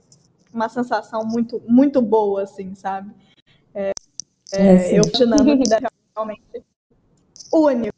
uma 0.51 0.67
sensação 0.67 1.23
muito, 1.23 1.61
muito 1.67 2.01
boa, 2.01 2.41
assim, 2.41 2.73
sabe? 2.73 3.13
É, 3.75 3.91
é, 4.53 4.97
eu 4.97 5.03
imaginando 5.03 5.57
que 5.59 5.69
realmente 6.17 6.65
único. 7.53 7.93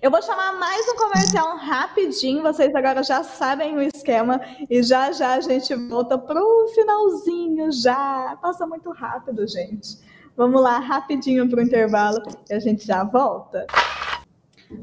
Eu 0.00 0.10
vou 0.10 0.22
chamar 0.22 0.52
mais 0.58 0.88
um 0.88 0.96
comercial 0.96 1.56
rapidinho, 1.56 2.42
vocês 2.42 2.72
agora 2.74 3.02
já 3.02 3.24
sabem 3.24 3.76
o 3.76 3.82
esquema 3.82 4.40
e 4.70 4.80
já 4.82 5.10
já 5.10 5.34
a 5.34 5.40
gente 5.40 5.74
volta 5.74 6.16
pro 6.16 6.68
finalzinho 6.72 7.72
já. 7.72 8.38
Passa 8.40 8.64
muito 8.64 8.90
rápido, 8.92 9.46
gente. 9.48 9.98
Vamos 10.36 10.62
lá, 10.62 10.78
rapidinho 10.78 11.48
para 11.50 11.60
o 11.60 11.62
intervalo 11.62 12.22
e 12.48 12.54
a 12.54 12.60
gente 12.60 12.86
já 12.86 13.02
volta. 13.02 13.66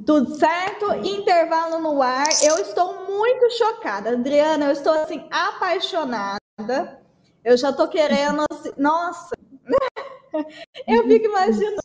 Tudo 0.05 0.35
certo? 0.35 0.93
Intervalo 1.03 1.79
no 1.79 2.01
ar. 2.01 2.27
Eu 2.43 2.57
estou 2.57 3.05
muito 3.07 3.49
chocada. 3.51 4.11
Adriana, 4.11 4.65
eu 4.65 4.71
estou 4.71 4.93
assim 4.93 5.27
apaixonada. 5.31 7.01
Eu 7.43 7.57
já 7.57 7.69
estou 7.69 7.87
querendo. 7.87 8.43
Assim... 8.51 8.71
Nossa! 8.77 9.35
eu 10.87 11.03
fico 11.07 11.25
imaginando, 11.25 11.81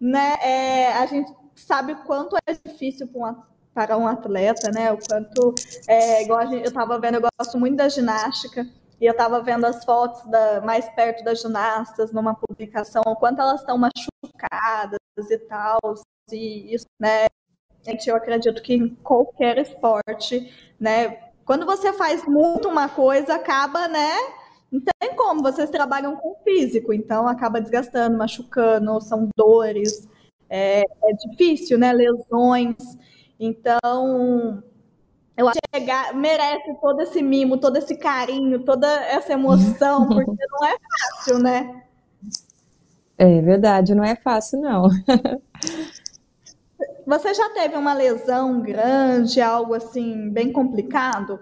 né? 0.00 0.36
É, 0.42 0.92
a 0.94 1.06
gente 1.06 1.43
sabe 1.54 1.92
o 1.92 2.04
quanto 2.04 2.36
é 2.46 2.52
difícil 2.64 3.08
para 3.08 3.30
um, 3.30 3.42
para 3.72 3.98
um 3.98 4.06
atleta, 4.06 4.70
né? 4.70 4.92
O 4.92 4.98
quanto. 4.98 5.54
É, 5.88 6.22
igual 6.22 6.46
gente, 6.46 6.62
eu 6.62 6.68
estava 6.68 6.98
vendo, 6.98 7.16
eu 7.16 7.28
gosto 7.38 7.58
muito 7.58 7.76
da 7.76 7.88
ginástica. 7.88 8.66
E 9.00 9.06
eu 9.06 9.12
estava 9.12 9.42
vendo 9.42 9.64
as 9.66 9.84
fotos 9.84 10.24
da, 10.30 10.60
mais 10.60 10.88
perto 10.90 11.24
das 11.24 11.40
ginastas 11.40 12.12
numa 12.12 12.34
publicação, 12.34 13.02
o 13.06 13.16
quanto 13.16 13.40
elas 13.40 13.60
estão 13.60 13.76
machucadas 13.76 14.98
e 15.30 15.38
tal. 15.38 15.78
E 16.30 16.74
isso, 16.74 16.86
né? 17.00 17.26
Eu 18.06 18.16
acredito 18.16 18.62
que 18.62 18.74
em 18.74 18.94
qualquer 18.96 19.58
esporte, 19.58 20.72
né? 20.80 21.18
Quando 21.44 21.66
você 21.66 21.92
faz 21.92 22.24
muito 22.26 22.68
uma 22.68 22.88
coisa, 22.88 23.34
acaba, 23.34 23.86
né? 23.88 24.16
Não 24.72 24.80
tem 24.80 25.14
como, 25.14 25.42
vocês 25.42 25.68
trabalham 25.70 26.16
com 26.16 26.34
físico, 26.42 26.92
então 26.92 27.28
acaba 27.28 27.60
desgastando, 27.60 28.16
machucando, 28.16 29.00
são 29.00 29.28
dores, 29.36 30.08
é, 30.54 30.82
é 30.82 31.12
difícil, 31.28 31.76
né? 31.76 31.92
Lesões. 31.92 32.76
Então, 33.40 34.62
eu 35.36 35.48
acho 35.48 35.58
que 35.58 35.80
chegar, 35.80 36.14
merece 36.14 36.72
todo 36.80 37.00
esse 37.00 37.20
mimo, 37.20 37.58
todo 37.58 37.76
esse 37.76 37.96
carinho, 37.96 38.60
toda 38.60 38.86
essa 39.06 39.32
emoção, 39.32 40.06
porque 40.06 40.46
não 40.48 40.64
é 40.64 40.76
fácil, 40.78 41.38
né? 41.40 41.82
É 43.18 43.40
verdade, 43.40 43.96
não 43.96 44.04
é 44.04 44.14
fácil, 44.14 44.60
não. 44.60 44.88
Você 47.04 47.34
já 47.34 47.50
teve 47.50 47.76
uma 47.76 47.92
lesão 47.92 48.62
grande, 48.62 49.40
algo 49.40 49.74
assim, 49.74 50.30
bem 50.30 50.52
complicado? 50.52 51.38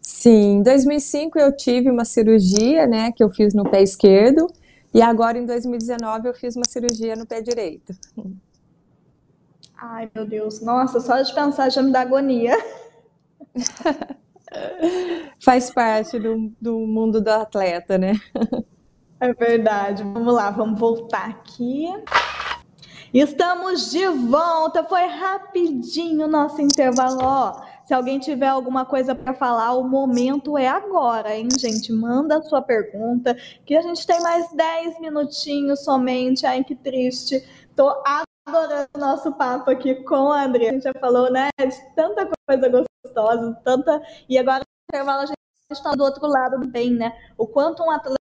Sim, 0.00 0.58
em 0.58 0.62
2005 0.62 1.38
eu 1.38 1.54
tive 1.56 1.90
uma 1.90 2.04
cirurgia, 2.04 2.86
né, 2.86 3.10
que 3.12 3.22
eu 3.22 3.30
fiz 3.30 3.52
no 3.52 3.68
pé 3.68 3.82
esquerdo, 3.82 4.46
e 4.92 5.00
agora 5.00 5.38
em 5.38 5.46
2019 5.46 6.28
eu 6.28 6.34
fiz 6.34 6.56
uma 6.56 6.64
cirurgia 6.66 7.14
no 7.16 7.26
pé 7.26 7.40
direito. 7.40 7.94
Ai, 9.76 10.10
meu 10.14 10.26
Deus, 10.26 10.60
nossa, 10.60 11.00
só 11.00 11.20
de 11.20 11.34
pensar 11.34 11.70
já 11.70 11.82
me 11.82 11.92
dá 11.92 12.02
agonia. 12.02 12.56
Faz 15.42 15.70
parte 15.70 16.18
do, 16.18 16.52
do 16.60 16.80
mundo 16.80 17.20
do 17.20 17.28
atleta, 17.28 17.96
né? 17.96 18.14
É 19.20 19.32
verdade. 19.32 20.02
Vamos 20.02 20.34
lá, 20.34 20.50
vamos 20.50 20.78
voltar 20.78 21.28
aqui. 21.28 21.86
Estamos 23.12 23.90
de 23.90 24.06
volta. 24.06 24.82
Foi 24.84 25.06
rapidinho 25.06 26.26
o 26.26 26.30
nosso 26.30 26.60
intervalo. 26.60 27.18
Ó, 27.22 27.62
se 27.90 27.94
alguém 27.94 28.20
tiver 28.20 28.46
alguma 28.46 28.84
coisa 28.84 29.16
para 29.16 29.34
falar, 29.34 29.72
o 29.72 29.82
momento 29.82 30.56
é 30.56 30.68
agora, 30.68 31.34
hein, 31.34 31.48
gente? 31.58 31.92
Manda 31.92 32.38
a 32.38 32.42
sua 32.42 32.62
pergunta, 32.62 33.34
que 33.66 33.74
a 33.74 33.82
gente 33.82 34.06
tem 34.06 34.22
mais 34.22 34.48
10 34.52 35.00
minutinhos 35.00 35.82
somente. 35.82 36.46
Ai, 36.46 36.62
que 36.62 36.76
triste. 36.76 37.44
Tô 37.74 38.00
adorando 38.46 38.88
o 38.94 39.00
nosso 39.00 39.32
papo 39.32 39.72
aqui 39.72 39.96
com 40.04 40.30
a 40.30 40.44
Andrea. 40.44 40.70
A 40.70 40.72
gente 40.74 40.84
já 40.84 40.92
falou, 41.00 41.32
né, 41.32 41.48
de 41.58 41.94
tanta 41.96 42.30
coisa 42.46 42.68
gostosa, 42.68 43.60
tanta. 43.64 44.00
E 44.28 44.38
agora 44.38 44.60
no 44.60 44.96
intervalo 44.96 45.22
a 45.22 45.26
gente 45.26 45.36
está 45.72 45.90
do 45.90 46.04
outro 46.04 46.28
lado 46.28 46.60
do 46.60 46.68
bem, 46.68 46.92
né? 46.92 47.12
O 47.36 47.44
quanto 47.44 47.82
um 47.82 47.90
atleta 47.90 48.20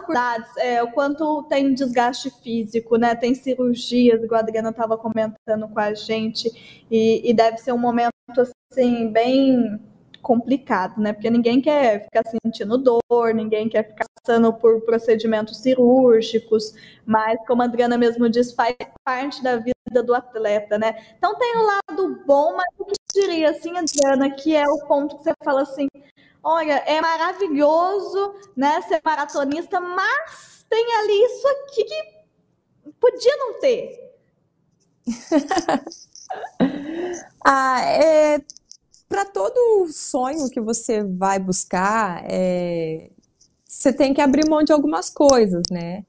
por 0.00 0.16
é, 0.58 0.82
o 0.82 0.90
quanto 0.92 1.42
tem 1.44 1.74
desgaste 1.74 2.30
físico, 2.42 2.96
né? 2.96 3.14
Tem 3.14 3.34
cirurgias, 3.34 4.22
igual 4.22 4.40
a 4.40 4.42
Adriana 4.42 4.70
estava 4.70 4.96
comentando 4.96 5.68
com 5.68 5.80
a 5.80 5.94
gente, 5.94 6.50
e, 6.90 7.28
e 7.28 7.34
deve 7.34 7.58
ser 7.58 7.72
um 7.72 7.78
momento 7.78 8.12
assim 8.70 9.10
bem 9.10 9.80
complicado, 10.26 11.00
né? 11.00 11.12
Porque 11.12 11.30
ninguém 11.30 11.60
quer 11.60 12.04
ficar 12.04 12.22
sentindo 12.28 12.76
dor, 12.76 13.32
ninguém 13.32 13.68
quer 13.68 13.84
ficar 13.88 14.06
passando 14.26 14.52
por 14.52 14.80
procedimentos 14.80 15.58
cirúrgicos, 15.58 16.74
mas 17.06 17.38
como 17.46 17.62
a 17.62 17.66
Adriana 17.66 17.96
mesmo 17.96 18.28
disse, 18.28 18.52
faz 18.52 18.74
parte 19.04 19.40
da 19.40 19.56
vida 19.56 20.02
do 20.04 20.12
atleta, 20.12 20.78
né? 20.78 20.96
Então 21.16 21.38
tem 21.38 21.56
o 21.56 21.62
lado 21.62 22.24
bom, 22.26 22.56
mas 22.56 22.66
o 22.76 22.84
que 22.84 22.96
diria 23.14 23.50
assim, 23.50 23.76
Adriana, 23.76 24.28
que 24.30 24.56
é 24.56 24.66
o 24.68 24.84
ponto 24.86 25.16
que 25.16 25.22
você 25.22 25.32
fala 25.44 25.62
assim, 25.62 25.86
olha, 26.46 26.74
é 26.86 27.00
maravilhoso, 27.00 28.34
né, 28.56 28.80
ser 28.82 29.00
maratonista, 29.04 29.80
mas 29.80 30.64
tem 30.70 30.94
ali 30.94 31.24
isso 31.24 31.48
aqui 31.48 31.84
que 31.84 32.04
podia 33.00 33.36
não 33.36 33.58
ter. 33.58 34.14
ah, 37.44 37.80
é, 37.80 38.40
para 39.08 39.24
todo 39.24 39.88
sonho 39.92 40.48
que 40.48 40.60
você 40.60 41.02
vai 41.02 41.40
buscar, 41.40 42.22
é, 42.30 43.10
você 43.64 43.92
tem 43.92 44.14
que 44.14 44.20
abrir 44.20 44.48
mão 44.48 44.62
de 44.62 44.72
algumas 44.72 45.10
coisas, 45.10 45.64
né? 45.68 46.04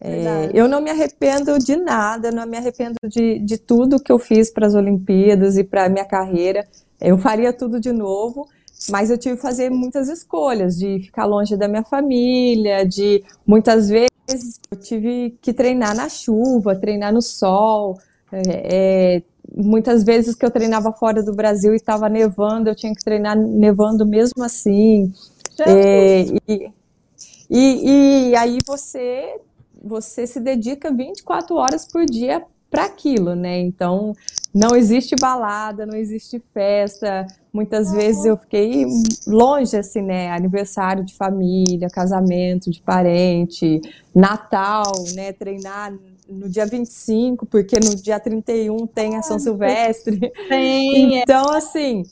É, 0.00 0.50
eu 0.54 0.68
não 0.68 0.80
me 0.80 0.90
arrependo 0.90 1.58
de 1.58 1.74
nada, 1.76 2.30
não 2.30 2.46
me 2.46 2.56
arrependo 2.56 2.94
de, 3.04 3.40
de 3.40 3.58
tudo 3.58 3.98
que 3.98 4.12
eu 4.12 4.18
fiz 4.18 4.50
para 4.50 4.66
as 4.66 4.74
Olimpíadas 4.74 5.56
e 5.56 5.64
para 5.64 5.86
a 5.86 5.88
minha 5.88 6.04
carreira. 6.04 6.68
Eu 7.00 7.18
faria 7.18 7.52
tudo 7.52 7.80
de 7.80 7.92
novo, 7.92 8.48
mas 8.90 9.10
eu 9.10 9.18
tive 9.18 9.36
que 9.36 9.42
fazer 9.42 9.70
muitas 9.70 10.08
escolhas, 10.08 10.76
de 10.78 11.00
ficar 11.00 11.24
longe 11.24 11.56
da 11.56 11.66
minha 11.66 11.84
família, 11.84 12.84
de 12.86 13.24
muitas 13.46 13.88
vezes 13.88 14.60
eu 14.70 14.78
tive 14.78 15.36
que 15.40 15.52
treinar 15.52 15.96
na 15.96 16.08
chuva, 16.08 16.76
treinar 16.76 17.12
no 17.12 17.22
sol, 17.22 17.98
é, 18.30 19.16
é 19.16 19.22
muitas 19.56 20.04
vezes 20.04 20.34
que 20.34 20.44
eu 20.44 20.50
treinava 20.50 20.92
fora 20.92 21.22
do 21.22 21.34
Brasil 21.34 21.72
e 21.72 21.76
estava 21.76 22.08
nevando, 22.08 22.68
eu 22.68 22.74
tinha 22.74 22.94
que 22.94 23.02
treinar 23.02 23.36
nevando 23.36 24.06
mesmo 24.06 24.42
assim. 24.44 25.12
É, 25.66 26.22
e, 26.46 26.70
e, 27.50 28.30
e, 28.30 28.36
aí 28.36 28.58
você, 28.66 29.40
você 29.82 30.26
se 30.26 30.38
dedica 30.38 30.92
24 30.92 31.56
horas 31.56 31.86
por 31.90 32.04
dia 32.04 32.44
para 32.70 32.84
aquilo, 32.84 33.34
né? 33.34 33.58
Então 33.60 34.14
não 34.54 34.74
existe 34.74 35.14
balada, 35.20 35.86
não 35.86 35.96
existe 35.96 36.42
festa. 36.52 37.26
Muitas 37.52 37.92
vezes 37.92 38.24
eu 38.24 38.36
fiquei 38.36 38.86
longe, 39.26 39.76
assim, 39.76 40.02
né? 40.02 40.30
Aniversário 40.30 41.04
de 41.04 41.14
família, 41.14 41.88
casamento 41.88 42.70
de 42.70 42.80
parente, 42.80 43.80
Natal, 44.14 44.92
né? 45.14 45.32
Treinar 45.32 45.92
no 46.28 46.48
dia 46.48 46.66
25, 46.66 47.46
porque 47.46 47.78
no 47.80 47.94
dia 47.96 48.20
31 48.20 48.86
tem 48.86 49.16
a 49.16 49.22
São 49.22 49.38
Silvestre. 49.38 50.30
Tem. 50.48 51.18
É. 51.18 51.22
Então, 51.22 51.50
assim, 51.50 52.04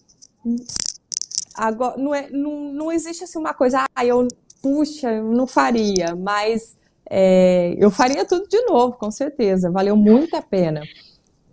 agora, 1.54 1.96
não, 1.98 2.14
é, 2.14 2.30
não, 2.30 2.72
não 2.72 2.92
existe 2.92 3.24
assim 3.24 3.38
uma 3.38 3.52
coisa, 3.52 3.84
ah, 3.94 4.04
eu, 4.04 4.26
puxa, 4.62 5.12
eu 5.12 5.32
não 5.32 5.46
faria, 5.46 6.16
mas 6.16 6.76
é, 7.10 7.74
eu 7.78 7.90
faria 7.90 8.24
tudo 8.24 8.48
de 8.48 8.60
novo, 8.62 8.94
com 8.94 9.10
certeza, 9.10 9.70
valeu 9.70 9.96
muito 9.96 10.34
a 10.36 10.42
pena. 10.42 10.82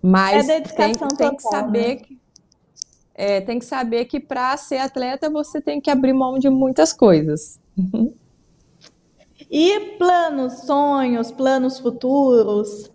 Mas 0.02 0.50
é 0.50 0.62
tem, 0.62 0.94
tem 0.94 1.36
que 1.36 1.44
saber 1.44 1.88
né? 1.88 1.96
que 1.96 2.24
é, 3.16 3.42
tem 3.42 3.60
que 3.60 3.66
saber 3.66 4.06
que 4.06 4.20
para 4.20 4.58
ser 4.58 4.78
atleta 4.78 5.30
você 5.30 5.62
tem 5.62 5.80
que 5.80 5.90
abrir 5.90 6.14
mão 6.14 6.40
de 6.40 6.50
muitas 6.50 6.92
coisas. 6.92 7.60
E 9.52 9.80
planos, 9.98 10.62
sonhos, 10.66 11.32
planos 11.32 11.80
futuros? 11.80 12.92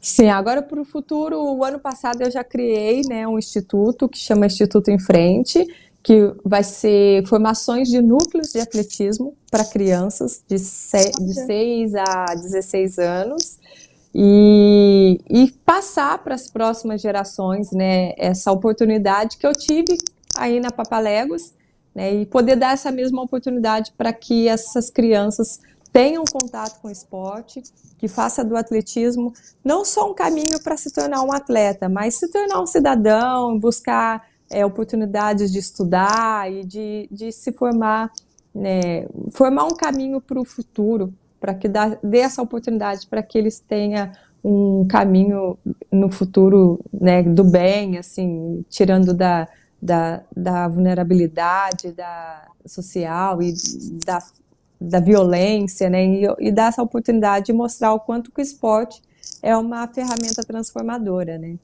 Sim, 0.00 0.30
agora 0.30 0.62
para 0.62 0.80
o 0.80 0.84
futuro, 0.84 1.38
o 1.38 1.62
ano 1.62 1.78
passado 1.78 2.22
eu 2.22 2.30
já 2.30 2.42
criei 2.42 3.02
né, 3.06 3.28
um 3.28 3.38
instituto 3.38 4.08
que 4.08 4.16
chama 4.16 4.46
Instituto 4.46 4.88
em 4.90 4.98
Frente, 4.98 5.66
que 6.02 6.32
vai 6.44 6.62
ser 6.62 7.26
formações 7.26 7.88
de 7.88 8.00
núcleos 8.00 8.52
de 8.52 8.60
atletismo 8.60 9.36
para 9.50 9.64
crianças 9.64 10.42
de, 10.48 10.58
se, 10.58 11.10
de 11.10 11.34
6 11.34 11.94
a 11.96 12.34
16 12.34 12.98
anos 12.98 13.58
e, 14.14 15.20
e 15.28 15.50
passar 15.64 16.18
para 16.22 16.34
as 16.34 16.50
próximas 16.50 17.00
gerações 17.00 17.70
né, 17.72 18.12
essa 18.16 18.50
oportunidade 18.50 19.36
que 19.36 19.46
eu 19.46 19.52
tive 19.52 19.98
aí 20.36 20.60
na 20.60 20.70
Papalegos 20.70 21.52
né, 21.94 22.14
e 22.14 22.26
poder 22.26 22.56
dar 22.56 22.72
essa 22.72 22.90
mesma 22.90 23.22
oportunidade 23.22 23.92
para 23.96 24.12
que 24.12 24.48
essas 24.48 24.88
crianças 24.88 25.60
tenham 25.92 26.24
contato 26.24 26.80
com 26.80 26.88
o 26.88 26.90
esporte, 26.90 27.62
que 27.98 28.06
faça 28.08 28.44
do 28.44 28.56
atletismo 28.56 29.32
não 29.64 29.84
só 29.84 30.10
um 30.10 30.14
caminho 30.14 30.62
para 30.62 30.76
se 30.76 30.92
tornar 30.92 31.22
um 31.22 31.32
atleta, 31.32 31.88
mas 31.88 32.14
se 32.14 32.30
tornar 32.30 32.62
um 32.62 32.66
cidadão, 32.66 33.58
buscar 33.58 34.22
é, 34.50 34.64
oportunidades 34.64 35.52
de 35.52 35.58
estudar 35.58 36.50
e 36.52 36.64
de, 36.64 37.08
de 37.10 37.32
se 37.32 37.52
formar, 37.52 38.10
né, 38.54 39.06
formar 39.32 39.64
um 39.64 39.76
caminho 39.76 40.20
para 40.20 40.40
o 40.40 40.44
futuro, 40.44 41.12
para 41.40 41.54
que 41.54 41.68
dá, 41.68 41.98
dê 42.02 42.18
essa 42.18 42.42
oportunidade 42.42 43.06
para 43.06 43.22
que 43.22 43.38
eles 43.38 43.60
tenham 43.60 44.10
um 44.42 44.86
caminho 44.86 45.58
no 45.90 46.10
futuro 46.10 46.80
né, 46.92 47.22
do 47.22 47.44
bem, 47.44 47.98
assim, 47.98 48.64
tirando 48.68 49.12
da, 49.12 49.48
da, 49.80 50.22
da 50.34 50.68
vulnerabilidade 50.68 51.92
da 51.92 52.46
social 52.66 53.42
e 53.42 53.54
da 54.04 54.20
da 54.80 55.00
violência, 55.00 55.90
né? 55.90 56.04
E, 56.04 56.24
e 56.38 56.52
dar 56.52 56.68
essa 56.68 56.82
oportunidade 56.82 57.46
de 57.46 57.52
mostrar 57.52 57.92
o 57.92 58.00
quanto 58.00 58.30
o 58.36 58.40
esporte 58.40 59.02
é 59.42 59.56
uma 59.56 59.86
ferramenta 59.88 60.42
transformadora, 60.44 61.38
né? 61.38 61.56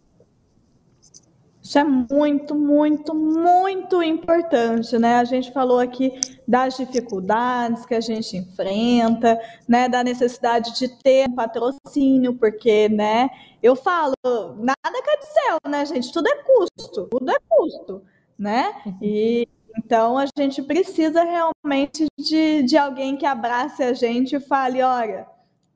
Isso 1.64 1.78
é 1.78 1.84
muito, 1.84 2.54
muito, 2.54 3.14
muito 3.14 4.02
importante, 4.02 4.98
né? 4.98 5.16
A 5.16 5.24
gente 5.24 5.50
falou 5.50 5.78
aqui 5.78 6.12
das 6.46 6.76
dificuldades 6.76 7.86
que 7.86 7.94
a 7.94 8.02
gente 8.02 8.36
enfrenta, 8.36 9.40
né? 9.66 9.88
Da 9.88 10.04
necessidade 10.04 10.78
de 10.78 10.88
ter 11.02 11.26
um 11.26 11.34
patrocínio, 11.34 12.34
porque, 12.34 12.90
né? 12.90 13.30
Eu 13.62 13.74
falo, 13.74 14.12
nada 14.58 15.02
quer 15.02 15.16
céu, 15.22 15.56
né, 15.66 15.86
gente? 15.86 16.12
Tudo 16.12 16.28
é 16.28 16.36
custo, 16.42 17.08
tudo 17.10 17.30
é 17.30 17.38
custo, 17.48 18.02
né? 18.38 18.74
E 19.00 19.48
então 19.78 20.18
a 20.18 20.26
gente 20.38 20.60
precisa 20.62 21.24
realmente 21.24 22.06
de, 22.18 22.62
de 22.62 22.76
alguém 22.76 23.16
que 23.16 23.24
abrace 23.24 23.82
a 23.82 23.94
gente 23.94 24.36
e 24.36 24.40
fale, 24.40 24.82
olha, 24.82 25.26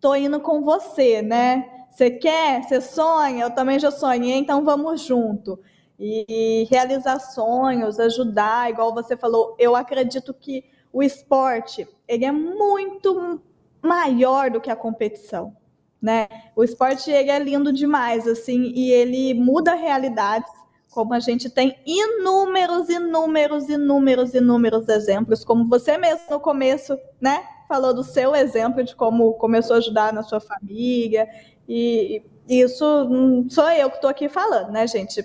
tô 0.02 0.14
indo 0.14 0.38
com 0.38 0.60
você, 0.60 1.22
né? 1.22 1.66
Você 1.90 2.10
quer? 2.10 2.62
Você 2.62 2.78
sonha? 2.82 3.44
Eu 3.44 3.50
também 3.50 3.78
já 3.78 3.90
sonhei, 3.90 4.36
então 4.36 4.62
vamos 4.62 5.00
junto 5.00 5.58
e 5.98 6.66
realizar 6.70 7.18
sonhos, 7.18 7.98
ajudar, 7.98 8.70
igual 8.70 8.94
você 8.94 9.16
falou, 9.16 9.56
eu 9.58 9.74
acredito 9.74 10.32
que 10.32 10.64
o 10.92 11.02
esporte 11.02 11.86
ele 12.06 12.24
é 12.24 12.32
muito 12.32 13.40
maior 13.82 14.50
do 14.50 14.60
que 14.60 14.70
a 14.70 14.76
competição, 14.76 15.56
né? 16.00 16.28
O 16.54 16.62
esporte 16.62 17.10
ele 17.10 17.30
é 17.30 17.38
lindo 17.38 17.72
demais, 17.72 18.28
assim, 18.28 18.72
e 18.74 18.92
ele 18.92 19.34
muda 19.34 19.74
realidades, 19.74 20.50
como 20.90 21.14
a 21.14 21.20
gente 21.20 21.50
tem 21.50 21.76
inúmeros, 21.84 22.88
inúmeros, 22.88 23.68
inúmeros, 23.68 24.34
inúmeros 24.34 24.88
exemplos, 24.88 25.44
como 25.44 25.68
você 25.68 25.98
mesmo 25.98 26.24
no 26.30 26.40
começo, 26.40 26.96
né? 27.20 27.44
Falou 27.68 27.92
do 27.92 28.04
seu 28.04 28.34
exemplo 28.34 28.82
de 28.82 28.94
como 28.94 29.34
começou 29.34 29.74
a 29.74 29.78
ajudar 29.78 30.12
na 30.12 30.22
sua 30.22 30.40
família, 30.40 31.28
e 31.68 32.22
isso 32.48 33.06
sou 33.50 33.70
eu 33.70 33.90
que 33.90 33.96
estou 33.96 34.08
aqui 34.08 34.28
falando, 34.28 34.70
né, 34.70 34.86
gente? 34.86 35.22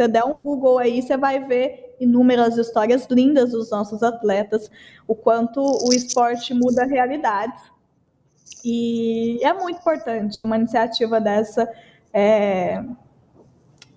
Você 0.00 0.08
der 0.08 0.24
um 0.24 0.34
Google 0.42 0.78
aí, 0.78 1.02
você 1.02 1.14
vai 1.14 1.44
ver 1.44 1.94
inúmeras 2.00 2.56
histórias 2.56 3.06
lindas 3.10 3.50
dos 3.50 3.70
nossos 3.70 4.02
atletas, 4.02 4.70
o 5.06 5.14
quanto 5.14 5.60
o 5.60 5.92
esporte 5.92 6.54
muda 6.54 6.86
realidades. 6.86 7.62
E 8.64 9.38
é 9.42 9.52
muito 9.52 9.78
importante 9.78 10.38
uma 10.42 10.56
iniciativa 10.56 11.20
dessa. 11.20 11.70
É, 12.14 12.82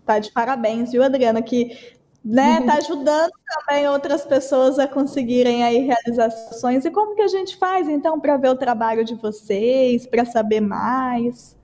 tá 0.06 0.20
de 0.20 0.30
parabéns, 0.34 0.92
viu, 0.92 1.02
Adriana? 1.02 1.42
Que 1.42 1.96
né, 2.24 2.60
tá 2.66 2.74
ajudando 2.74 3.32
também 3.48 3.88
outras 3.88 4.26
pessoas 4.26 4.78
a 4.80 4.86
conseguirem 4.86 5.64
aí 5.64 5.88
realizações. 5.88 6.84
E 6.84 6.92
como 6.92 7.16
que 7.16 7.22
a 7.22 7.30
gente 7.30 7.56
faz 7.56 7.88
então 7.88 8.20
para 8.20 8.36
ver 8.36 8.50
o 8.50 8.58
trabalho 8.58 9.06
de 9.06 9.16
vocês, 9.16 10.06
para 10.06 10.26
saber 10.26 10.60
mais? 10.60 11.56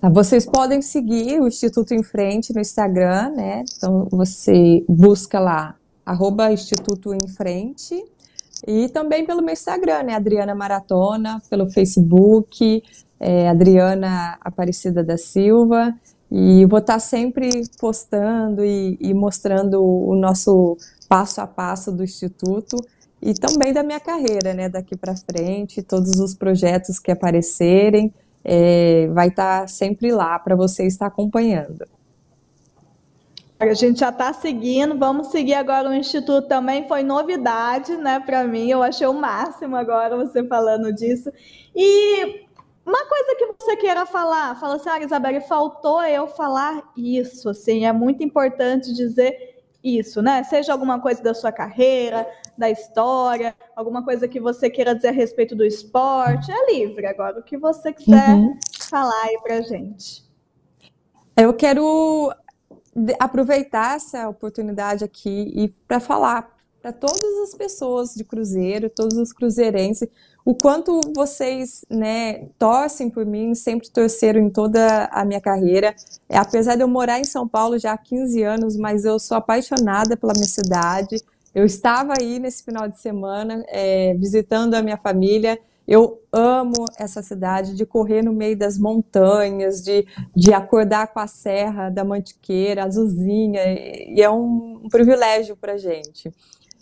Tá, 0.00 0.08
vocês 0.08 0.46
podem 0.46 0.80
seguir 0.80 1.40
o 1.40 1.48
Instituto 1.48 1.92
em 1.92 2.04
Frente 2.04 2.54
no 2.54 2.60
Instagram, 2.60 3.30
né? 3.30 3.64
Então 3.76 4.06
você 4.10 4.84
busca 4.88 5.40
lá, 5.40 5.74
arroba 6.06 6.52
Instituto 6.52 7.12
em 7.12 7.28
Frente. 7.28 8.00
E 8.66 8.88
também 8.88 9.26
pelo 9.26 9.42
meu 9.42 9.52
Instagram, 9.52 10.04
né? 10.04 10.14
Adriana 10.14 10.54
Maratona, 10.54 11.42
pelo 11.50 11.68
Facebook, 11.68 12.82
é, 13.18 13.48
Adriana 13.48 14.38
Aparecida 14.40 15.02
da 15.02 15.16
Silva. 15.16 15.92
E 16.30 16.64
vou 16.66 16.78
estar 16.78 17.00
sempre 17.00 17.50
postando 17.80 18.64
e, 18.64 18.96
e 19.00 19.12
mostrando 19.14 19.82
o 19.82 20.14
nosso 20.14 20.76
passo 21.08 21.40
a 21.40 21.46
passo 21.46 21.90
do 21.90 22.04
Instituto 22.04 22.76
e 23.20 23.34
também 23.34 23.72
da 23.72 23.82
minha 23.82 23.98
carreira, 23.98 24.54
né? 24.54 24.68
Daqui 24.68 24.96
para 24.96 25.16
frente, 25.16 25.82
todos 25.82 26.20
os 26.20 26.34
projetos 26.34 27.00
que 27.00 27.10
aparecerem 27.10 28.12
é, 28.50 29.06
vai 29.08 29.28
estar 29.28 29.60
tá 29.60 29.66
sempre 29.66 30.10
lá 30.10 30.38
para 30.38 30.56
você 30.56 30.86
estar 30.86 31.06
acompanhando. 31.06 31.86
A 33.60 33.74
gente 33.74 34.00
já 34.00 34.08
está 34.08 34.32
seguindo, 34.32 34.96
vamos 34.96 35.26
seguir 35.26 35.54
agora 35.54 35.90
o 35.90 35.94
Instituto 35.94 36.48
também, 36.48 36.88
foi 36.88 37.02
novidade, 37.02 37.94
né, 37.96 38.20
para 38.20 38.44
mim, 38.44 38.70
eu 38.70 38.82
achei 38.82 39.06
o 39.06 39.12
máximo 39.12 39.76
agora 39.76 40.16
você 40.16 40.42
falando 40.46 40.92
disso. 40.92 41.30
E 41.74 42.46
uma 42.86 43.04
coisa 43.06 43.34
que 43.36 43.52
você 43.60 43.76
queira 43.76 44.06
falar, 44.06 44.58
fala 44.58 44.76
assim, 44.76 44.88
ah, 44.88 45.00
Isabelle, 45.04 45.40
faltou 45.42 46.02
eu 46.04 46.26
falar 46.28 46.82
isso, 46.96 47.50
assim, 47.50 47.84
é 47.84 47.92
muito 47.92 48.22
importante 48.22 48.94
dizer 48.94 49.57
isso, 49.82 50.20
né? 50.20 50.42
Seja 50.44 50.72
alguma 50.72 51.00
coisa 51.00 51.22
da 51.22 51.34
sua 51.34 51.52
carreira, 51.52 52.26
da 52.56 52.68
história, 52.68 53.54
alguma 53.76 54.04
coisa 54.04 54.26
que 54.26 54.40
você 54.40 54.68
queira 54.68 54.94
dizer 54.94 55.08
a 55.08 55.12
respeito 55.12 55.54
do 55.54 55.64
esporte, 55.64 56.50
é 56.50 56.72
livre 56.72 57.06
agora, 57.06 57.38
o 57.38 57.42
que 57.42 57.56
você 57.56 57.92
quiser 57.92 58.30
uhum. 58.30 58.58
falar 58.90 59.22
aí 59.24 59.38
pra 59.42 59.60
gente. 59.60 60.24
Eu 61.36 61.54
quero 61.54 62.34
aproveitar 63.20 63.96
essa 63.96 64.28
oportunidade 64.28 65.04
aqui 65.04 65.52
e 65.54 65.68
para 65.86 66.00
falar 66.00 66.58
para 66.80 66.92
todas 66.92 67.38
as 67.42 67.54
pessoas 67.54 68.14
de 68.14 68.24
Cruzeiro, 68.24 68.88
todos 68.88 69.16
os 69.18 69.32
cruzeirenses, 69.32 70.08
o 70.48 70.54
quanto 70.54 70.98
vocês 71.14 71.84
né, 71.90 72.46
torcem 72.58 73.10
por 73.10 73.26
mim, 73.26 73.54
sempre 73.54 73.90
torceram 73.90 74.40
em 74.40 74.48
toda 74.48 75.04
a 75.12 75.22
minha 75.22 75.42
carreira. 75.42 75.94
É, 76.26 76.38
apesar 76.38 76.74
de 76.74 76.82
eu 76.82 76.88
morar 76.88 77.20
em 77.20 77.24
São 77.24 77.46
Paulo 77.46 77.78
já 77.78 77.92
há 77.92 77.98
15 77.98 78.42
anos, 78.44 78.74
mas 78.74 79.04
eu 79.04 79.18
sou 79.18 79.36
apaixonada 79.36 80.16
pela 80.16 80.32
minha 80.32 80.48
cidade. 80.48 81.20
Eu 81.54 81.66
estava 81.66 82.14
aí 82.18 82.38
nesse 82.38 82.64
final 82.64 82.88
de 82.88 82.98
semana 82.98 83.62
é, 83.68 84.14
visitando 84.14 84.72
a 84.72 84.80
minha 84.80 84.96
família. 84.96 85.60
Eu 85.86 86.18
amo 86.32 86.86
essa 86.98 87.20
cidade, 87.20 87.76
de 87.76 87.84
correr 87.84 88.22
no 88.22 88.32
meio 88.32 88.56
das 88.56 88.78
montanhas, 88.78 89.82
de, 89.82 90.06
de 90.34 90.54
acordar 90.54 91.08
com 91.08 91.20
a 91.20 91.26
serra 91.26 91.90
da 91.90 92.04
Mantiqueira, 92.04 92.84
azulzinha, 92.84 93.60
e 93.66 94.22
é 94.22 94.30
um, 94.30 94.80
um 94.82 94.88
privilégio 94.88 95.54
para 95.54 95.76
gente. 95.76 96.32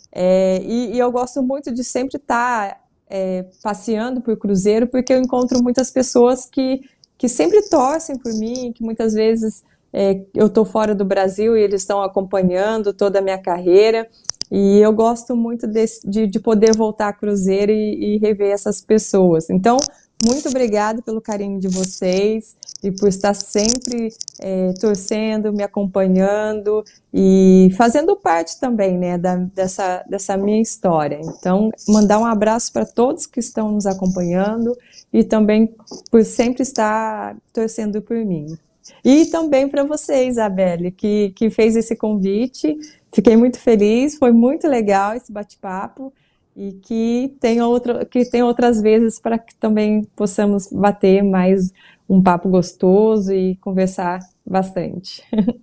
É, 0.09 0.61
e, 0.63 0.93
e, 0.95 0.99
eu 0.99 1.11
gosto 1.11 1.43
muito 1.43 1.69
de 1.69 1.83
sempre 1.83 2.15
estar 2.15 2.86
é, 3.09 3.45
passeando 3.61 4.21
por 4.21 4.37
Cruzeiro, 4.37 4.87
porque 4.87 5.13
eu 5.13 5.19
encontro 5.19 5.61
muitas 5.61 5.91
pessoas 5.91 6.45
que, 6.45 6.81
que 7.17 7.27
sempre 7.27 7.61
torcem 7.69 8.17
por 8.17 8.33
mim, 8.33 8.71
que 8.73 8.83
muitas 8.83 9.13
vezes 9.13 9.63
é, 9.93 10.21
eu 10.33 10.47
estou 10.47 10.65
fora 10.65 10.93
do 10.93 11.05
Brasil 11.05 11.57
e 11.57 11.61
eles 11.61 11.81
estão 11.81 12.01
acompanhando 12.01 12.93
toda 12.93 13.19
a 13.19 13.21
minha 13.21 13.37
carreira. 13.37 14.07
E 14.49 14.79
eu 14.79 14.93
gosto 14.93 15.35
muito 15.35 15.67
de, 15.67 16.27
de 16.27 16.39
poder 16.39 16.75
voltar 16.75 17.09
a 17.09 17.13
Cruzeiro 17.13 17.71
e, 17.71 18.15
e 18.15 18.17
rever 18.17 18.51
essas 18.51 18.79
pessoas. 18.81 19.49
Então, 19.49 19.77
muito 20.25 20.49
obrigada 20.49 21.01
pelo 21.01 21.21
carinho 21.21 21.59
de 21.59 21.67
vocês 21.67 22.55
e 22.83 22.91
por 22.91 23.07
estar 23.07 23.33
sempre 23.33 24.13
é, 24.39 24.73
torcendo, 24.73 25.53
me 25.53 25.63
acompanhando 25.63 26.83
e 27.13 27.69
fazendo 27.77 28.15
parte 28.15 28.59
também 28.59 28.97
né, 28.97 29.17
da, 29.17 29.35
dessa, 29.35 30.03
dessa 30.09 30.35
minha 30.35 30.61
história. 30.61 31.19
Então, 31.21 31.71
mandar 31.87 32.19
um 32.19 32.25
abraço 32.25 32.71
para 32.73 32.85
todos 32.85 33.25
que 33.25 33.39
estão 33.39 33.71
nos 33.71 33.85
acompanhando 33.85 34.75
e 35.13 35.23
também 35.23 35.73
por 36.09 36.23
sempre 36.23 36.63
estar 36.63 37.35
torcendo 37.53 38.01
por 38.01 38.17
mim. 38.17 38.57
E 39.03 39.25
também 39.27 39.67
para 39.67 39.83
você, 39.83 40.27
Isabelle, 40.27 40.91
que, 40.91 41.31
que 41.35 41.49
fez 41.49 41.75
esse 41.75 41.95
convite. 41.95 42.77
Fiquei 43.11 43.35
muito 43.35 43.59
feliz, 43.59 44.17
foi 44.17 44.31
muito 44.31 44.67
legal 44.67 45.13
esse 45.13 45.31
bate-papo 45.31 46.13
e 46.57 46.73
que 46.73 47.37
tem, 47.39 47.61
outra, 47.61 48.03
que 48.03 48.25
tem 48.25 48.41
outras 48.41 48.81
vezes 48.81 49.19
para 49.19 49.37
que 49.37 49.53
também 49.55 50.03
possamos 50.15 50.67
bater 50.71 51.23
mais 51.23 51.71
um 52.09 52.21
papo 52.21 52.49
gostoso 52.49 53.31
e 53.31 53.55
conversar 53.57 54.19
bastante. 54.43 55.23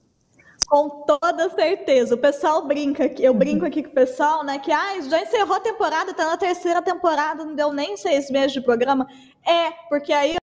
Com 0.68 1.04
toda 1.04 1.50
certeza. 1.50 2.14
O 2.14 2.18
pessoal 2.18 2.66
brinca, 2.66 3.06
eu 3.18 3.32
uhum. 3.32 3.38
brinco 3.38 3.66
aqui 3.66 3.82
com 3.82 3.90
o 3.90 3.94
pessoal, 3.94 4.44
né? 4.44 4.58
Que 4.58 4.72
ah, 4.72 5.00
já 5.02 5.20
encerrou 5.20 5.56
a 5.56 5.60
temporada, 5.60 6.12
está 6.12 6.26
na 6.26 6.36
terceira 6.36 6.80
temporada, 6.80 7.44
não 7.44 7.54
deu 7.54 7.72
nem 7.72 7.96
seis 7.96 8.30
meses 8.30 8.52
de 8.52 8.60
programa. 8.60 9.06
É, 9.46 9.70
porque 9.88 10.12
aí 10.12 10.36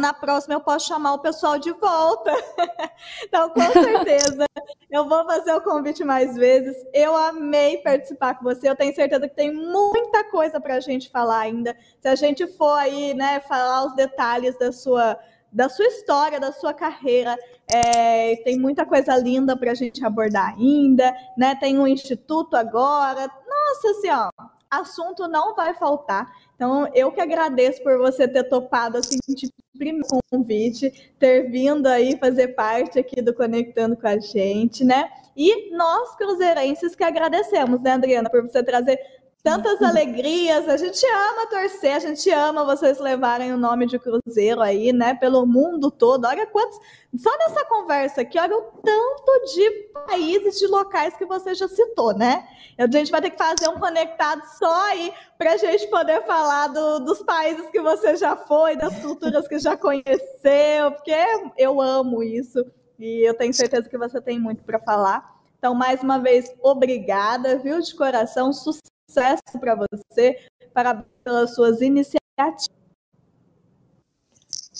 na 0.00 0.12
próxima 0.14 0.54
eu 0.54 0.60
posso 0.60 0.86
chamar 0.86 1.14
o 1.14 1.18
pessoal 1.18 1.58
de 1.58 1.70
volta. 1.72 2.32
então, 3.24 3.50
com 3.50 3.60
certeza, 3.60 4.46
eu 4.90 5.08
vou 5.08 5.24
fazer 5.24 5.52
o 5.52 5.60
convite 5.60 6.02
mais 6.02 6.34
vezes. 6.34 6.76
Eu 6.92 7.16
amei 7.16 7.78
participar 7.78 8.34
com 8.34 8.44
você. 8.44 8.68
Eu 8.68 8.76
tenho 8.76 8.94
certeza 8.94 9.28
que 9.28 9.34
tem 9.34 9.52
muita 9.52 10.24
coisa 10.24 10.60
para 10.60 10.76
a 10.76 10.80
gente 10.80 11.10
falar 11.10 11.40
ainda. 11.40 11.76
Se 12.00 12.08
a 12.08 12.14
gente 12.14 12.46
for 12.46 12.74
aí, 12.74 13.12
né, 13.14 13.40
falar 13.40 13.86
os 13.86 13.94
detalhes 13.94 14.58
da 14.58 14.72
sua 14.72 15.18
da 15.50 15.66
sua 15.66 15.86
história, 15.86 16.38
da 16.38 16.52
sua 16.52 16.74
carreira. 16.74 17.34
É, 17.72 18.36
tem 18.44 18.58
muita 18.58 18.84
coisa 18.84 19.16
linda 19.16 19.56
para 19.56 19.70
a 19.70 19.74
gente 19.74 20.04
abordar 20.04 20.54
ainda, 20.54 21.14
né? 21.36 21.54
Tem 21.54 21.78
um 21.78 21.86
instituto 21.86 22.54
agora. 22.54 23.30
Nossa 23.48 24.00
Senhora, 24.00 24.30
assunto 24.70 25.26
não 25.26 25.54
vai 25.54 25.74
faltar. 25.74 26.30
Então, 26.58 26.90
eu 26.92 27.12
que 27.12 27.20
agradeço 27.20 27.80
por 27.84 27.98
você 27.98 28.26
ter 28.26 28.42
topado 28.42 28.98
assim, 28.98 29.16
de 29.28 29.48
primeiro 29.78 30.04
convite, 30.28 30.90
ter 31.16 31.48
vindo 31.48 31.86
aí 31.86 32.18
fazer 32.18 32.48
parte 32.48 32.98
aqui 32.98 33.22
do 33.22 33.32
Conectando 33.32 33.96
com 33.96 34.08
a 34.08 34.18
gente, 34.18 34.82
né? 34.82 35.08
E 35.36 35.70
nós, 35.70 36.16
cruzeirenses, 36.16 36.96
que 36.96 37.04
agradecemos, 37.04 37.80
né, 37.80 37.92
Adriana, 37.92 38.28
por 38.28 38.42
você 38.42 38.60
trazer 38.60 38.98
tantas 39.42 39.80
alegrias. 39.82 40.68
A 40.68 40.76
gente 40.76 41.04
ama 41.06 41.46
torcer, 41.46 41.94
a 41.94 41.98
gente 41.98 42.30
ama 42.30 42.64
vocês 42.64 42.98
levarem 42.98 43.52
o 43.52 43.56
nome 43.56 43.86
de 43.86 43.98
Cruzeiro 43.98 44.60
aí, 44.60 44.92
né, 44.92 45.14
pelo 45.14 45.46
mundo 45.46 45.90
todo. 45.90 46.26
Olha 46.26 46.46
quantos. 46.46 46.78
Só 47.16 47.30
nessa 47.38 47.64
conversa 47.64 48.20
aqui, 48.20 48.38
olha 48.38 48.56
o 48.56 48.62
tanto 48.82 49.54
de 49.54 49.70
países, 50.06 50.58
de 50.58 50.66
locais 50.66 51.16
que 51.16 51.24
você 51.24 51.54
já 51.54 51.66
citou, 51.66 52.14
né? 52.14 52.46
A 52.76 52.86
gente 52.90 53.10
vai 53.10 53.22
ter 53.22 53.30
que 53.30 53.38
fazer 53.38 53.68
um 53.68 53.78
conectado 53.78 54.42
só 54.58 54.86
aí 54.90 55.12
para 55.38 55.52
a 55.52 55.56
gente 55.56 55.86
poder 55.88 56.24
falar 56.26 56.68
do, 56.68 57.00
dos 57.00 57.22
países 57.22 57.68
que 57.70 57.80
você 57.80 58.16
já 58.16 58.36
foi, 58.36 58.76
das 58.76 58.98
culturas 59.00 59.48
que 59.48 59.58
já 59.58 59.76
conheceu, 59.76 60.92
porque 60.92 61.14
eu 61.56 61.80
amo 61.80 62.22
isso 62.22 62.64
e 62.98 63.26
eu 63.26 63.32
tenho 63.32 63.54
certeza 63.54 63.88
que 63.88 63.96
você 63.96 64.20
tem 64.20 64.38
muito 64.38 64.62
para 64.64 64.78
falar. 64.78 65.38
Então, 65.58 65.74
mais 65.74 66.02
uma 66.02 66.18
vez, 66.18 66.54
obrigada, 66.62 67.56
viu, 67.58 67.80
de 67.80 67.94
coração. 67.94 68.52
Sucesso 68.52 68.97
sucesso 69.08 69.58
para 69.58 69.74
você, 69.74 70.38
parabéns 70.72 71.06
pelas 71.24 71.54
suas 71.54 71.80
iniciativas. 71.80 72.68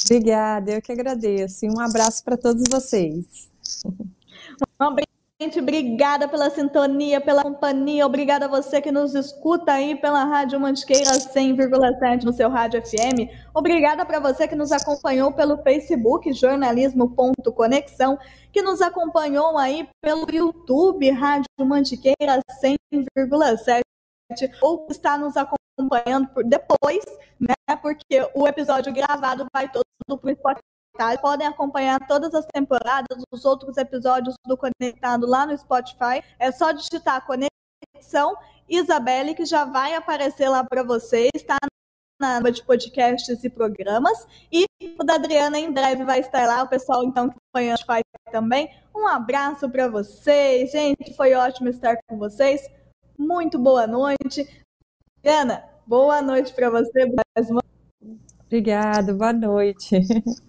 Obrigada, 0.05 0.73
eu 0.73 0.83
que 0.83 0.93
agradeço. 0.93 1.67
E 1.67 1.71
um 1.71 1.81
abraço 1.81 2.23
para 2.25 2.37
todos 2.37 2.65
vocês. 2.71 3.51
Um 4.81 4.95
Gente, 5.41 5.61
obrigada 5.61 6.27
pela 6.27 6.51
sintonia, 6.51 7.21
pela 7.21 7.45
companhia. 7.45 8.05
Obrigada 8.05 8.47
a 8.47 8.49
você 8.49 8.81
que 8.81 8.91
nos 8.91 9.15
escuta 9.15 9.71
aí 9.71 9.95
pela 9.95 10.25
Rádio 10.25 10.59
Mantiqueira 10.59 11.13
100,7 11.13 12.25
no 12.25 12.33
seu 12.33 12.51
Rádio 12.51 12.83
FM. 12.83 13.31
Obrigada 13.55 14.05
para 14.05 14.19
você 14.19 14.49
que 14.49 14.57
nos 14.57 14.73
acompanhou 14.73 15.33
pelo 15.33 15.63
Facebook 15.63 16.33
jornalismo.conexão, 16.33 18.19
que 18.51 18.61
nos 18.63 18.83
acompanhou 18.83 19.57
aí 19.57 19.89
pelo 20.03 20.27
YouTube 20.29 21.09
Rádio 21.13 21.47
Mantiqueira 21.61 22.41
100,7 22.61 23.88
ou 24.61 24.87
está 24.91 25.17
nos 25.17 25.35
acompanhando 25.37 26.29
por 26.29 26.45
depois, 26.45 27.05
né? 27.41 27.55
Porque 27.81 28.29
o 28.35 28.47
episódio 28.47 28.93
gravado 28.93 29.47
vai 29.53 29.71
todo 29.71 29.85
para 30.07 30.15
o 30.15 30.35
Spotify. 30.35 31.21
Podem 31.21 31.47
acompanhar 31.47 32.05
todas 32.07 32.35
as 32.35 32.45
temporadas, 32.47 33.23
os 33.33 33.45
outros 33.45 33.77
episódios 33.77 34.35
do 34.45 34.57
Conectado 34.57 35.27
lá 35.27 35.47
no 35.47 35.57
Spotify. 35.57 36.23
É 36.39 36.51
só 36.51 36.73
digitar 36.73 37.25
Conexão 37.25 38.37
Isabelle, 38.69 39.35
que 39.35 39.45
já 39.45 39.65
vai 39.65 39.95
aparecer 39.95 40.49
lá 40.49 40.65
para 40.65 40.83
vocês, 40.83 41.31
tá? 41.47 41.57
Na 42.21 42.39
aba 42.39 42.51
de 42.51 42.65
podcasts 42.65 43.45
e 43.45 43.49
programas. 43.49 44.27
E 44.51 44.67
o 44.99 45.05
da 45.05 45.15
Adriana 45.15 45.59
em 45.59 45.73
breve 45.73 46.05
vai 46.05 46.19
estar 46.19 46.47
lá. 46.49 46.65
O 46.65 46.69
pessoal, 46.69 47.05
então, 47.05 47.29
que 47.29 47.37
acompanha 47.37 47.75
o 47.75 47.79
Spotify 47.79 48.33
também. 48.33 48.69
Um 48.95 49.07
abraço 49.07 49.71
para 49.71 49.87
vocês, 49.87 50.73
gente. 50.73 51.15
Foi 51.15 51.33
ótimo 51.35 51.69
estar 51.69 51.97
com 52.09 52.19
vocês 52.19 52.69
muito 53.19 53.59
boa 53.59 53.87
noite. 53.87 54.49
Ana, 55.25 55.65
boa 55.87 56.23
noite 56.23 56.55
para 56.55 56.71
você. 56.71 57.07
Obrigada, 58.47 59.13
boa 59.13 59.33
noite. 59.33 60.01